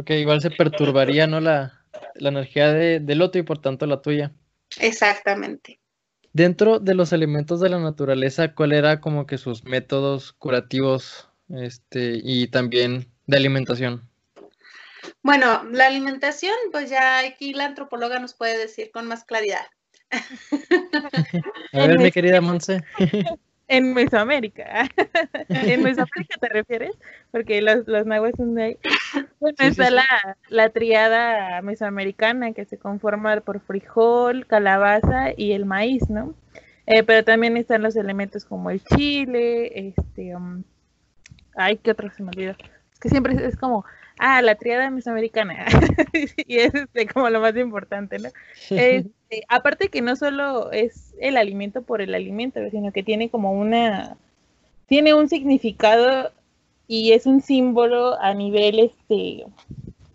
Porque 0.00 0.18
igual 0.18 0.40
se 0.40 0.50
perturbaría, 0.50 1.26
¿no? 1.26 1.40
La, 1.40 1.78
energía 2.14 2.72
del 2.72 3.20
otro 3.20 3.38
y 3.38 3.44
por 3.44 3.58
tanto 3.58 3.84
la 3.84 4.00
tuya. 4.00 4.32
Exactamente. 4.80 5.78
Dentro 6.32 6.78
de 6.78 6.94
los 6.94 7.12
elementos 7.12 7.60
de 7.60 7.68
la 7.68 7.78
naturaleza, 7.78 8.54
¿cuál 8.54 8.72
era 8.72 9.02
como 9.02 9.26
que 9.26 9.36
sus 9.36 9.64
métodos 9.64 10.32
curativos 10.32 11.28
este, 11.50 12.18
y 12.24 12.46
también 12.46 13.12
de 13.26 13.36
alimentación? 13.36 14.08
Bueno, 15.22 15.64
la 15.70 15.88
alimentación, 15.88 16.54
pues 16.72 16.88
ya 16.88 17.18
aquí 17.18 17.52
la 17.52 17.66
antropóloga 17.66 18.18
nos 18.20 18.32
puede 18.32 18.56
decir 18.56 18.90
con 18.92 19.06
más 19.06 19.24
claridad. 19.24 19.66
A 21.74 21.86
ver, 21.86 21.98
mi 21.98 22.10
querida 22.10 22.40
Monse. 22.40 22.82
En 23.70 23.94
Mesoamérica. 23.94 24.88
¿En 25.48 25.84
Mesoamérica 25.84 26.38
te 26.40 26.48
refieres? 26.48 26.90
Porque 27.30 27.62
los, 27.62 27.86
los 27.86 28.04
nahuas 28.04 28.32
son 28.36 28.56
de 28.56 28.64
ahí. 28.64 28.78
Bueno, 29.38 29.56
está 29.60 29.90
La, 29.90 30.04
la 30.48 30.70
triada 30.70 31.62
mesoamericana 31.62 32.52
que 32.52 32.64
se 32.64 32.78
conforma 32.78 33.40
por 33.42 33.60
frijol, 33.60 34.44
calabaza 34.48 35.30
y 35.36 35.52
el 35.52 35.66
maíz, 35.66 36.10
¿no? 36.10 36.34
Eh, 36.86 37.04
pero 37.04 37.24
también 37.24 37.56
están 37.56 37.82
los 37.82 37.94
elementos 37.94 38.44
como 38.44 38.70
el 38.70 38.82
chile, 38.82 39.88
este, 39.88 40.34
um, 40.34 40.64
ay, 41.54 41.76
¿qué 41.78 41.92
otro 41.92 42.10
se 42.10 42.24
me 42.24 42.30
olvidó? 42.30 42.56
Es 42.92 42.98
que 42.98 43.08
siempre 43.08 43.36
es 43.46 43.56
como, 43.56 43.84
ah, 44.18 44.42
la 44.42 44.56
triada 44.56 44.90
mesoamericana, 44.90 45.66
y 46.36 46.58
es 46.58 46.74
este, 46.74 47.06
como 47.06 47.30
lo 47.30 47.40
más 47.40 47.56
importante, 47.56 48.18
¿no? 48.18 48.30
Este, 49.30 49.44
aparte 49.48 49.88
que 49.88 50.02
no 50.02 50.16
solo 50.16 50.72
es 50.72 51.14
el 51.20 51.36
alimento 51.36 51.82
por 51.82 52.00
el 52.00 52.14
alimento, 52.14 52.60
sino 52.70 52.92
que 52.92 53.02
tiene 53.02 53.30
como 53.30 53.52
una, 53.52 54.16
tiene 54.86 55.14
un 55.14 55.28
significado 55.28 56.32
y 56.88 57.12
es 57.12 57.26
un 57.26 57.40
símbolo 57.40 58.20
a 58.20 58.34
nivel, 58.34 58.80
este, 58.80 59.44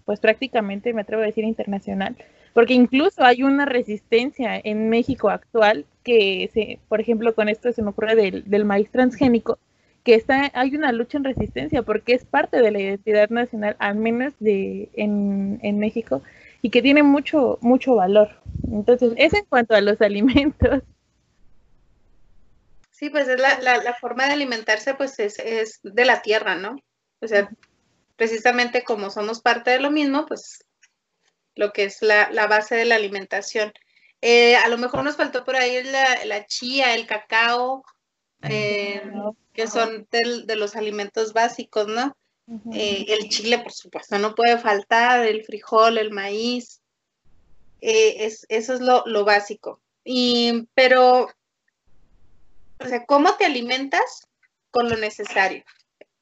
pues 0.04 0.20
prácticamente 0.20 0.94
me 0.94 1.02
atrevo 1.02 1.24
a 1.24 1.28
decir 1.28 1.46
internacional, 1.46 2.16
porque 2.54 2.74
incluso 2.74 3.24
hay 3.24 3.44
una 3.44 3.66
resistencia 3.66 4.60
en 4.62 4.90
México 4.90 5.30
actual 5.30 5.86
que, 6.04 6.50
se, 6.54 6.80
por 6.90 7.00
ejemplo, 7.00 7.34
con 7.36 7.48
esto 7.48 7.72
se 7.72 7.82
me 7.82 7.90
ocurre 7.90 8.16
del, 8.16 8.44
del 8.50 8.66
maíz 8.66 8.90
transgénico, 8.92 9.60
que 10.04 10.16
está, 10.16 10.52
hay 10.54 10.76
una 10.76 10.92
lucha 10.92 11.18
en 11.18 11.24
resistencia 11.24 11.84
porque 11.84 12.14
es 12.14 12.26
parte 12.26 12.62
de 12.62 12.72
la 12.72 12.80
identidad 12.80 13.30
nacional, 13.30 13.76
al 13.80 13.96
menos 13.96 14.34
de, 14.40 14.90
en, 14.94 15.60
en 15.64 15.80
México, 15.80 16.22
y 16.66 16.72
que 16.72 16.82
tiene 16.82 17.04
mucho, 17.04 17.60
mucho 17.62 17.94
valor. 17.94 18.42
Entonces, 18.72 19.14
eso 19.18 19.38
en 19.38 19.46
cuanto 19.46 19.76
a 19.76 19.82
los 19.82 20.02
alimentos. 20.02 20.82
Sí, 22.90 23.12
pues 23.12 23.28
es 23.28 23.40
la, 23.40 23.60
la, 23.62 23.94
forma 23.94 24.26
de 24.26 24.34
alimentarse, 24.34 24.96
pues 24.96 25.20
es, 25.20 25.38
es, 25.38 25.80
de 25.84 26.06
la 26.06 26.24
tierra, 26.24 26.56
¿no? 26.56 26.78
O 27.22 27.28
sea, 27.28 27.52
precisamente 28.16 28.84
como 28.84 29.12
somos 29.12 29.42
parte 29.42 29.70
de 29.70 29.80
lo 29.80 29.92
mismo, 29.92 30.26
pues 30.26 30.66
lo 31.54 31.72
que 31.72 31.84
es 31.84 32.02
la, 32.02 32.32
la 32.32 32.48
base 32.48 32.74
de 32.74 32.86
la 32.86 32.96
alimentación. 32.96 33.72
Eh, 34.22 34.56
a 34.56 34.68
lo 34.68 34.80
mejor 34.80 35.04
nos 35.04 35.18
faltó 35.18 35.46
por 35.46 35.56
ahí 35.58 35.84
la, 35.84 36.26
la 36.26 36.48
chía, 36.48 36.96
el 36.96 37.06
cacao, 37.06 37.84
eh, 38.42 39.04
que 39.54 39.68
son 39.68 40.08
de, 40.10 40.56
los 40.56 40.76
alimentos 40.76 41.32
básicos, 41.32 41.88
¿no? 41.88 42.18
Eh, 42.74 43.06
el 43.08 43.30
chile, 43.30 43.60
por 43.60 43.72
supuesto, 43.72 44.20
no 44.20 44.36
puede 44.36 44.60
faltar, 44.60 45.26
el 45.26 45.44
frijol, 45.44 45.98
el 45.98 46.12
maíz, 46.12 46.82
eh, 47.82 48.26
es, 48.26 48.46
eso 48.50 48.74
es 48.74 48.82
lo, 48.82 49.26
básico. 49.26 49.82
Y, 50.04 50.68
pero, 50.76 51.28
o 52.80 52.86
sea, 52.88 53.06
¿cómo 53.06 53.36
te 53.36 53.46
alimentas? 53.46 54.28
Con 54.70 54.90
lo 54.90 54.98
necesario. 54.98 55.64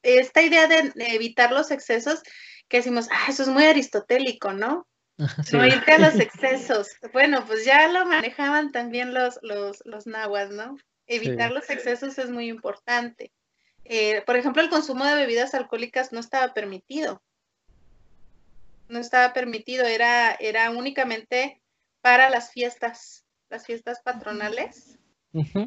Esta 0.02 0.42
idea 0.42 0.66
de, 0.66 0.92
evitar 0.96 1.52
los 1.52 1.70
excesos, 1.70 2.22
que 2.68 2.78
decimos, 2.78 3.08
ah, 3.10 3.26
eso 3.28 3.42
es 3.42 3.48
muy 3.48 3.64
aristotélico, 3.64 4.52
¿no? 4.52 4.86
No 5.52 5.66
irte 5.66 5.92
a 5.92 5.98
los 5.98 6.14
excesos. 6.16 6.88
Bueno, 7.12 7.44
pues 7.46 7.64
ya 7.64 7.88
lo 7.88 8.04
manejaban 8.06 8.72
también 8.72 9.14
los, 9.14 9.38
los, 9.42 9.82
los 9.84 10.06
nahuas, 10.06 10.50
¿no? 10.50 10.76
Evitar 11.06 11.52
los 11.52 11.68
excesos 11.70 12.18
es 12.18 12.30
muy 12.30 12.48
importante. 12.48 13.30
Eh, 13.84 14.22
por 14.26 14.36
ejemplo, 14.36 14.62
el 14.62 14.70
consumo 14.70 15.04
de 15.04 15.14
bebidas 15.14 15.54
alcohólicas 15.54 16.12
no 16.12 16.20
estaba 16.20 16.54
permitido. 16.54 17.22
No 18.88 18.98
estaba 18.98 19.32
permitido, 19.32 19.84
era, 19.84 20.32
era 20.32 20.70
únicamente 20.70 21.60
para 22.00 22.30
las 22.30 22.52
fiestas, 22.52 23.24
las 23.48 23.66
fiestas 23.66 24.00
patronales, 24.02 24.98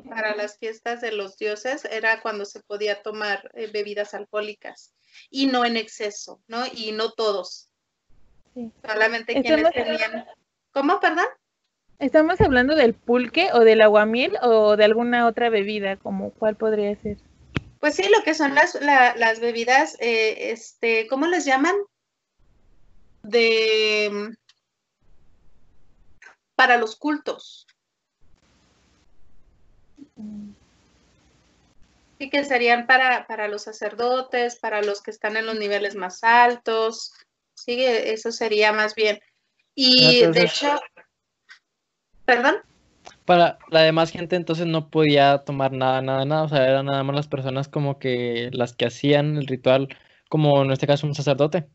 para 0.08 0.36
las 0.36 0.58
fiestas 0.58 1.02
de 1.02 1.12
los 1.12 1.38
dioses, 1.38 1.84
era 1.86 2.22
cuando 2.22 2.46
se 2.46 2.62
podía 2.62 3.02
tomar 3.02 3.52
eh, 3.54 3.70
bebidas 3.72 4.14
alcohólicas 4.14 4.94
y 5.30 5.48
no 5.48 5.66
en 5.66 5.78
exceso, 5.78 6.42
¿no? 6.48 6.66
Y 6.72 6.92
no 6.92 7.12
todos. 7.12 7.70
Solamente 8.86 9.42
quienes 9.42 9.72
tenían. 9.72 10.26
¿Cómo, 10.72 11.00
perdón? 11.00 11.26
¿Estamos 12.00 12.40
hablando 12.42 12.76
del 12.76 12.94
pulque 12.94 13.50
o 13.54 13.60
del 13.60 13.82
aguamiel 13.82 14.38
o 14.42 14.78
de 14.78 14.86
alguna 14.86 15.26
otra 15.28 15.50
bebida? 15.50 15.98
como 15.98 16.32
¿Cuál 16.32 16.56
podría 16.56 16.96
ser? 16.96 17.18
Pues 17.80 17.96
sí, 17.96 18.04
lo 18.10 18.24
que 18.24 18.34
son 18.34 18.56
las, 18.56 18.76
las 18.82 19.40
bebidas, 19.40 19.96
eh, 20.00 20.52
este, 20.52 21.08
¿cómo 21.08 21.28
les 21.28 21.46
llaman? 21.46 21.76
De 23.24 24.36
para 26.56 26.78
los 26.78 26.96
cultos. 26.96 27.68
Sí, 32.18 32.30
que 32.32 32.44
serían 32.44 32.88
para, 32.88 33.28
para 33.28 33.48
los 33.48 33.64
sacerdotes, 33.64 34.56
para 34.56 34.82
los 34.82 35.04
que 35.04 35.12
están 35.12 35.38
en 35.38 35.46
los 35.46 35.56
niveles 35.56 35.96
más 35.96 36.24
altos. 36.24 37.14
Sí, 37.54 37.84
eso 37.84 38.32
sería 38.32 38.72
más 38.72 38.96
bien. 38.96 39.20
Y 39.76 40.26
de 40.26 40.44
hecho, 40.46 40.80
¿Perdón? 42.28 42.58
Para 43.28 43.60
la 43.72 43.82
demás 43.82 44.10
gente 44.10 44.38
entonces 44.38 44.68
no 44.68 44.90
podía 44.90 45.40
tomar 45.40 45.74
nada, 45.74 46.02
nada, 46.02 46.24
nada. 46.24 46.44
O 46.44 46.48
sea, 46.48 46.66
eran 46.66 46.86
nada 46.86 47.04
más 47.04 47.14
las 47.14 47.28
personas 47.28 47.68
como 47.68 48.00
que 48.00 48.50
las 48.54 48.74
que 48.74 48.86
hacían 48.86 49.36
el 49.36 49.48
ritual, 49.48 49.90
como 50.30 50.64
en 50.64 50.72
este 50.72 50.88
caso 50.88 51.06
un 51.06 51.14
sacerdote. 51.14 51.68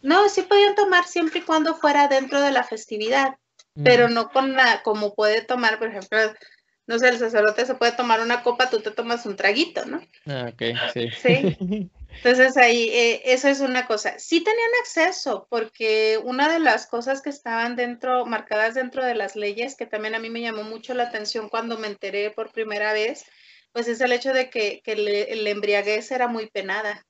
No, 0.00 0.28
sí 0.28 0.42
podían 0.42 0.76
tomar 0.76 1.06
siempre 1.06 1.40
y 1.40 1.42
cuando 1.42 1.74
fuera 1.74 2.06
dentro 2.06 2.40
de 2.40 2.52
la 2.52 2.62
festividad, 2.62 3.34
pero 3.82 4.08
no 4.08 4.30
con 4.30 4.52
la, 4.52 4.84
como 4.84 5.12
puede 5.16 5.42
tomar, 5.42 5.80
por 5.80 5.88
ejemplo, 5.88 6.18
no 6.90 6.98
sé, 6.98 7.08
el 7.08 7.20
sacerdote 7.20 7.64
se 7.66 7.76
puede 7.76 7.92
tomar 7.92 8.20
una 8.20 8.42
copa, 8.42 8.68
tú 8.68 8.80
te 8.80 8.90
tomas 8.90 9.24
un 9.24 9.36
traguito, 9.36 9.84
¿no? 9.86 10.00
Ah, 10.26 10.50
ok, 10.52 10.62
sí. 10.92 11.08
Sí. 11.22 11.56
Entonces 12.16 12.56
ahí, 12.56 12.88
eh, 12.88 13.22
eso 13.26 13.46
es 13.46 13.60
una 13.60 13.86
cosa. 13.86 14.18
Sí 14.18 14.42
tenían 14.42 14.70
acceso, 14.80 15.46
porque 15.48 16.18
una 16.24 16.52
de 16.52 16.58
las 16.58 16.88
cosas 16.88 17.22
que 17.22 17.30
estaban 17.30 17.76
dentro, 17.76 18.26
marcadas 18.26 18.74
dentro 18.74 19.04
de 19.04 19.14
las 19.14 19.36
leyes, 19.36 19.76
que 19.76 19.86
también 19.86 20.16
a 20.16 20.18
mí 20.18 20.30
me 20.30 20.40
llamó 20.40 20.64
mucho 20.64 20.92
la 20.92 21.04
atención 21.04 21.48
cuando 21.48 21.78
me 21.78 21.86
enteré 21.86 22.32
por 22.32 22.50
primera 22.50 22.92
vez, 22.92 23.24
pues 23.70 23.86
es 23.86 24.00
el 24.00 24.10
hecho 24.10 24.32
de 24.32 24.50
que, 24.50 24.80
que 24.82 24.94
el, 24.94 25.46
embriaguez 25.46 26.10
era 26.10 26.26
muy 26.26 26.50
penada. 26.50 27.06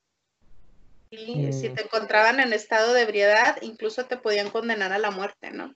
Y 1.09 1.55
si 1.55 1.71
mm. 1.71 1.75
te 1.75 1.83
encontraban 1.85 2.39
en 2.39 2.53
estado 2.53 2.93
de 2.93 3.01
ebriedad, 3.01 3.57
incluso 3.63 4.05
te 4.05 4.19
podían 4.19 4.51
condenar 4.51 4.93
a 4.93 4.99
la 4.99 5.11
muerte, 5.11 5.51
¿no? 5.51 5.75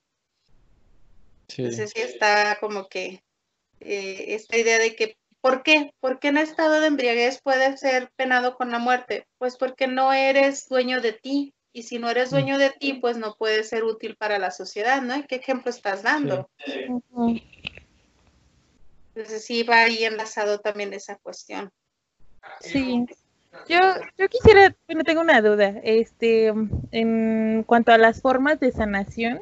Entonces 1.57 1.91
sí 1.95 2.01
está 2.01 2.59
como 2.59 2.87
que 2.87 3.24
eh, 3.79 4.25
esta 4.35 4.57
idea 4.57 4.79
de 4.79 4.95
que, 4.95 5.17
¿por 5.41 5.63
qué? 5.63 5.93
¿Por 5.99 6.19
qué 6.19 6.29
en 6.29 6.37
estado 6.37 6.79
de 6.79 6.87
embriaguez 6.87 7.41
puede 7.41 7.77
ser 7.77 8.09
penado 8.15 8.55
con 8.55 8.71
la 8.71 8.79
muerte? 8.79 9.27
Pues 9.37 9.57
porque 9.57 9.87
no 9.87 10.13
eres 10.13 10.67
dueño 10.69 11.01
de 11.01 11.13
ti. 11.13 11.53
Y 11.71 11.83
si 11.83 11.99
no 11.99 12.09
eres 12.09 12.31
dueño 12.31 12.57
de 12.57 12.69
ti, 12.69 12.93
pues 12.93 13.17
no 13.17 13.35
puedes 13.37 13.67
ser 13.67 13.83
útil 13.83 14.15
para 14.15 14.39
la 14.39 14.49
sociedad, 14.51 15.01
¿no? 15.01 15.21
¿Qué 15.27 15.35
ejemplo 15.35 15.69
estás 15.69 16.03
dando? 16.03 16.49
Entonces 19.13 19.45
sí 19.45 19.63
va 19.63 19.81
ahí 19.81 20.05
enlazado 20.05 20.59
también 20.59 20.93
esa 20.93 21.17
cuestión. 21.17 21.69
Sí. 22.61 23.05
Yo, 23.67 23.79
yo 24.17 24.29
quisiera, 24.29 24.75
bueno, 24.87 25.03
tengo 25.03 25.21
una 25.21 25.41
duda, 25.41 25.79
este, 25.83 26.53
en 26.91 27.63
cuanto 27.63 27.91
a 27.91 27.97
las 27.97 28.21
formas 28.21 28.59
de 28.59 28.71
sanación 28.71 29.41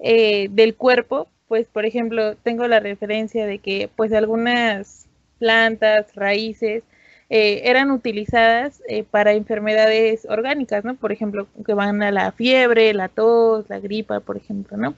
eh, 0.00 0.48
del 0.50 0.74
cuerpo, 0.74 1.28
pues, 1.54 1.68
por 1.68 1.86
ejemplo, 1.86 2.34
tengo 2.34 2.66
la 2.66 2.80
referencia 2.80 3.46
de 3.46 3.60
que, 3.60 3.88
pues, 3.94 4.12
algunas 4.12 5.06
plantas, 5.38 6.12
raíces, 6.16 6.82
eh, 7.30 7.60
eran 7.66 7.92
utilizadas 7.92 8.82
eh, 8.88 9.04
para 9.04 9.34
enfermedades 9.34 10.26
orgánicas, 10.28 10.84
¿no? 10.84 10.96
Por 10.96 11.12
ejemplo, 11.12 11.46
que 11.64 11.72
van 11.72 12.02
a 12.02 12.10
la 12.10 12.32
fiebre, 12.32 12.92
la 12.92 13.06
tos, 13.06 13.66
la 13.68 13.78
gripa, 13.78 14.18
por 14.18 14.36
ejemplo, 14.36 14.76
¿no? 14.76 14.96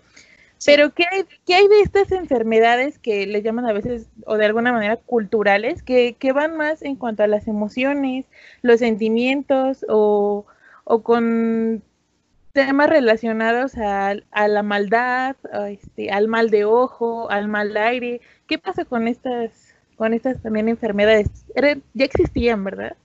Pero 0.65 0.95
¿qué 0.95 1.05
hay, 1.13 1.25
¿qué 1.47 1.57
hay 1.57 1.69
de 1.69 1.83
estas 1.83 2.11
enfermedades 2.11 2.99
que 2.99 3.27
le 3.27 3.43
llaman 3.43 3.67
a 3.67 3.75
veces, 3.75 4.07
o 4.25 4.39
de 4.39 4.47
alguna 4.47 4.73
manera, 4.73 4.97
culturales, 4.97 5.83
que, 5.83 6.17
van 6.35 6.57
más 6.57 6.81
en 6.81 6.97
cuanto 6.97 7.23
a 7.23 7.27
las 7.27 7.49
emociones, 7.49 8.25
los 8.63 8.79
sentimientos 8.79 9.85
o, 9.91 10.47
con 11.03 11.83
temas 12.65 12.89
relacionados 12.89 13.75
a, 13.77 14.15
la 14.49 14.63
maldad, 14.63 15.37
este, 15.69 16.11
al 16.11 16.27
mal 16.27 16.51
de 16.51 16.65
ojo, 16.65 17.31
al 17.31 17.49
mal 17.49 17.75
de 17.75 17.81
aire? 17.81 18.21
¿Qué 18.49 18.59
pasa 18.59 18.85
con 18.85 19.07
estas, 19.07 19.75
con 19.97 20.15
estas 20.15 20.43
también 20.43 20.69
enfermedades? 20.69 21.29
ya 21.95 22.05
existían, 22.05 22.65
¿verdad? 22.65 22.97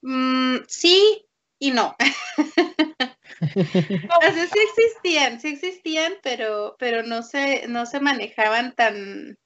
Mm, 0.00 0.56
sí 0.66 1.26
y 1.58 1.70
no. 1.70 1.96
o 3.38 4.22
sí 4.32 4.58
existían, 4.68 5.40
sí 5.40 5.48
existían, 5.48 6.14
pero, 6.22 6.76
pero 6.78 7.02
no 7.02 7.22
se, 7.22 7.68
no 7.68 7.84
se 7.86 8.00
manejaban 8.00 8.74
tan, 8.74 9.38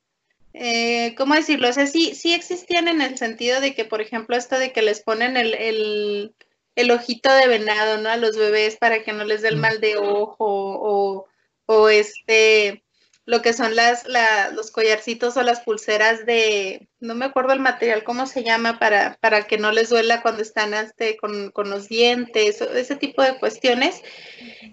eh, 0.53 1.15
¿cómo 1.17 1.35
decirlo? 1.35 1.69
O 1.69 1.73
sea, 1.73 1.87
sí, 1.87 2.15
sí 2.15 2.35
existían 2.35 2.89
en 2.89 3.01
el 3.01 3.19
sentido 3.19 3.61
de 3.61 3.75
que, 3.75 3.85
por 3.85 4.01
ejemplo, 4.01 4.37
esto 4.37 4.59
de 4.59 4.73
que 4.73 4.83
les 4.83 5.01
ponen 5.01 5.37
el, 5.37 6.35
el 6.81 6.91
ojito 6.91 7.33
de 7.33 7.49
venado, 7.49 7.99
¿no? 7.99 8.09
A 8.09 8.17
los 8.17 8.37
bebés 8.37 8.77
para 8.77 9.03
que 9.03 9.13
no 9.13 9.25
les 9.25 9.43
dé 9.43 9.49
el 9.49 9.57
mm. 9.57 9.61
mal 9.61 9.81
de 9.81 9.97
ojo 9.97 10.37
o, 10.39 11.27
o 11.67 11.89
este, 11.89 12.85
lo 13.31 13.43
que 13.43 13.53
son 13.53 13.77
las, 13.77 14.07
los 14.55 14.73
collarcitos 14.73 15.37
o 15.37 15.43
las 15.43 15.61
pulseras 15.61 16.27
de, 16.27 16.89
no 16.99 17.15
me 17.15 17.27
acuerdo 17.27 17.53
el 17.53 17.61
material, 17.61 18.03
cómo 18.03 18.27
se 18.27 18.43
llama, 18.43 18.81
para, 18.81 19.19
para 19.21 19.47
que 19.47 19.57
no 19.57 19.71
les 19.71 19.91
duela 19.91 20.21
cuando 20.21 20.43
están 20.43 20.75
este, 20.75 21.17
con, 21.17 21.53
los 21.55 21.89
dientes, 21.89 22.61
ese 22.61 22.97
tipo 22.97 23.23
de 23.23 23.39
cuestiones. 23.39 24.03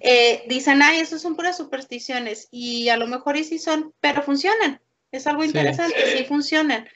Eh, 0.02 0.44
dicen, 0.48 0.82
ay, 0.82 1.02
eso 1.02 1.20
son 1.20 1.36
puras 1.36 1.58
supersticiones, 1.58 2.48
y 2.50 2.90
a 2.90 2.98
lo 2.98 3.06
mejor 3.06 3.38
y 3.38 3.44
sí 3.44 3.60
son, 3.60 3.94
pero 4.00 4.24
funcionan. 4.24 4.82
Es 5.12 5.28
algo 5.28 5.44
interesante, 5.44 6.18
sí, 6.18 6.26
funcionan. 6.26 6.90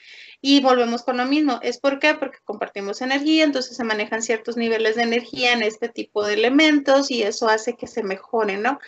Y 0.44 0.60
volvemos 0.60 1.02
con 1.02 1.16
lo 1.16 1.24
mismo. 1.24 1.60
¿Es 1.62 1.78
por 1.78 2.00
qué? 2.00 2.14
Porque 2.14 2.38
compartimos 2.44 3.00
energía, 3.00 3.44
entonces 3.44 3.76
se 3.76 3.84
manejan 3.84 4.22
ciertos 4.22 4.56
niveles 4.56 4.96
de 4.96 5.04
energía 5.04 5.52
en 5.52 5.62
este 5.62 5.88
tipo 5.88 6.26
de 6.26 6.34
elementos 6.34 7.10
y 7.10 7.22
eso 7.22 7.48
hace 7.48 7.76
que 7.76 7.86
se 7.86 8.02
mejore, 8.02 8.58
¿no? 8.58 8.80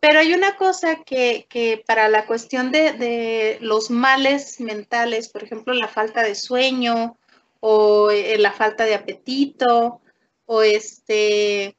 Pero 0.00 0.18
hay 0.18 0.34
una 0.34 0.56
cosa 0.56 0.96
que, 1.04 1.46
que 1.48 1.82
para 1.86 2.08
la 2.08 2.26
cuestión 2.26 2.70
de, 2.72 2.92
de, 2.92 3.58
los 3.60 3.90
males 3.90 4.60
mentales, 4.60 5.28
por 5.28 5.44
ejemplo, 5.44 5.72
la 5.72 5.88
falta 5.88 6.22
de 6.22 6.34
sueño 6.34 7.16
o 7.60 8.10
eh, 8.10 8.36
la 8.38 8.52
falta 8.52 8.84
de 8.84 8.94
apetito 8.94 10.00
o 10.46 10.62
este 10.62 11.76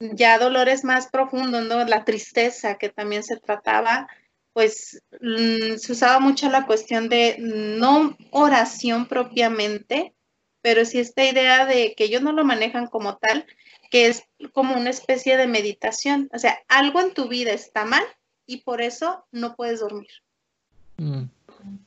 ya 0.00 0.38
dolores 0.38 0.84
más 0.84 1.08
profundos, 1.08 1.64
¿no? 1.66 1.84
La 1.84 2.04
tristeza 2.04 2.76
que 2.76 2.88
también 2.88 3.22
se 3.22 3.36
trataba, 3.36 4.08
pues 4.56 5.02
mm, 5.20 5.76
se 5.76 5.92
usaba 5.92 6.18
mucho 6.18 6.48
la 6.48 6.64
cuestión 6.64 7.10
de 7.10 7.36
no 7.38 8.16
oración 8.30 9.06
propiamente, 9.06 10.14
pero 10.62 10.86
sí 10.86 10.98
esta 10.98 11.26
idea 11.26 11.66
de 11.66 11.94
que 11.94 12.04
ellos 12.04 12.22
no 12.22 12.32
lo 12.32 12.42
manejan 12.42 12.86
como 12.86 13.18
tal, 13.18 13.44
que 13.90 14.06
es 14.06 14.22
como 14.54 14.74
una 14.74 14.88
especie 14.88 15.36
de 15.36 15.46
meditación. 15.46 16.30
O 16.32 16.38
sea, 16.38 16.58
algo 16.68 17.02
en 17.02 17.12
tu 17.12 17.28
vida 17.28 17.52
está 17.52 17.84
mal 17.84 18.02
y 18.46 18.62
por 18.62 18.80
eso 18.80 19.26
no 19.30 19.56
puedes 19.56 19.80
dormir. 19.80 20.08
Mm. 20.96 21.24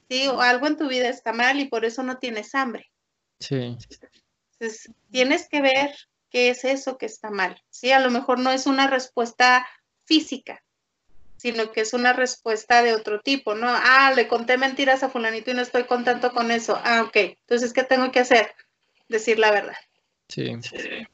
Sí, 0.08 0.28
o 0.28 0.40
algo 0.40 0.68
en 0.68 0.78
tu 0.78 0.88
vida 0.88 1.10
está 1.10 1.34
mal 1.34 1.60
y 1.60 1.70
por 1.70 1.86
eso 1.86 2.04
no 2.04 2.20
tienes 2.20 2.54
hambre. 2.54 2.92
Sí. 3.40 3.78
Entonces, 4.60 4.92
tienes 5.10 5.50
que 5.50 5.62
ver 5.62 5.96
qué 6.30 6.52
es 6.52 6.66
eso 6.66 7.00
que 7.00 7.08
está 7.08 7.32
mal. 7.32 7.60
Sí, 7.72 7.92
a 7.92 8.00
lo 8.00 8.12
mejor 8.12 8.38
no 8.38 8.52
es 8.52 8.68
una 8.68 8.86
respuesta 8.86 9.68
física, 10.06 10.64
sino 11.40 11.72
que 11.72 11.82
es 11.82 11.94
una 11.94 12.14
respuesta 12.14 12.84
de 12.84 12.94
otro 12.94 13.22
tipo, 13.22 13.56
¿no? 13.56 13.68
Ah, 13.70 14.12
le 14.16 14.28
conté 14.28 14.58
mentiras 14.58 15.04
a 15.04 15.10
fulanito 15.10 15.52
y 15.52 15.54
no 15.54 15.62
estoy 15.62 15.86
contento 15.86 16.34
con 16.34 16.52
eso. 16.52 16.80
Ah, 16.84 17.04
ok. 17.04 17.16
Entonces, 17.16 17.72
¿qué 17.72 17.84
tengo 17.84 18.12
que 18.12 18.20
hacer? 18.20 18.52
Decir 19.08 19.40
la 19.40 19.52
verdad. 19.52 19.78
Sí. 20.28 20.54
sí. 20.62 21.08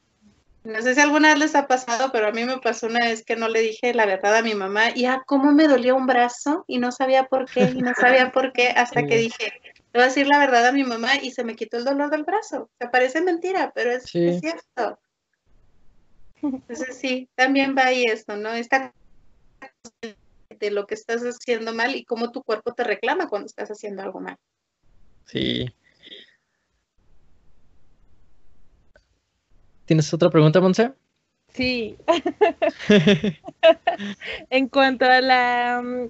No 0.64 0.82
sé 0.82 0.96
si 0.96 1.00
alguna 1.00 1.28
vez 1.28 1.38
les 1.38 1.54
ha 1.54 1.68
pasado, 1.68 2.10
pero 2.10 2.26
a 2.26 2.32
mí 2.32 2.44
me 2.44 2.58
pasó 2.58 2.88
una 2.88 2.98
vez 2.98 3.24
que 3.24 3.36
no 3.36 3.48
le 3.48 3.60
dije 3.60 3.94
la 3.94 4.04
verdad 4.04 4.34
a 4.34 4.42
mi 4.42 4.56
mamá 4.56 4.90
y 4.92 5.04
ah, 5.04 5.22
cómo 5.24 5.52
me 5.52 5.68
dolía 5.68 5.94
un 5.94 6.08
brazo 6.08 6.64
y 6.66 6.78
no 6.78 6.90
sabía 6.90 7.24
por 7.26 7.48
qué 7.48 7.70
y 7.72 7.82
no 7.82 7.94
sabía 7.94 8.32
por 8.32 8.52
qué 8.52 8.70
hasta 8.70 9.06
que 9.06 9.16
dije, 9.16 9.52
le 9.62 10.00
voy 10.00 10.02
a 10.02 10.06
decir 10.06 10.26
la 10.26 10.40
verdad 10.40 10.66
a 10.66 10.72
mi 10.72 10.82
mamá 10.82 11.16
y 11.22 11.30
se 11.30 11.44
me 11.44 11.54
quitó 11.54 11.76
el 11.76 11.84
dolor 11.84 12.10
del 12.10 12.24
brazo. 12.24 12.68
Se 12.80 12.88
parece 12.88 13.20
mentira, 13.20 13.70
pero 13.76 13.92
es, 13.92 14.10
cierto. 14.10 14.98
Entonces 16.42 16.98
sí, 16.98 17.28
también 17.36 17.76
va 17.78 17.86
ahí 17.86 18.02
esto, 18.02 18.36
¿no? 18.36 18.52
Esta 18.52 18.92
de 20.50 20.70
lo 20.70 20.86
que 20.86 20.94
estás 20.94 21.22
haciendo 21.22 21.74
mal 21.74 21.94
y 21.94 22.04
cómo 22.04 22.32
tu 22.32 22.42
cuerpo 22.42 22.72
te 22.72 22.84
reclama 22.84 23.28
cuando 23.28 23.46
estás 23.46 23.70
haciendo 23.70 24.02
algo 24.02 24.20
mal. 24.20 24.36
Sí, 25.26 25.68
¿Tienes 29.86 30.12
otra 30.12 30.30
pregunta, 30.30 30.60
Monse? 30.60 30.92
Sí. 31.54 31.96
en 34.50 34.68
cuanto 34.68 35.04
a 35.04 35.20
la 35.20 35.80
mm, 35.82 36.08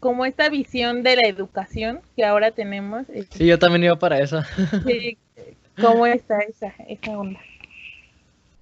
como 0.00 0.24
esta 0.24 0.48
visión 0.48 1.02
de 1.02 1.16
la 1.16 1.28
educación 1.28 2.00
que 2.16 2.24
ahora 2.24 2.50
tenemos. 2.50 3.06
Sí, 3.30 3.46
yo 3.46 3.58
también 3.58 3.84
iba 3.84 3.98
para 3.98 4.18
eso. 4.18 4.40
sí, 4.86 5.18
¿cómo 5.78 6.06
está 6.06 6.38
esa, 6.40 6.74
esa 6.88 7.18
onda? 7.18 7.38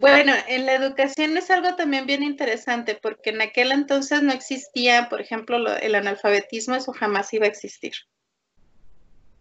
Bueno, 0.00 0.32
en 0.48 0.66
la 0.66 0.74
educación 0.74 1.36
es 1.36 1.50
algo 1.50 1.76
también 1.76 2.06
bien 2.06 2.22
interesante 2.22 2.98
porque 3.00 3.30
en 3.30 3.42
aquel 3.42 3.70
entonces 3.70 4.22
no 4.22 4.32
existía, 4.32 5.08
por 5.08 5.20
ejemplo, 5.20 5.76
el 5.76 5.94
analfabetismo, 5.94 6.74
eso 6.74 6.92
jamás 6.92 7.32
iba 7.32 7.44
a 7.44 7.50
existir. 7.50 7.92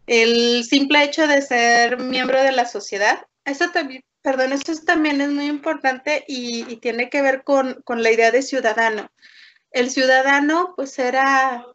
El 0.05 0.63
simple 0.65 1.03
hecho 1.03 1.27
de 1.27 1.41
ser 1.41 1.99
miembro 1.99 2.41
de 2.43 2.51
la 2.51 2.65
sociedad, 2.65 3.25
eso 3.45 3.69
también 3.69 4.03
Perdón, 4.21 4.51
esto 4.51 4.73
también 4.85 5.21
es 5.21 5.29
muy 5.29 5.45
importante 5.45 6.25
y, 6.27 6.75
tiene 6.77 7.09
que 7.09 7.21
ver 7.21 7.43
con, 7.43 7.83
la 7.87 8.11
idea 8.11 8.31
de 8.31 8.41
ciudadano. 8.41 9.09
El 9.71 9.89
ciudadano, 9.89 10.73
pues, 10.75 10.99
era 10.99 11.65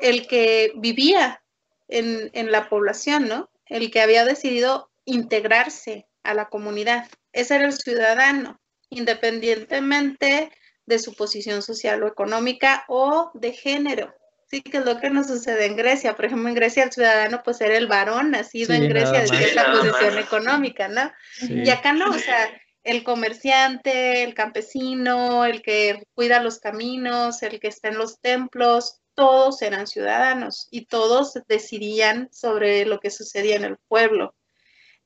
el 0.00 0.26
que 0.26 0.72
vivía 0.76 1.42
en, 1.88 2.30
en, 2.34 2.52
la 2.52 2.68
población, 2.68 3.28
¿no? 3.28 3.48
El 3.66 3.90
que 3.90 4.02
había 4.02 4.24
decidido 4.24 4.90
integrarse 5.06 6.06
a 6.24 6.34
la 6.34 6.48
comunidad. 6.50 7.08
Ese 7.32 7.56
era 7.56 7.66
el 7.66 7.72
ciudadano, 7.72 8.60
independientemente 8.90 10.50
de 10.86 10.98
su 10.98 11.14
posición 11.14 11.62
social 11.62 12.02
o 12.02 12.08
económica 12.08 12.84
o 12.88 13.30
de 13.34 13.52
género. 13.52 14.14
Sí, 14.50 14.62
que 14.62 14.78
es 14.78 14.84
lo 14.84 14.98
que 14.98 15.10
nos 15.10 15.26
sucede 15.26 15.66
en 15.66 15.76
Grecia. 15.76 16.16
Por 16.16 16.24
ejemplo, 16.24 16.48
en 16.48 16.54
Grecia 16.54 16.84
el 16.84 16.92
ciudadano 16.92 17.42
pues 17.44 17.60
era 17.60 17.76
el 17.76 17.86
varón 17.86 18.30
nacido 18.30 18.72
en 18.72 18.88
Grecia 18.88 19.20
de 19.20 19.28
cierta 19.28 19.72
posición 19.72 20.16
económica, 20.18 20.88
¿no? 20.88 21.12
Y 21.42 21.68
acá 21.68 21.92
no, 21.92 22.08
o 22.08 22.18
sea, 22.18 22.48
el 22.82 23.04
comerciante, 23.04 24.22
el 24.22 24.32
campesino, 24.32 25.44
el 25.44 25.60
que 25.60 26.02
cuida 26.14 26.42
los 26.42 26.58
caminos, 26.60 27.42
el 27.42 27.60
que 27.60 27.68
está 27.68 27.88
en 27.88 27.98
los 27.98 28.20
templos, 28.20 29.02
todos 29.14 29.60
eran 29.60 29.86
ciudadanos 29.86 30.68
y 30.70 30.86
todos 30.86 31.34
decidían 31.46 32.30
sobre 32.32 32.86
lo 32.86 33.00
que 33.00 33.10
sucedía 33.10 33.56
en 33.56 33.64
el 33.64 33.76
pueblo. 33.88 34.34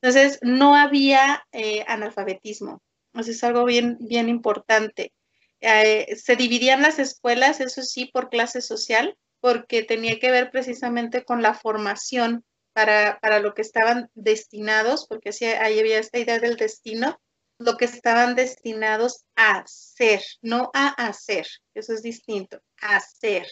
Entonces, 0.03 0.39
no 0.41 0.75
había 0.75 1.45
eh, 1.53 1.85
analfabetismo. 1.87 2.81
Eso 3.13 3.31
es 3.31 3.41
algo 3.41 3.63
bien, 3.63 3.95
bien 4.01 4.27
importante. 4.27 5.13
Eh, 5.61 6.17
se 6.17 6.35
dividían 6.35 6.81
las 6.81 6.99
escuelas, 6.99 7.61
eso 7.61 7.81
sí, 7.83 8.09
por 8.11 8.29
clase 8.29 8.61
social, 8.61 9.17
porque 9.39 9.81
tenía 9.81 10.19
que 10.19 10.29
ver 10.29 10.51
precisamente 10.51 11.23
con 11.23 11.41
la 11.41 11.53
formación 11.53 12.43
para, 12.73 13.17
lo 13.39 13.53
que 13.53 13.61
estaban 13.61 14.09
destinados, 14.13 15.07
porque 15.07 15.29
ahí 15.61 15.79
había 15.79 15.99
esta 15.99 16.19
idea 16.19 16.37
del 16.37 16.57
destino, 16.57 17.17
lo 17.57 17.77
que 17.77 17.85
estaban 17.85 18.35
destinados 18.35 19.23
a 19.37 19.63
ser, 19.65 20.21
no 20.41 20.69
a 20.73 20.89
hacer, 20.89 21.47
eso 21.75 21.93
es 21.93 22.01
distinto, 22.01 22.59
a. 22.81 23.45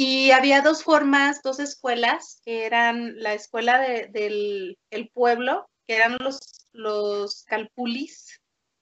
y 0.00 0.30
había 0.30 0.62
dos 0.62 0.84
formas, 0.84 1.42
dos 1.42 1.58
escuelas, 1.58 2.40
que 2.44 2.66
eran 2.66 3.20
la 3.20 3.34
escuela 3.34 3.80
del 3.80 4.76
pueblo, 5.12 5.68
que 5.88 5.96
eran 5.96 6.18
los, 6.20 6.68
los 6.70 7.42
calpulis. 7.42 8.40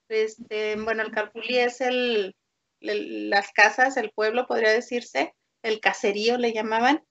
Este, 0.09 0.75
bueno, 0.75 1.01
el 1.01 1.09
calpuli 1.09 1.57
es 1.57 1.81
el, 1.81 2.35
las 2.81 3.51
casas, 3.51 3.97
el 3.97 4.11
pueblo, 4.11 4.45
podría 4.45 4.69
decirse, 4.69 5.33
el 5.63 5.79
caserío 5.79 6.37
le 6.37 6.53
llamaban. 6.53 7.03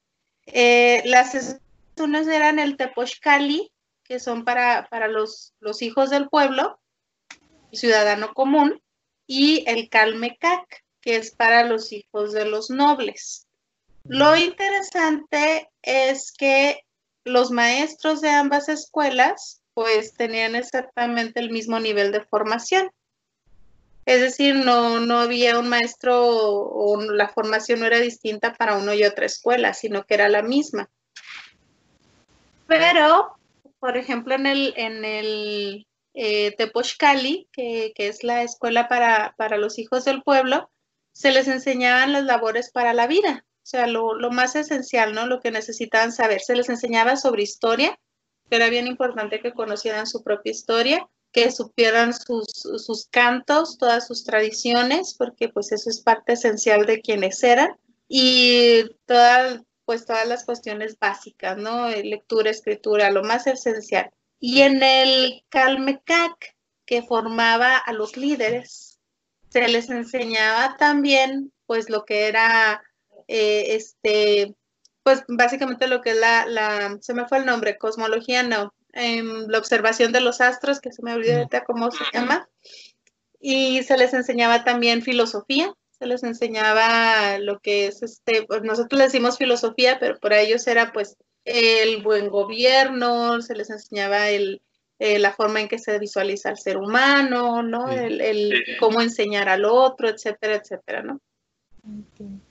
Eh, 0.47 1.03
las 1.07 1.59
unas 1.99 2.29
eran 2.29 2.61
el 2.61 2.77
tepochcali, 2.77 3.73
que 4.05 4.21
son 4.21 4.45
para, 4.45 4.87
para 4.89 5.09
los, 5.09 5.53
los 5.59 5.83
hijos 5.83 6.11
del 6.11 6.29
pueblo, 6.29 6.79
ciudadano 7.73 8.35
común, 8.35 8.81
y 9.27 9.69
el 9.69 9.89
calmecac, 9.89 10.85
que 11.01 11.17
es 11.17 11.33
para 11.33 11.65
los 11.65 11.93
hijos 11.93 12.33
de 12.33 12.45
los 12.45 12.71
nobles. 12.71 13.46
Lo 14.09 14.37
interesante 14.37 15.71
es 15.83 16.33
que 16.33 16.81
los 17.25 17.51
maestros 17.51 18.21
de 18.21 18.31
ambas 18.31 18.69
escuelas 18.69 19.61
pues 19.75 20.15
tenían 20.15 20.55
exactamente 20.55 21.41
el 21.41 21.51
mismo 21.51 21.79
nivel 21.81 22.13
de 22.13 22.25
formación. 22.25 22.91
Es 24.07 24.21
decir, 24.21 24.55
no, 24.55 25.01
no 25.01 25.19
había 25.19 25.59
un 25.59 25.69
maestro 25.69 26.27
o 26.27 27.01
la 27.03 27.29
formación 27.29 27.81
no 27.81 27.87
era 27.87 27.99
distinta 27.99 28.55
para 28.55 28.77
uno 28.77 28.95
y 28.95 29.05
otra 29.05 29.27
escuela, 29.27 29.75
sino 29.75 30.05
que 30.05 30.15
era 30.15 30.29
la 30.29 30.43
misma. 30.43 30.89
Pero, 32.67 33.37
por 33.79 33.97
ejemplo, 33.97 34.35
en 34.35 34.47
el, 34.47 34.75
en 34.77 35.05
el 35.05 35.87
eh, 36.15 36.55
Tepochcali, 36.57 37.49
que, 37.53 37.93
es 37.97 38.25
la 38.25 38.43
escuela 38.43 38.89
para, 38.89 39.59
los 39.59 39.79
hijos 39.79 40.05
del 40.05 40.23
pueblo, 40.23 40.71
se 41.13 41.31
les 41.31 41.49
enseñaban 41.49 42.13
las 42.13 42.25
labores 42.25 42.71
para 42.71 42.93
la 42.93 43.07
vida, 43.07 43.45
o 43.67 43.69
sea, 43.69 43.89
lo, 43.89 44.15
lo, 44.15 44.31
más 44.31 44.55
esencial, 44.55 45.13
¿no? 45.13 45.27
Lo 45.27 45.41
que 45.41 45.51
necesitaban 45.51 46.13
saber. 46.13 46.41
Se 46.41 46.55
les 46.55 46.69
enseñaba 46.69 47.17
sobre 47.17 47.43
historia, 47.43 47.99
que 48.49 48.55
era 48.55 48.69
bien 48.69 48.87
importante 48.87 49.41
que 49.41 49.55
conocieran 49.55 50.07
su 50.07 50.23
propia 50.23 50.53
historia, 50.53 51.09
que 51.33 51.51
supieran 51.51 52.15
sus, 52.15 52.47
sus 52.47 53.09
cantos, 53.09 53.77
todas 53.77 54.07
sus 54.07 54.23
tradiciones, 54.23 55.17
porque 55.19 55.49
pues 55.49 55.73
eso 55.73 55.91
es 55.91 56.01
parte 56.01 56.35
esencial 56.35 56.87
de 56.87 57.01
quienes 57.01 57.43
eran, 57.43 57.77
y 58.07 58.85
toda, 59.05 59.65
pues 59.85 60.07
todas 60.07 60.29
las 60.29 60.45
cuestiones 60.45 60.97
básicas, 61.01 61.59
¿no? 61.59 61.89
Lectura, 61.89 62.51
escritura, 62.51 63.11
lo 63.11 63.25
más 63.25 63.49
esencial. 63.49 64.13
Y 64.39 64.61
en 64.61 64.81
el 64.81 65.43
Calmecac, 65.49 66.55
que 66.85 67.03
formaba 67.03 67.79
a 67.79 67.93
los 67.93 68.17
líderes, 68.17 69.01
se 69.49 69.67
les 69.67 69.91
enseñaba 69.91 70.77
también, 70.77 71.53
pues, 71.67 71.91
lo 71.91 72.05
que 72.05 72.29
era, 72.29 72.81
eh, 73.29 73.77
este, 73.77 74.55
pues, 75.03 75.25
básicamente 75.29 75.87
lo 75.87 76.01
que 76.01 76.11
es 76.11 76.21
la, 76.21 76.47
la, 76.47 76.99
se 77.01 77.15
me 77.15 77.27
fue 77.27 77.39
el 77.39 77.47
nombre, 77.47 77.79
cosmología, 77.79 78.43
no, 78.43 78.75
em, 78.93 79.47
la 79.49 79.59
observación 79.59 80.13
de 80.13 80.21
los 80.21 80.41
astros, 80.41 80.81
que 80.81 80.93
se 80.93 81.03
me 81.03 81.15
olvidó 81.15 81.37
ahorita 81.37 81.65
cómo 81.65 81.91
se 81.91 82.05
llama, 82.13 82.49
y 83.41 83.83
se 83.83 83.97
les 83.97 84.15
enseñaba 84.15 84.65
también 84.65 85.03
filosofía, 85.03 85.73
se 85.99 86.07
les 86.07 86.23
enseñaba 86.25 87.39
lo 87.39 87.61
que 87.61 87.87
es, 87.87 88.03
este, 88.03 88.45
pues 88.47 88.63
nosotros 88.63 88.99
le 88.99 89.05
decimos 89.05 89.39
filosofía, 89.39 89.99
pero 89.99 90.19
para 90.19 90.41
ellos 90.41 90.67
era, 90.67 90.93
pues, 90.93 91.17
el 91.45 92.03
buen 92.03 92.29
gobierno, 92.29 93.41
se 93.41 93.55
les 93.55 93.71
enseñaba 93.71 94.29
el, 94.31 94.61
eh, 94.99 95.19
la 95.19 95.33
forma 95.33 95.61
en 95.61 95.69
que 95.69 95.79
se 95.79 95.99
visualiza 95.99 96.49
al 96.49 96.59
ser 96.59 96.79
humano, 96.79 97.63
¿no? 97.63 97.91
El, 97.91 98.65
cómo 98.81 99.03
enseñar 99.03 99.49
al 99.49 99.65
otro, 99.67 100.09
etcétera, 100.09 100.57
etcétera, 100.57 101.03
¿no? 101.03 101.21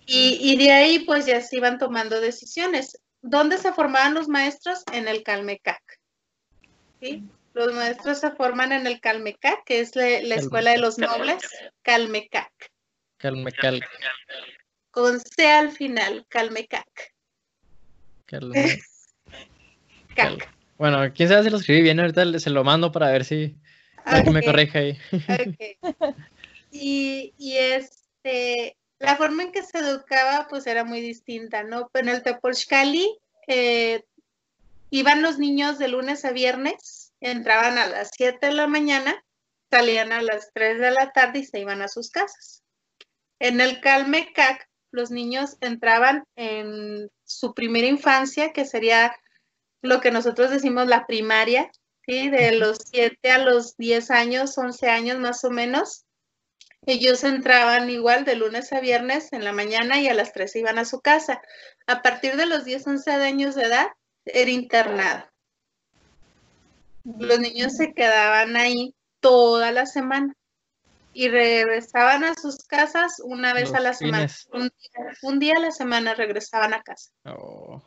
Y, 0.05 0.37
y, 0.39 0.57
de 0.57 0.71
ahí 0.71 0.99
pues 0.99 1.25
ya 1.25 1.41
se 1.41 1.57
iban 1.57 1.79
tomando 1.79 2.21
decisiones. 2.21 2.99
¿Dónde 3.21 3.57
se 3.57 3.73
formaban 3.73 4.13
los 4.13 4.27
maestros? 4.27 4.83
En 4.91 5.07
el 5.07 5.23
Calmecac. 5.23 5.81
¿sí? 7.01 7.23
Los 7.53 7.73
maestros 7.73 8.19
se 8.19 8.31
forman 8.31 8.71
en 8.71 8.85
el 8.85 8.99
Calmecac, 8.99 9.63
que 9.65 9.79
es 9.79 9.95
la, 9.95 10.35
escuela 10.35 10.71
de 10.71 10.77
los 10.77 10.97
nobles, 10.97 11.37
Calmecac. 11.83 12.51
Calmecac. 13.17 13.81
Con 14.91 15.19
C 15.19 15.47
al 15.47 15.71
final, 15.71 16.25
Calmecac. 16.29 17.13
Bueno, 20.77 21.13
quién 21.13 21.29
sabe 21.29 21.43
si 21.43 21.49
lo 21.49 21.57
escribí 21.57 21.81
bien, 21.81 21.99
ahorita 22.01 22.37
se 22.37 22.49
lo 22.49 22.65
mando 22.65 22.91
para 22.91 23.09
ver 23.09 23.23
si 23.23 23.55
me 24.31 24.43
corrige 24.43 24.77
ahí. 24.77 24.97
Y, 26.77 27.33
este, 27.39 28.75
la 29.05 29.17
forma 29.17 29.43
en 29.43 29.51
que 29.51 29.63
se 29.63 29.77
educaba 29.77 30.47
pues 30.49 30.67
era 30.67 30.83
muy 30.83 30.99
distinta, 30.99 31.63
¿no? 31.63 31.89
En 31.93 32.09
el 32.09 32.23
Tepolchcali 32.23 33.17
eh, 33.47 34.03
iban 34.89 35.21
los 35.21 35.37
niños 35.37 35.77
de 35.77 35.87
lunes 35.87 36.25
a 36.25 36.31
viernes, 36.31 37.13
entraban 37.21 37.77
a 37.77 37.87
las 37.87 38.11
7 38.15 38.47
de 38.47 38.53
la 38.53 38.67
mañana, 38.67 39.23
salían 39.69 40.11
a 40.11 40.21
las 40.21 40.51
3 40.53 40.79
de 40.79 40.91
la 40.91 41.11
tarde 41.11 41.39
y 41.39 41.45
se 41.45 41.59
iban 41.59 41.81
a 41.81 41.87
sus 41.87 42.09
casas. 42.09 42.63
En 43.39 43.61
el 43.61 43.79
Calmecac 43.79 44.67
los 44.91 45.11
niños 45.11 45.57
entraban 45.61 46.23
en 46.35 47.11
su 47.25 47.53
primera 47.53 47.87
infancia, 47.87 48.53
que 48.53 48.65
sería 48.65 49.15
lo 49.81 50.01
que 50.01 50.11
nosotros 50.11 50.49
decimos 50.49 50.87
la 50.87 51.05
primaria, 51.05 51.69
¿sí? 52.07 52.29
de 52.29 52.53
los 52.53 52.79
7 52.91 53.31
a 53.31 53.37
los 53.39 53.77
10 53.77 54.11
años, 54.11 54.57
11 54.57 54.89
años 54.89 55.19
más 55.19 55.43
o 55.43 55.51
menos. 55.51 56.05
Ellos 56.85 57.23
entraban 57.23 57.89
igual 57.89 58.25
de 58.25 58.35
lunes 58.35 58.71
a 58.71 58.79
viernes 58.79 59.33
en 59.33 59.43
la 59.43 59.51
mañana 59.51 59.99
y 59.99 60.07
a 60.07 60.13
las 60.13 60.33
3 60.33 60.55
iban 60.57 60.77
a 60.77 60.85
su 60.85 61.01
casa. 61.01 61.41
A 61.87 62.01
partir 62.01 62.35
de 62.35 62.45
los 62.45 62.63
10, 62.63 62.87
11 62.87 63.11
años 63.11 63.55
de 63.55 63.63
edad, 63.63 63.87
era 64.25 64.51
internado. 64.51 65.25
Los 67.03 67.39
niños 67.39 67.75
se 67.75 67.93
quedaban 67.93 68.55
ahí 68.55 68.95
toda 69.19 69.71
la 69.71 69.85
semana 69.85 70.35
y 71.13 71.29
regresaban 71.29 72.23
a 72.23 72.35
sus 72.35 72.63
casas 72.65 73.19
una 73.23 73.53
vez 73.53 73.73
a 73.73 73.79
la 73.79 73.93
semana. 73.93 74.27
Un 75.21 75.39
día, 75.39 75.53
a 75.57 75.61
la 75.61 75.71
semana 75.71 76.13
regresaban 76.13 76.73
a 76.73 76.81
casa. 76.81 77.11
Oh. 77.25 77.81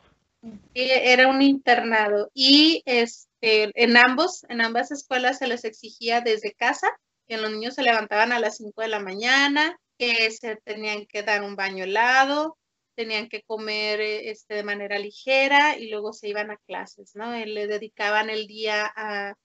Era 0.73 1.27
un 1.27 1.41
internado 1.41 2.31
y 2.33 2.81
este, 2.85 3.71
en 3.75 3.97
ambos, 3.97 4.45
en 4.49 4.61
ambas 4.61 4.91
escuelas 4.91 5.37
se 5.37 5.47
les 5.47 5.63
exigía 5.65 6.21
desde 6.21 6.53
casa 6.53 6.89
que 7.29 7.37
los 7.37 7.51
niños 7.51 7.75
se 7.75 7.83
levantaban 7.83 8.33
a 8.33 8.39
las 8.39 8.57
5 8.57 8.81
de 8.81 8.89
la 8.89 8.99
mañana, 8.99 9.79
que 9.97 10.29
se 10.31 10.57
tenían 10.57 11.05
que 11.05 11.23
dar 11.23 11.43
un 11.43 11.55
baño 11.55 11.85
helado, 11.85 12.57
tenían 12.95 13.29
que 13.29 13.43
comer 13.43 14.01
este, 14.01 14.55
de 14.55 14.63
manera 14.63 14.99
ligera 14.99 15.77
y 15.77 15.89
luego 15.89 16.11
se 16.11 16.27
iban 16.27 16.51
a 16.51 16.57
clases, 16.57 17.15
¿no? 17.15 17.31
Le 17.33 17.67
dedicaban 17.67 18.29
el 18.29 18.47
día 18.47 18.91
a 18.95 19.35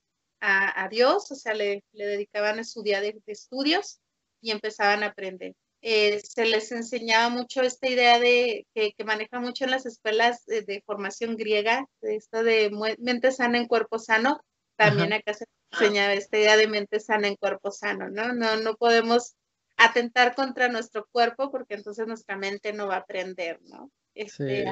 a, 0.44 0.88
Dios, 0.90 1.30
o 1.30 1.34
sea, 1.34 1.54
le, 1.54 1.82
dedicaban 1.92 2.58
a 2.58 2.64
su 2.64 2.82
día 2.82 3.00
de, 3.00 3.20
estudios 3.26 4.00
y 4.40 4.50
empezaban 4.50 5.02
a 5.02 5.08
aprender. 5.08 5.54
Eh, 5.80 6.20
se 6.20 6.46
les 6.46 6.72
enseñaba 6.72 7.28
mucho 7.28 7.62
esta 7.62 7.88
idea 7.88 8.18
de 8.18 8.66
que, 8.74 8.92
maneja 9.04 9.40
mucho 9.40 9.64
en 9.64 9.70
las 9.70 9.86
escuelas 9.86 10.44
de, 10.46 10.82
formación 10.86 11.36
griega, 11.36 11.86
de 12.00 12.16
esto 12.16 12.42
de 12.42 12.70
mente 12.98 13.32
sana 13.32 13.58
en 13.58 13.66
cuerpo 13.66 13.98
sano. 13.98 14.40
También 14.76 15.12
acá 15.12 15.34
se 15.34 15.46
enseñaba 15.72 16.12
esta 16.14 16.38
idea 16.38 16.56
de 16.56 16.66
mente 16.66 17.00
sana 17.00 17.28
en 17.28 17.36
cuerpo 17.36 17.70
sano, 17.70 18.08
¿no? 18.10 18.32
No, 18.32 18.56
no 18.56 18.74
podemos 18.76 19.34
atentar 19.76 20.34
contra 20.34 20.68
nuestro 20.68 21.06
cuerpo 21.10 21.50
porque 21.50 21.74
entonces 21.74 22.06
nuestra 22.06 22.36
mente 22.36 22.72
no 22.72 22.86
va 22.86 22.96
a 22.96 22.98
aprender, 22.98 23.60
¿no? 23.62 23.90
Este, 24.14 24.64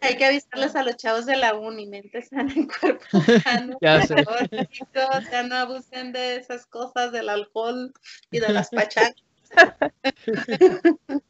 hay, 0.00 0.16
que 0.16 0.24
avisarles 0.24 0.74
a 0.74 0.82
los 0.82 0.96
chavos 0.96 1.26
de 1.26 1.36
la 1.36 1.54
uni, 1.54 1.86
mente 1.86 2.22
sana 2.22 2.50
en 2.54 2.66
cuerpo 2.66 3.04
sano. 3.44 3.76
ya 3.82 4.06
sé. 4.06 4.14
o 4.24 5.20
sea, 5.28 5.42
no 5.42 5.54
abusen 5.56 6.12
de 6.12 6.36
esas 6.36 6.64
cosas 6.66 7.12
del 7.12 7.28
alcohol 7.28 7.92
y 8.30 8.40
de 8.40 8.48
las 8.48 8.70
pachacas. 8.70 9.22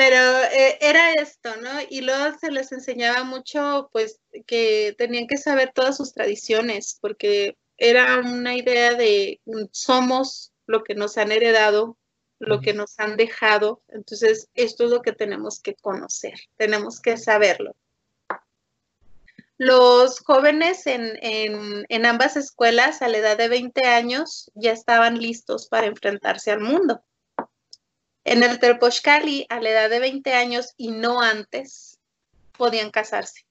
Pero 0.00 0.16
eh, 0.44 0.78
era 0.80 1.12
esto, 1.12 1.54
¿no? 1.56 1.68
Y 1.90 2.00
luego 2.00 2.34
se 2.38 2.50
les 2.50 2.72
enseñaba 2.72 3.22
mucho, 3.22 3.90
pues, 3.92 4.18
que 4.46 4.94
tenían 4.96 5.26
que 5.26 5.36
saber 5.36 5.72
todas 5.74 5.98
sus 5.98 6.14
tradiciones, 6.14 6.96
porque 7.02 7.58
era 7.76 8.18
una 8.20 8.56
idea 8.56 8.94
de 8.94 9.42
somos 9.72 10.54
lo 10.66 10.84
que 10.84 10.94
nos 10.94 11.18
han 11.18 11.32
heredado, 11.32 11.98
lo 12.38 12.62
que 12.62 12.72
nos 12.72 12.98
han 12.98 13.18
dejado. 13.18 13.82
Entonces, 13.88 14.48
esto 14.54 14.84
es 14.84 14.90
lo 14.90 15.02
que 15.02 15.12
tenemos 15.12 15.60
que 15.60 15.74
conocer, 15.74 16.32
tenemos 16.56 16.98
que 17.02 17.18
saberlo. 17.18 17.76
Los 19.58 20.20
jóvenes 20.20 20.86
en, 20.86 22.06
ambas 22.06 22.38
escuelas 22.38 23.02
a 23.02 23.08
la 23.08 23.18
edad 23.18 23.36
de 23.36 23.48
20 23.48 23.86
años 23.86 24.50
ya 24.54 24.72
estaban 24.72 25.18
listos 25.18 25.68
para 25.68 25.88
enfrentarse 25.88 26.50
al 26.52 26.60
mundo. 26.60 27.04
En 28.24 28.42
el 28.42 28.58
Terpochcali, 28.58 29.46
a 29.48 29.60
la 29.60 29.70
edad 29.70 29.90
de 29.90 29.98
20 29.98 30.34
años 30.34 30.74
y 30.76 30.90
no 30.90 31.22
antes, 31.22 31.98
podían 32.56 32.90
casarse, 32.90 33.46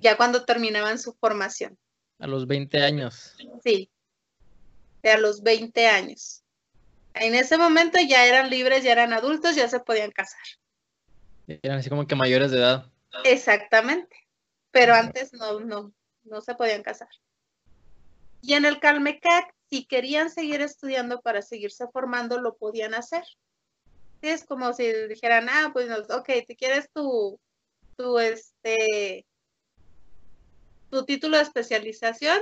ya 0.00 0.16
cuando 0.16 0.44
terminaban 0.44 0.98
su 0.98 1.12
formación. 1.12 1.78
A 2.18 2.26
los 2.26 2.46
20 2.46 2.82
años. 2.82 3.36
Sí, 3.62 3.90
a 5.02 5.18
los 5.18 5.42
20 5.42 5.86
años. 5.86 6.42
En 7.14 7.34
ese 7.34 7.58
momento 7.58 7.98
ya 8.00 8.26
eran 8.26 8.50
libres, 8.50 8.82
ya 8.82 8.92
eran 8.92 9.12
adultos, 9.12 9.54
ya 9.54 9.68
se 9.68 9.80
podían 9.80 10.10
casar. 10.10 10.40
Eran 11.46 11.78
así 11.78 11.88
como 11.88 12.06
que 12.06 12.16
mayores 12.16 12.50
de 12.50 12.58
edad. 12.58 12.90
Exactamente. 13.24 14.16
Pero 14.70 14.94
antes 14.94 15.32
no, 15.32 15.60
no, 15.60 15.92
no 16.24 16.40
se 16.40 16.54
podían 16.54 16.82
casar. 16.82 17.08
Y 18.40 18.54
en 18.54 18.64
el 18.64 18.80
Calmecac, 18.80 19.53
si 19.74 19.86
querían 19.86 20.30
seguir 20.30 20.60
estudiando 20.60 21.20
para 21.20 21.42
seguirse 21.42 21.88
formando, 21.88 22.40
lo 22.40 22.54
podían 22.54 22.94
hacer. 22.94 23.24
Es 24.22 24.44
como 24.44 24.72
si 24.72 24.84
dijeran, 25.08 25.48
ah, 25.48 25.70
pues, 25.72 25.90
ok, 26.10 26.30
si 26.46 26.54
quieres 26.54 26.88
tu, 26.94 27.40
tu, 27.96 28.20
este, 28.20 29.26
tu 30.90 31.04
título 31.04 31.38
de 31.38 31.42
especialización, 31.42 32.40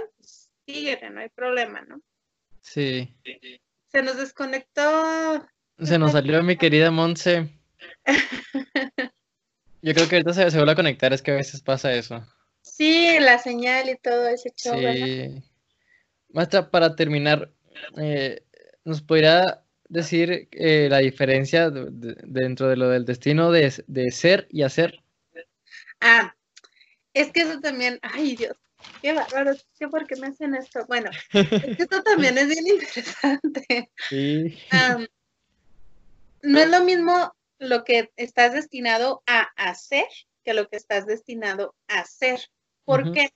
síguete, 0.66 1.08
no 1.08 1.20
hay 1.20 1.30
problema, 1.30 1.80
¿no? 1.80 2.02
Sí. 2.60 3.16
Se 3.88 4.02
nos 4.02 4.18
desconectó. 4.18 5.48
Se 5.78 5.98
nos 5.98 6.12
salió 6.12 6.42
mi 6.42 6.58
querida 6.58 6.90
Monse. 6.90 7.48
Yo 9.80 9.94
creo 9.94 10.06
que 10.06 10.16
ahorita 10.16 10.34
se, 10.34 10.50
se 10.50 10.56
vuelve 10.58 10.72
a 10.72 10.76
conectar, 10.76 11.14
es 11.14 11.22
que 11.22 11.30
a 11.30 11.36
veces 11.36 11.62
pasa 11.62 11.94
eso. 11.94 12.22
Sí, 12.60 13.16
la 13.20 13.38
señal 13.38 13.88
y 13.88 13.96
todo 13.96 14.28
ese 14.28 14.52
show. 14.54 14.78
Sí. 14.78 15.42
Maestra, 16.32 16.70
para 16.70 16.96
terminar, 16.96 17.52
eh, 17.96 18.42
¿nos 18.84 19.02
podría 19.02 19.62
decir 19.88 20.48
eh, 20.52 20.88
la 20.90 20.98
diferencia 20.98 21.70
de- 21.70 21.90
de- 21.90 22.16
dentro 22.24 22.68
de 22.68 22.76
lo 22.76 22.88
del 22.88 23.04
destino 23.04 23.50
de, 23.50 23.72
de 23.86 24.10
ser 24.10 24.46
y 24.50 24.62
hacer? 24.62 25.02
Ah, 26.00 26.34
es 27.14 27.30
que 27.30 27.42
eso 27.42 27.60
también, 27.60 27.98
ay 28.02 28.36
Dios, 28.36 28.56
qué 29.02 29.12
bárbaro, 29.12 29.52
¿qué 29.78 29.88
por 29.88 30.06
qué 30.06 30.16
me 30.16 30.28
hacen 30.28 30.54
esto? 30.54 30.84
Bueno, 30.86 31.10
es 31.32 31.76
que 31.76 31.82
esto 31.82 32.02
también 32.02 32.38
es 32.38 32.48
bien 32.48 32.66
interesante. 32.66 33.90
Sí. 34.08 34.58
No 36.42 36.58
es 36.60 36.70
lo 36.70 36.82
mismo 36.82 37.34
lo 37.58 37.84
que 37.84 38.10
estás 38.16 38.52
destinado 38.52 39.22
a 39.26 39.42
hacer 39.56 40.06
que 40.44 40.54
lo 40.54 40.68
que 40.68 40.76
estás 40.76 41.06
destinado 41.06 41.76
a 41.86 42.00
hacer. 42.00 42.40
¿Por 42.84 43.12
qué? 43.12 43.30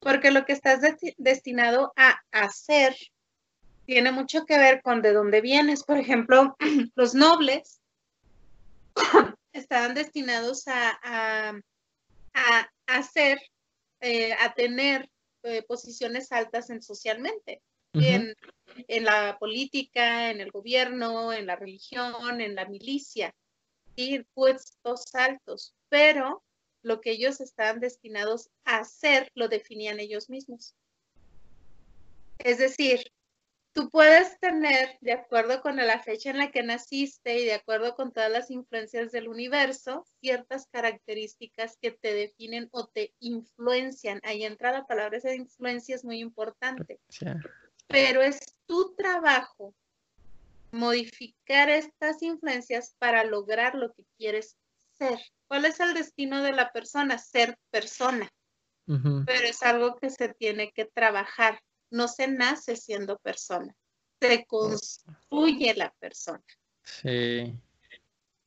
Porque 0.00 0.30
lo 0.30 0.44
que 0.44 0.52
estás 0.52 0.80
desti- 0.80 1.14
destinado 1.18 1.92
a 1.96 2.20
hacer 2.30 2.96
tiene 3.84 4.12
mucho 4.12 4.44
que 4.44 4.58
ver 4.58 4.82
con 4.82 5.02
de 5.02 5.12
dónde 5.12 5.40
vienes. 5.40 5.84
Por 5.84 5.98
ejemplo, 5.98 6.56
los 6.94 7.14
nobles 7.14 7.80
estaban 9.52 9.94
destinados 9.94 10.68
a, 10.68 10.98
a, 11.02 11.60
a 12.34 12.70
hacer, 12.86 13.38
eh, 14.00 14.32
a 14.34 14.54
tener 14.54 15.08
eh, 15.42 15.62
posiciones 15.62 16.32
altas 16.32 16.70
en 16.70 16.82
socialmente 16.82 17.62
en, 18.04 18.34
en 18.88 19.04
la 19.04 19.38
política, 19.38 20.30
en 20.30 20.40
el 20.40 20.50
gobierno, 20.50 21.32
en 21.32 21.46
la 21.46 21.56
religión, 21.56 22.40
en 22.40 22.54
la 22.54 22.66
milicia, 22.66 23.34
y 23.94 24.22
puestos 24.34 25.14
altos, 25.14 25.74
pero 25.88 26.44
lo 26.86 27.00
que 27.00 27.10
ellos 27.10 27.40
estaban 27.40 27.80
destinados 27.80 28.50
a 28.64 28.78
hacer 28.78 29.32
lo 29.34 29.48
definían 29.48 29.98
ellos 29.98 30.30
mismos. 30.30 30.76
Es 32.38 32.58
decir, 32.58 33.12
tú 33.72 33.90
puedes 33.90 34.38
tener, 34.38 34.96
de 35.00 35.12
acuerdo 35.12 35.60
con 35.62 35.76
la 35.76 35.98
fecha 35.98 36.30
en 36.30 36.38
la 36.38 36.52
que 36.52 36.62
naciste 36.62 37.40
y 37.40 37.44
de 37.44 37.54
acuerdo 37.54 37.96
con 37.96 38.12
todas 38.12 38.30
las 38.30 38.50
influencias 38.52 39.10
del 39.10 39.28
universo, 39.28 40.06
ciertas 40.20 40.68
características 40.68 41.76
que 41.76 41.90
te 41.90 42.14
definen 42.14 42.68
o 42.70 42.86
te 42.86 43.12
influencian. 43.18 44.20
Ahí 44.22 44.44
entra 44.44 44.70
la 44.70 44.86
palabra 44.86 45.18
esa 45.18 45.34
influencia, 45.34 45.96
es 45.96 46.04
muy 46.04 46.20
importante 46.20 47.00
pero 47.88 48.22
es 48.22 48.38
tu 48.66 48.94
trabajo 48.94 49.74
modificar 50.70 51.68
estas 51.68 52.22
influencias 52.22 52.94
para 52.98 53.24
lograr 53.24 53.74
lo 53.74 53.92
que 53.92 54.04
quieres 54.18 54.56
ser. 54.98 55.18
¿Cuál 55.48 55.64
es 55.64 55.78
el 55.80 55.94
destino 55.94 56.42
de 56.42 56.52
la 56.52 56.72
persona? 56.72 57.18
Ser 57.18 57.58
persona, 57.70 58.30
pero 59.24 59.46
es 59.46 59.62
algo 59.62 59.96
que 59.96 60.10
se 60.10 60.28
tiene 60.34 60.72
que 60.72 60.84
trabajar. 60.84 61.60
No 61.90 62.08
se 62.08 62.28
nace 62.28 62.76
siendo 62.76 63.18
persona, 63.18 63.74
se 64.20 64.44
construye 64.46 65.74
la 65.74 65.92
persona. 65.98 66.44
Sí. 66.84 67.54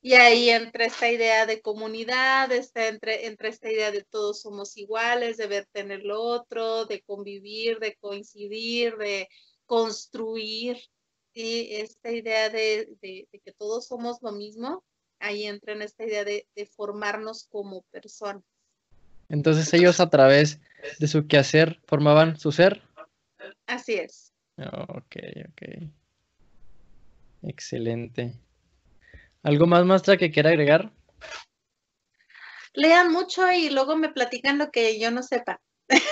Y 0.02 0.14
ahí 0.14 0.50
entra 0.50 0.86
esta 0.86 1.12
idea 1.12 1.45
de 1.45 1.62
comunidad, 1.62 2.52
está 2.54 2.88
entre, 2.88 3.26
entra 3.28 3.50
esta 3.50 3.70
idea 3.70 3.91
de 3.91 4.04
todos 4.06 4.41
somos 4.41 4.78
iguales, 4.78 5.36
de 5.36 5.47
ver 5.47 5.68
tener 5.74 6.04
lo 6.04 6.22
otro, 6.22 6.86
de 6.86 7.02
convivir, 7.02 7.80
de 7.80 7.95
coincidir, 7.95 8.95
de 8.95 9.28
construir. 9.66 10.78
¿sí? 11.34 11.68
Esta 11.72 12.12
idea 12.12 12.50
de, 12.50 12.88
de- 13.02 13.28
de 13.32 13.39
que 13.39 13.52
todos 13.52 13.88
somos 13.88 14.20
lo 14.22 14.32
mismo, 14.32 14.86
ahí 15.20 15.45
entra 15.45 15.74
en 15.74 15.82
esta 15.82 16.05
idea 16.05 16.24
de, 16.24 16.47
de 16.55 16.65
formarnos 16.65 17.47
como 17.49 17.84
personas. 17.91 18.43
Entonces 19.30 19.72
ellos 19.74 19.99
a 19.99 20.09
través 20.09 20.59
de 20.99 21.07
su 21.07 21.28
quehacer 21.28 21.80
formaban 21.86 22.38
su 22.38 22.51
ser. 22.51 22.82
Así 23.67 23.93
es. 23.93 24.34
Ok, 24.57 25.15
ok. 25.49 25.89
Excelente. 27.43 28.34
¿Algo 29.43 29.67
más, 29.67 29.86
maestra, 29.86 30.17
que 30.17 30.32
quiera 30.32 30.49
agregar? 30.49 30.91
Lean 32.74 33.11
mucho 33.11 33.49
y 33.51 33.70
luego 33.70 33.95
me 33.95 34.09
platican 34.09 34.57
lo 34.57 34.72
que 34.72 34.99
yo 34.99 35.11
no 35.11 35.24
sepa. 35.24 35.61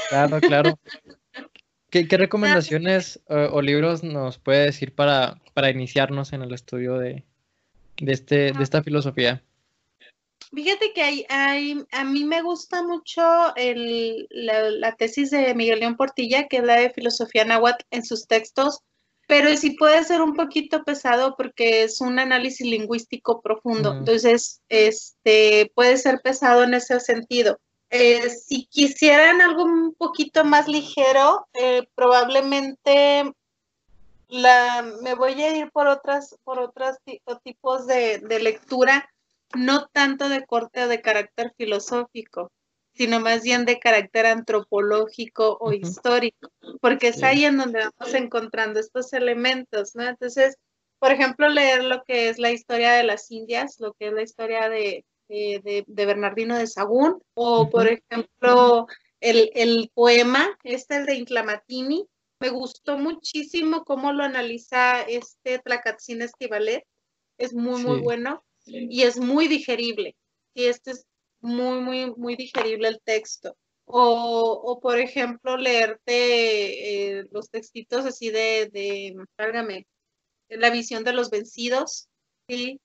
Claro, 0.10 0.40
claro. 0.40 0.80
¿Qué, 1.90 2.08
qué 2.08 2.18
recomendaciones 2.18 3.22
eh, 3.30 3.50
o 3.52 3.62
libros 3.62 4.04
nos 4.04 4.40
puede 4.40 4.66
decir 4.66 4.94
para, 4.94 5.42
para 5.54 5.70
iniciarnos 5.70 6.34
en 6.34 6.42
el 6.42 6.54
estudio 6.54 6.98
de, 6.98 7.26
de, 8.02 8.14
este, 8.14 8.52
de 8.54 8.64
esta 8.64 8.84
filosofía? 8.84 9.44
Fíjate 10.54 10.94
que 10.94 11.02
hay, 11.02 11.26
hay- 11.30 11.84
a 11.92 12.04
mí 12.06 12.24
me 12.24 12.42
gusta 12.42 12.82
mucho 12.84 13.22
el- 13.56 14.28
la, 14.30 14.70
la 14.70 14.96
tesis 14.96 15.30
de 15.32 15.54
Miguel 15.54 15.80
León 15.82 15.98
Portilla, 15.98 16.48
que 16.48 16.58
es 16.58 16.64
la 16.64 16.76
de 16.76 16.90
filosofía 16.92 17.44
náhuatl 17.44 17.84
en 17.92 18.06
sus 18.06 18.28
textos, 18.28 18.80
pero 19.28 19.54
sí 19.58 19.72
puede 19.72 20.04
ser 20.06 20.22
un 20.22 20.36
poquito 20.36 20.84
pesado 20.86 21.36
porque 21.36 21.84
es 21.84 22.00
un 22.00 22.18
análisis 22.18 22.66
lingüístico 22.66 23.42
profundo. 23.42 23.92
Entonces, 24.00 24.62
este 24.70 25.70
puede 25.76 25.98
ser 25.98 26.22
pesado 26.24 26.64
en 26.64 26.74
ese 26.76 26.98
sentido. 27.02 27.60
Eh, 27.90 28.30
si 28.30 28.68
quisieran 28.68 29.42
algo 29.42 29.64
un 29.66 29.94
poquito 29.96 30.46
más 30.46 30.70
ligero, 30.70 31.46
eh, 31.54 31.84
probablemente 31.96 33.34
la, 34.30 34.84
me 35.02 35.14
voy 35.16 35.42
a 35.42 35.56
ir 35.58 35.72
por 35.72 35.88
otras, 35.88 36.36
por 36.44 36.60
otros 36.60 36.98
tipos 37.44 37.88
de, 37.88 38.20
de 38.20 38.40
lectura, 38.40 39.10
no 39.56 39.88
tanto 39.88 40.28
de 40.30 40.46
corte 40.46 40.84
o 40.84 40.88
de 40.88 41.02
carácter 41.02 41.54
filosófico, 41.58 42.52
sino 42.94 43.20
más 43.20 43.44
bien 43.44 43.66
de 43.66 43.80
carácter 43.80 44.26
antropológico 44.26 45.58
o 45.60 45.72
histórico, 45.74 46.50
porque 46.82 47.10
es 47.10 47.24
ahí 47.24 47.46
en 47.46 47.58
donde 47.58 47.80
vamos 47.98 48.14
encontrando 48.14 48.80
estos 48.80 49.14
elementos, 49.14 49.96
¿no? 49.96 50.04
Entonces, 50.04 50.58
por 51.00 51.12
ejemplo, 51.12 51.48
leer 51.48 51.84
lo 51.84 52.04
que 52.04 52.30
es 52.30 52.40
la 52.40 52.52
historia 52.52 52.94
de 52.94 53.04
las 53.04 53.30
Indias, 53.32 53.80
lo 53.80 53.94
que 53.94 54.08
es 54.08 54.14
la 54.14 54.24
historia 54.24 54.68
de, 54.68 55.06
de, 55.30 55.62
de- 55.64 55.84
de 55.88 56.06
Bernardino 56.06 56.58
de 56.58 56.68
Sagún, 56.68 57.22
o 57.36 57.70
por 57.70 57.88
ejemplo, 57.88 58.88
el, 59.20 59.52
el 59.54 59.92
poema, 59.94 60.58
este 60.64 60.98
el 60.98 61.06
de 61.06 61.16
Inclamatini, 61.16 62.08
me 62.40 62.50
gustó 62.50 62.98
muchísimo 62.98 63.84
cómo 63.84 64.14
lo 64.14 64.24
analiza 64.24 65.02
este 65.02 65.60
Tlacatzin 65.60 66.22
Estivalet, 66.22 66.84
es 67.38 67.54
muy, 67.54 67.82
muy 67.84 68.00
bueno 68.00 68.44
y 68.66 69.04
es 69.04 69.18
muy 69.20 69.48
digerible. 69.48 70.16
Y 70.54 70.66
este 70.66 70.92
es 70.92 71.06
muy, 71.40 71.80
muy, 71.80 72.14
muy 72.16 72.36
digerible 72.36 72.88
el 72.88 73.02
texto. 73.04 73.56
O, 73.86 74.62
o 74.66 74.80
por 74.80 75.00
ejemplo, 75.00 75.56
leerte 75.56 77.20
eh, 77.20 77.26
los 77.32 77.50
textitos 77.50 78.06
así 78.06 78.30
de, 78.30 78.70
de, 78.72 79.16
válgame, 79.38 79.88
la 80.50 80.70
visión 80.70 81.04
de 81.04 81.14
los 81.14 81.30
vencidos, 81.30 82.10
¿sí? 82.50 82.82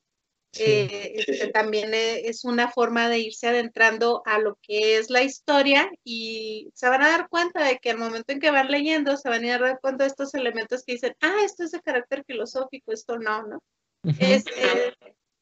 Sí. 0.52 0.64
Eh, 0.64 1.14
este, 1.16 1.48
también 1.48 1.94
eh, 1.94 2.28
es 2.28 2.44
una 2.44 2.70
forma 2.70 3.08
de 3.08 3.20
irse 3.20 3.48
adentrando 3.48 4.22
a 4.26 4.38
lo 4.38 4.58
que 4.60 4.98
es 4.98 5.08
la 5.08 5.22
historia 5.22 5.90
y 6.04 6.70
se 6.74 6.90
van 6.90 7.00
a 7.02 7.08
dar 7.08 7.28
cuenta 7.30 7.64
de 7.64 7.78
que 7.78 7.90
al 7.90 7.96
momento 7.96 8.32
en 8.32 8.40
que 8.40 8.50
van 8.50 8.70
leyendo 8.70 9.16
se 9.16 9.30
van 9.30 9.46
a 9.46 9.58
dar 9.58 9.80
cuenta 9.80 10.04
de 10.04 10.08
estos 10.08 10.34
elementos 10.34 10.84
que 10.84 10.92
dicen, 10.92 11.16
ah, 11.22 11.36
esto 11.42 11.64
es 11.64 11.70
de 11.70 11.80
carácter 11.80 12.22
filosófico, 12.26 12.92
esto 12.92 13.18
no, 13.18 13.46
¿no? 13.46 13.62
Ujú. 14.04 14.16
es, 14.20 14.44
eh, 14.56 14.94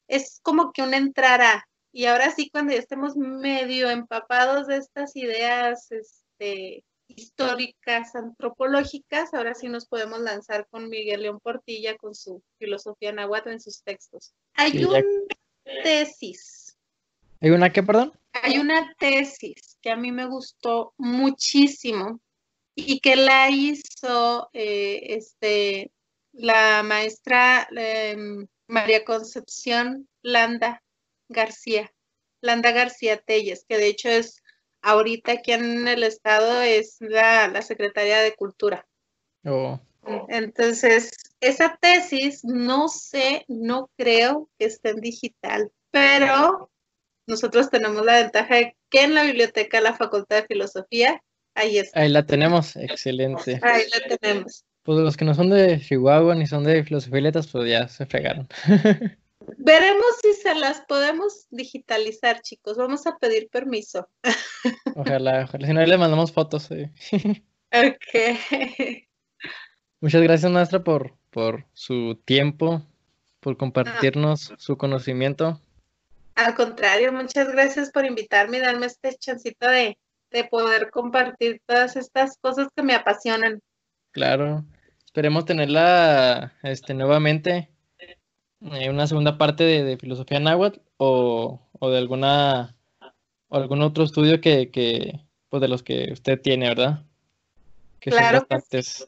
es 0.07 0.39
como 0.43 0.71
que 0.71 0.81
un 0.81 0.93
entrar 0.93 1.41
a, 1.41 1.67
y 1.91 2.05
ahora 2.05 2.31
sí 2.31 2.49
cuando 2.49 2.71
ya 2.73 2.79
estemos 2.79 3.17
medio 3.17 3.89
empapados 3.89 4.67
de 4.67 4.77
estas 4.77 5.15
ideas 5.17 5.91
este, 5.91 6.85
históricas, 7.15 8.15
antropológicas, 8.15 9.33
ahora 9.33 9.53
sí 9.55 9.67
nos 9.69 9.85
podemos 9.87 10.19
lanzar 10.19 10.67
con 10.69 10.89
Miguel 10.89 11.21
León 11.23 11.39
Portilla 11.39 11.97
con 11.97 12.15
su 12.15 12.41
filosofía 12.59 13.11
náhuatl 13.11 13.49
en 13.49 13.59
sus 13.61 13.81
textos. 13.83 14.33
Hay 14.55 14.71
Sí, 14.71 14.85
una 14.85 15.01
tesis, 15.83 16.77
¿Hay 17.39 17.49
una 17.51 17.71
qué, 17.71 17.81
perdón? 17.83 18.13
hay 18.33 18.59
una 18.59 18.93
tesis 18.99 19.77
que 19.81 19.91
a 19.91 19.95
mí 19.95 20.11
me 20.11 20.25
gustó 20.25 20.93
muchísimo 20.97 22.19
y 22.75 22.99
que 22.99 23.15
la 23.15 23.49
hizo 23.49 24.49
eh, 24.53 25.01
este, 25.15 25.91
la 26.31 26.83
maestra 26.83 27.67
em, 27.75 28.47
María 28.67 29.03
Concepción 29.03 30.07
Landa 30.21 30.83
García. 31.29 31.91
Landa 32.41 32.71
García 32.71 33.17
Telles, 33.17 33.65
que 33.67 33.77
de 33.77 33.87
hecho 33.87 34.09
es 34.09 34.41
ahorita 34.81 35.33
aquí 35.33 35.51
en 35.51 35.87
el 35.87 36.03
estado 36.03 36.61
es 36.61 36.97
la, 36.99 37.47
la 37.47 37.61
Secretaría 37.61 38.19
de 38.19 38.33
Cultura. 38.33 38.87
Oh. 39.45 39.79
Entonces, 40.29 41.11
esa 41.39 41.77
tesis 41.79 42.43
no 42.43 42.87
sé, 42.87 43.45
no 43.47 43.89
creo 43.97 44.49
que 44.57 44.65
esté 44.65 44.89
en 44.89 45.01
digital, 45.01 45.71
pero 45.91 46.71
nosotros 47.27 47.69
tenemos 47.69 48.03
la 48.03 48.21
ventaja 48.21 48.55
de 48.55 48.75
que 48.89 49.03
en 49.03 49.13
la 49.13 49.23
biblioteca 49.23 49.77
de 49.77 49.83
la 49.83 49.93
Facultad 49.93 50.37
de 50.37 50.47
Filosofía, 50.47 51.21
ahí 51.55 51.77
está. 51.77 52.01
Ahí 52.01 52.09
la 52.09 52.25
tenemos, 52.25 52.75
excelente. 52.75 53.59
Ahí 53.63 53.83
la 53.93 54.17
tenemos. 54.17 54.65
Pues 54.83 54.97
los 54.99 55.15
que 55.15 55.25
no 55.25 55.35
son 55.35 55.51
de 55.51 55.79
Chihuahua 55.79 56.33
ni 56.33 56.47
son 56.47 56.63
de 56.63 56.83
filosofía 56.83 57.19
y 57.19 57.21
letras, 57.21 57.47
pues 57.47 57.69
ya 57.69 57.87
se 57.87 58.05
fregaron. 58.05 58.47
Veremos 59.63 60.07
si 60.23 60.33
se 60.33 60.55
las 60.55 60.81
podemos 60.81 61.45
digitalizar, 61.51 62.41
chicos. 62.41 62.77
Vamos 62.77 63.05
a 63.05 63.19
pedir 63.19 63.47
permiso. 63.49 64.09
Ojalá, 64.95 65.43
ojalá. 65.43 65.67
Si 65.67 65.73
no, 65.73 65.85
le 65.85 65.97
mandamos 65.99 66.31
fotos. 66.31 66.63
Sí. 66.63 67.43
Ok. 67.71 68.39
Muchas 70.01 70.21
gracias, 70.23 70.51
maestra, 70.51 70.83
por, 70.83 71.13
por 71.29 71.65
su 71.73 72.19
tiempo, 72.25 72.81
por 73.39 73.55
compartirnos 73.55 74.51
su 74.57 74.77
conocimiento. 74.77 75.61
Al 76.33 76.55
contrario, 76.55 77.13
muchas 77.13 77.47
gracias 77.51 77.91
por 77.91 78.05
invitarme 78.05 78.57
y 78.57 78.61
darme 78.61 78.87
este 78.87 79.15
chancito 79.15 79.67
de, 79.67 79.99
de 80.31 80.43
poder 80.45 80.89
compartir 80.89 81.61
todas 81.67 81.95
estas 81.97 82.35
cosas 82.37 82.67
que 82.75 82.81
me 82.81 82.95
apasionan. 82.95 83.61
Claro. 84.09 84.65
Esperemos 85.05 85.45
tenerla 85.45 86.51
este, 86.63 86.95
nuevamente 86.95 87.69
en 88.61 88.93
una 88.93 89.07
segunda 89.07 89.37
parte 89.37 89.63
de, 89.63 89.83
de 89.83 89.97
filosofía 89.97 90.39
náhuatl 90.39 90.79
o, 90.97 91.59
o, 91.79 91.89
de 91.89 91.97
alguna 91.97 92.75
o 93.49 93.57
algún 93.57 93.81
otro 93.81 94.03
estudio 94.03 94.39
que, 94.39 94.69
que 94.69 95.19
pues 95.49 95.61
de 95.61 95.67
los 95.67 95.83
que 95.83 96.09
usted 96.13 96.39
tiene, 96.39 96.69
¿verdad? 96.69 97.03
Que 97.99 98.11
claro 98.11 98.45
que 98.47 98.81
sí. 98.81 99.03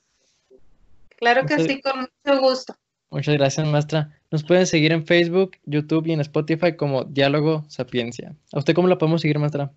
Claro 1.18 1.46
que 1.46 1.60
sí, 1.60 1.82
con 1.82 2.02
mucho 2.02 2.42
gusto. 2.42 2.76
Muchas 3.10 3.36
gracias, 3.36 3.68
maestra. 3.68 4.20
Nos 4.32 4.44
pueden 4.44 4.66
seguir 4.66 4.92
en 4.92 5.06
Facebook, 5.06 5.52
YouTube 5.66 6.08
y 6.08 6.14
en 6.14 6.22
Spotify 6.22 6.76
como 6.76 7.04
Diálogo 7.04 7.64
Sapiencia. 7.70 8.36
¿A 8.52 8.60
usted 8.60 8.74
cómo 8.74 8.88
la 8.88 8.98
podemos 8.98 9.22
seguir, 9.22 9.40
maestra? 9.40 9.72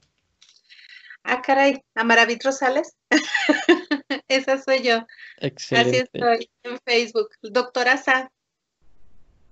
Ah, 1.22 1.42
caray, 1.42 1.82
a 1.94 2.04
Maravit 2.04 2.42
Rosales. 2.42 2.96
Esa 4.28 4.62
soy 4.62 4.82
yo. 4.82 5.06
Excelente. 5.38 5.90
Así 5.90 6.08
estoy 6.12 6.50
en 6.62 6.78
Facebook. 6.84 7.28
Doctora 7.42 7.96
Sa. 7.96 8.30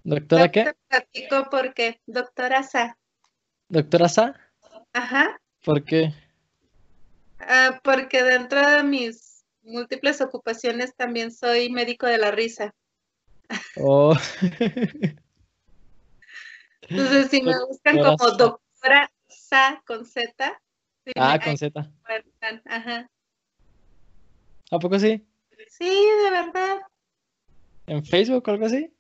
¿Doctora 0.05 0.51
qué? 0.53 0.75
Platico 0.89 1.49
por 1.51 1.73
qué. 1.73 2.01
Doctora 2.07 2.63
Sa. 2.63 2.99
¿Doctora 3.69 4.09
Sa? 4.09 4.39
Ajá. 4.93 5.41
¿Por 5.65 5.83
qué? 5.83 6.13
Ah, 7.41 7.81
porque 7.83 8.23
dentro 8.23 8.61
de 8.69 8.83
mis 8.83 9.45
múltiples 9.63 10.21
ocupaciones 10.21 10.95
también 10.95 11.33
soy 11.33 11.71
médico 11.71 12.07
de 12.07 12.19
la 12.19 12.31
risa. 12.31 12.75
Oh. 13.77 14.15
Entonces, 16.83 17.31
si 17.31 17.43
me 17.43 17.55
buscan 17.67 17.97
como 17.97 18.31
doctora 18.37 19.11
Sa 19.27 19.83
con 19.87 20.05
Z. 20.05 20.61
ah, 21.17 21.39
con 21.43 21.57
Z. 21.57 21.91
Ajá. 22.67 23.11
¿A 24.71 24.79
poco 24.79 24.99
sí? 24.99 25.27
Sí, 25.69 25.89
de 26.25 26.31
verdad. 26.31 26.81
¿En 27.87 28.05
Facebook 28.05 28.47
o 28.47 28.51
algo 28.51 28.67
así? 28.67 28.93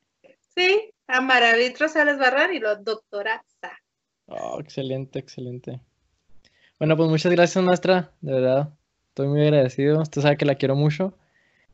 Sí, 0.57 0.93
a 1.07 1.20
Maravit 1.20 1.78
Rosales 1.78 2.18
Barrar 2.18 2.52
y 2.52 2.61
lo 2.61 2.76
doctora 2.76 3.44
Sa. 3.61 3.72
Oh, 4.26 4.61
excelente, 4.61 5.18
excelente. 5.18 5.80
Bueno, 6.78 6.96
pues 6.96 7.09
muchas 7.09 7.32
gracias, 7.32 7.64
maestra, 7.64 8.11
de 8.20 8.32
verdad. 8.32 8.68
Estoy 9.09 9.28
muy 9.28 9.42
agradecido. 9.42 10.00
Usted 10.00 10.22
sabe 10.22 10.36
que 10.36 10.44
la 10.44 10.57
quiero 10.57 10.74
mucho. 10.74 11.16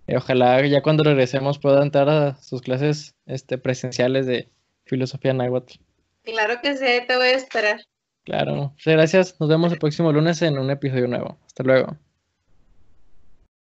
Eh, 0.07 0.17
ojalá 0.17 0.65
ya 0.67 0.83
cuando 0.83 1.05
regresemos 1.05 1.59
pueda 1.59 1.83
entrar 1.83 2.09
a 2.09 2.37
sus 2.37 2.63
clases 2.63 3.15
este, 3.27 3.59
presenciales 3.59 4.27
de 4.27 4.49
filosofía 4.85 5.33
náhuatl. 5.33 5.79
Claro 6.23 6.61
que 6.63 6.77
sí, 6.77 7.07
te 7.07 7.17
voy 7.17 7.29
a 7.29 7.37
esperar. 7.37 7.81
Claro. 8.25 8.55
Muchas 8.55 8.95
gracias. 8.95 9.41
Nos 9.41 9.49
vemos 9.49 9.73
el 9.73 9.79
próximo 9.79 10.13
lunes 10.13 10.43
en 10.43 10.59
un 10.59 10.71
episodio 10.71 11.07
nuevo. 11.07 11.39
Hasta 11.47 11.63
luego. 11.63 11.97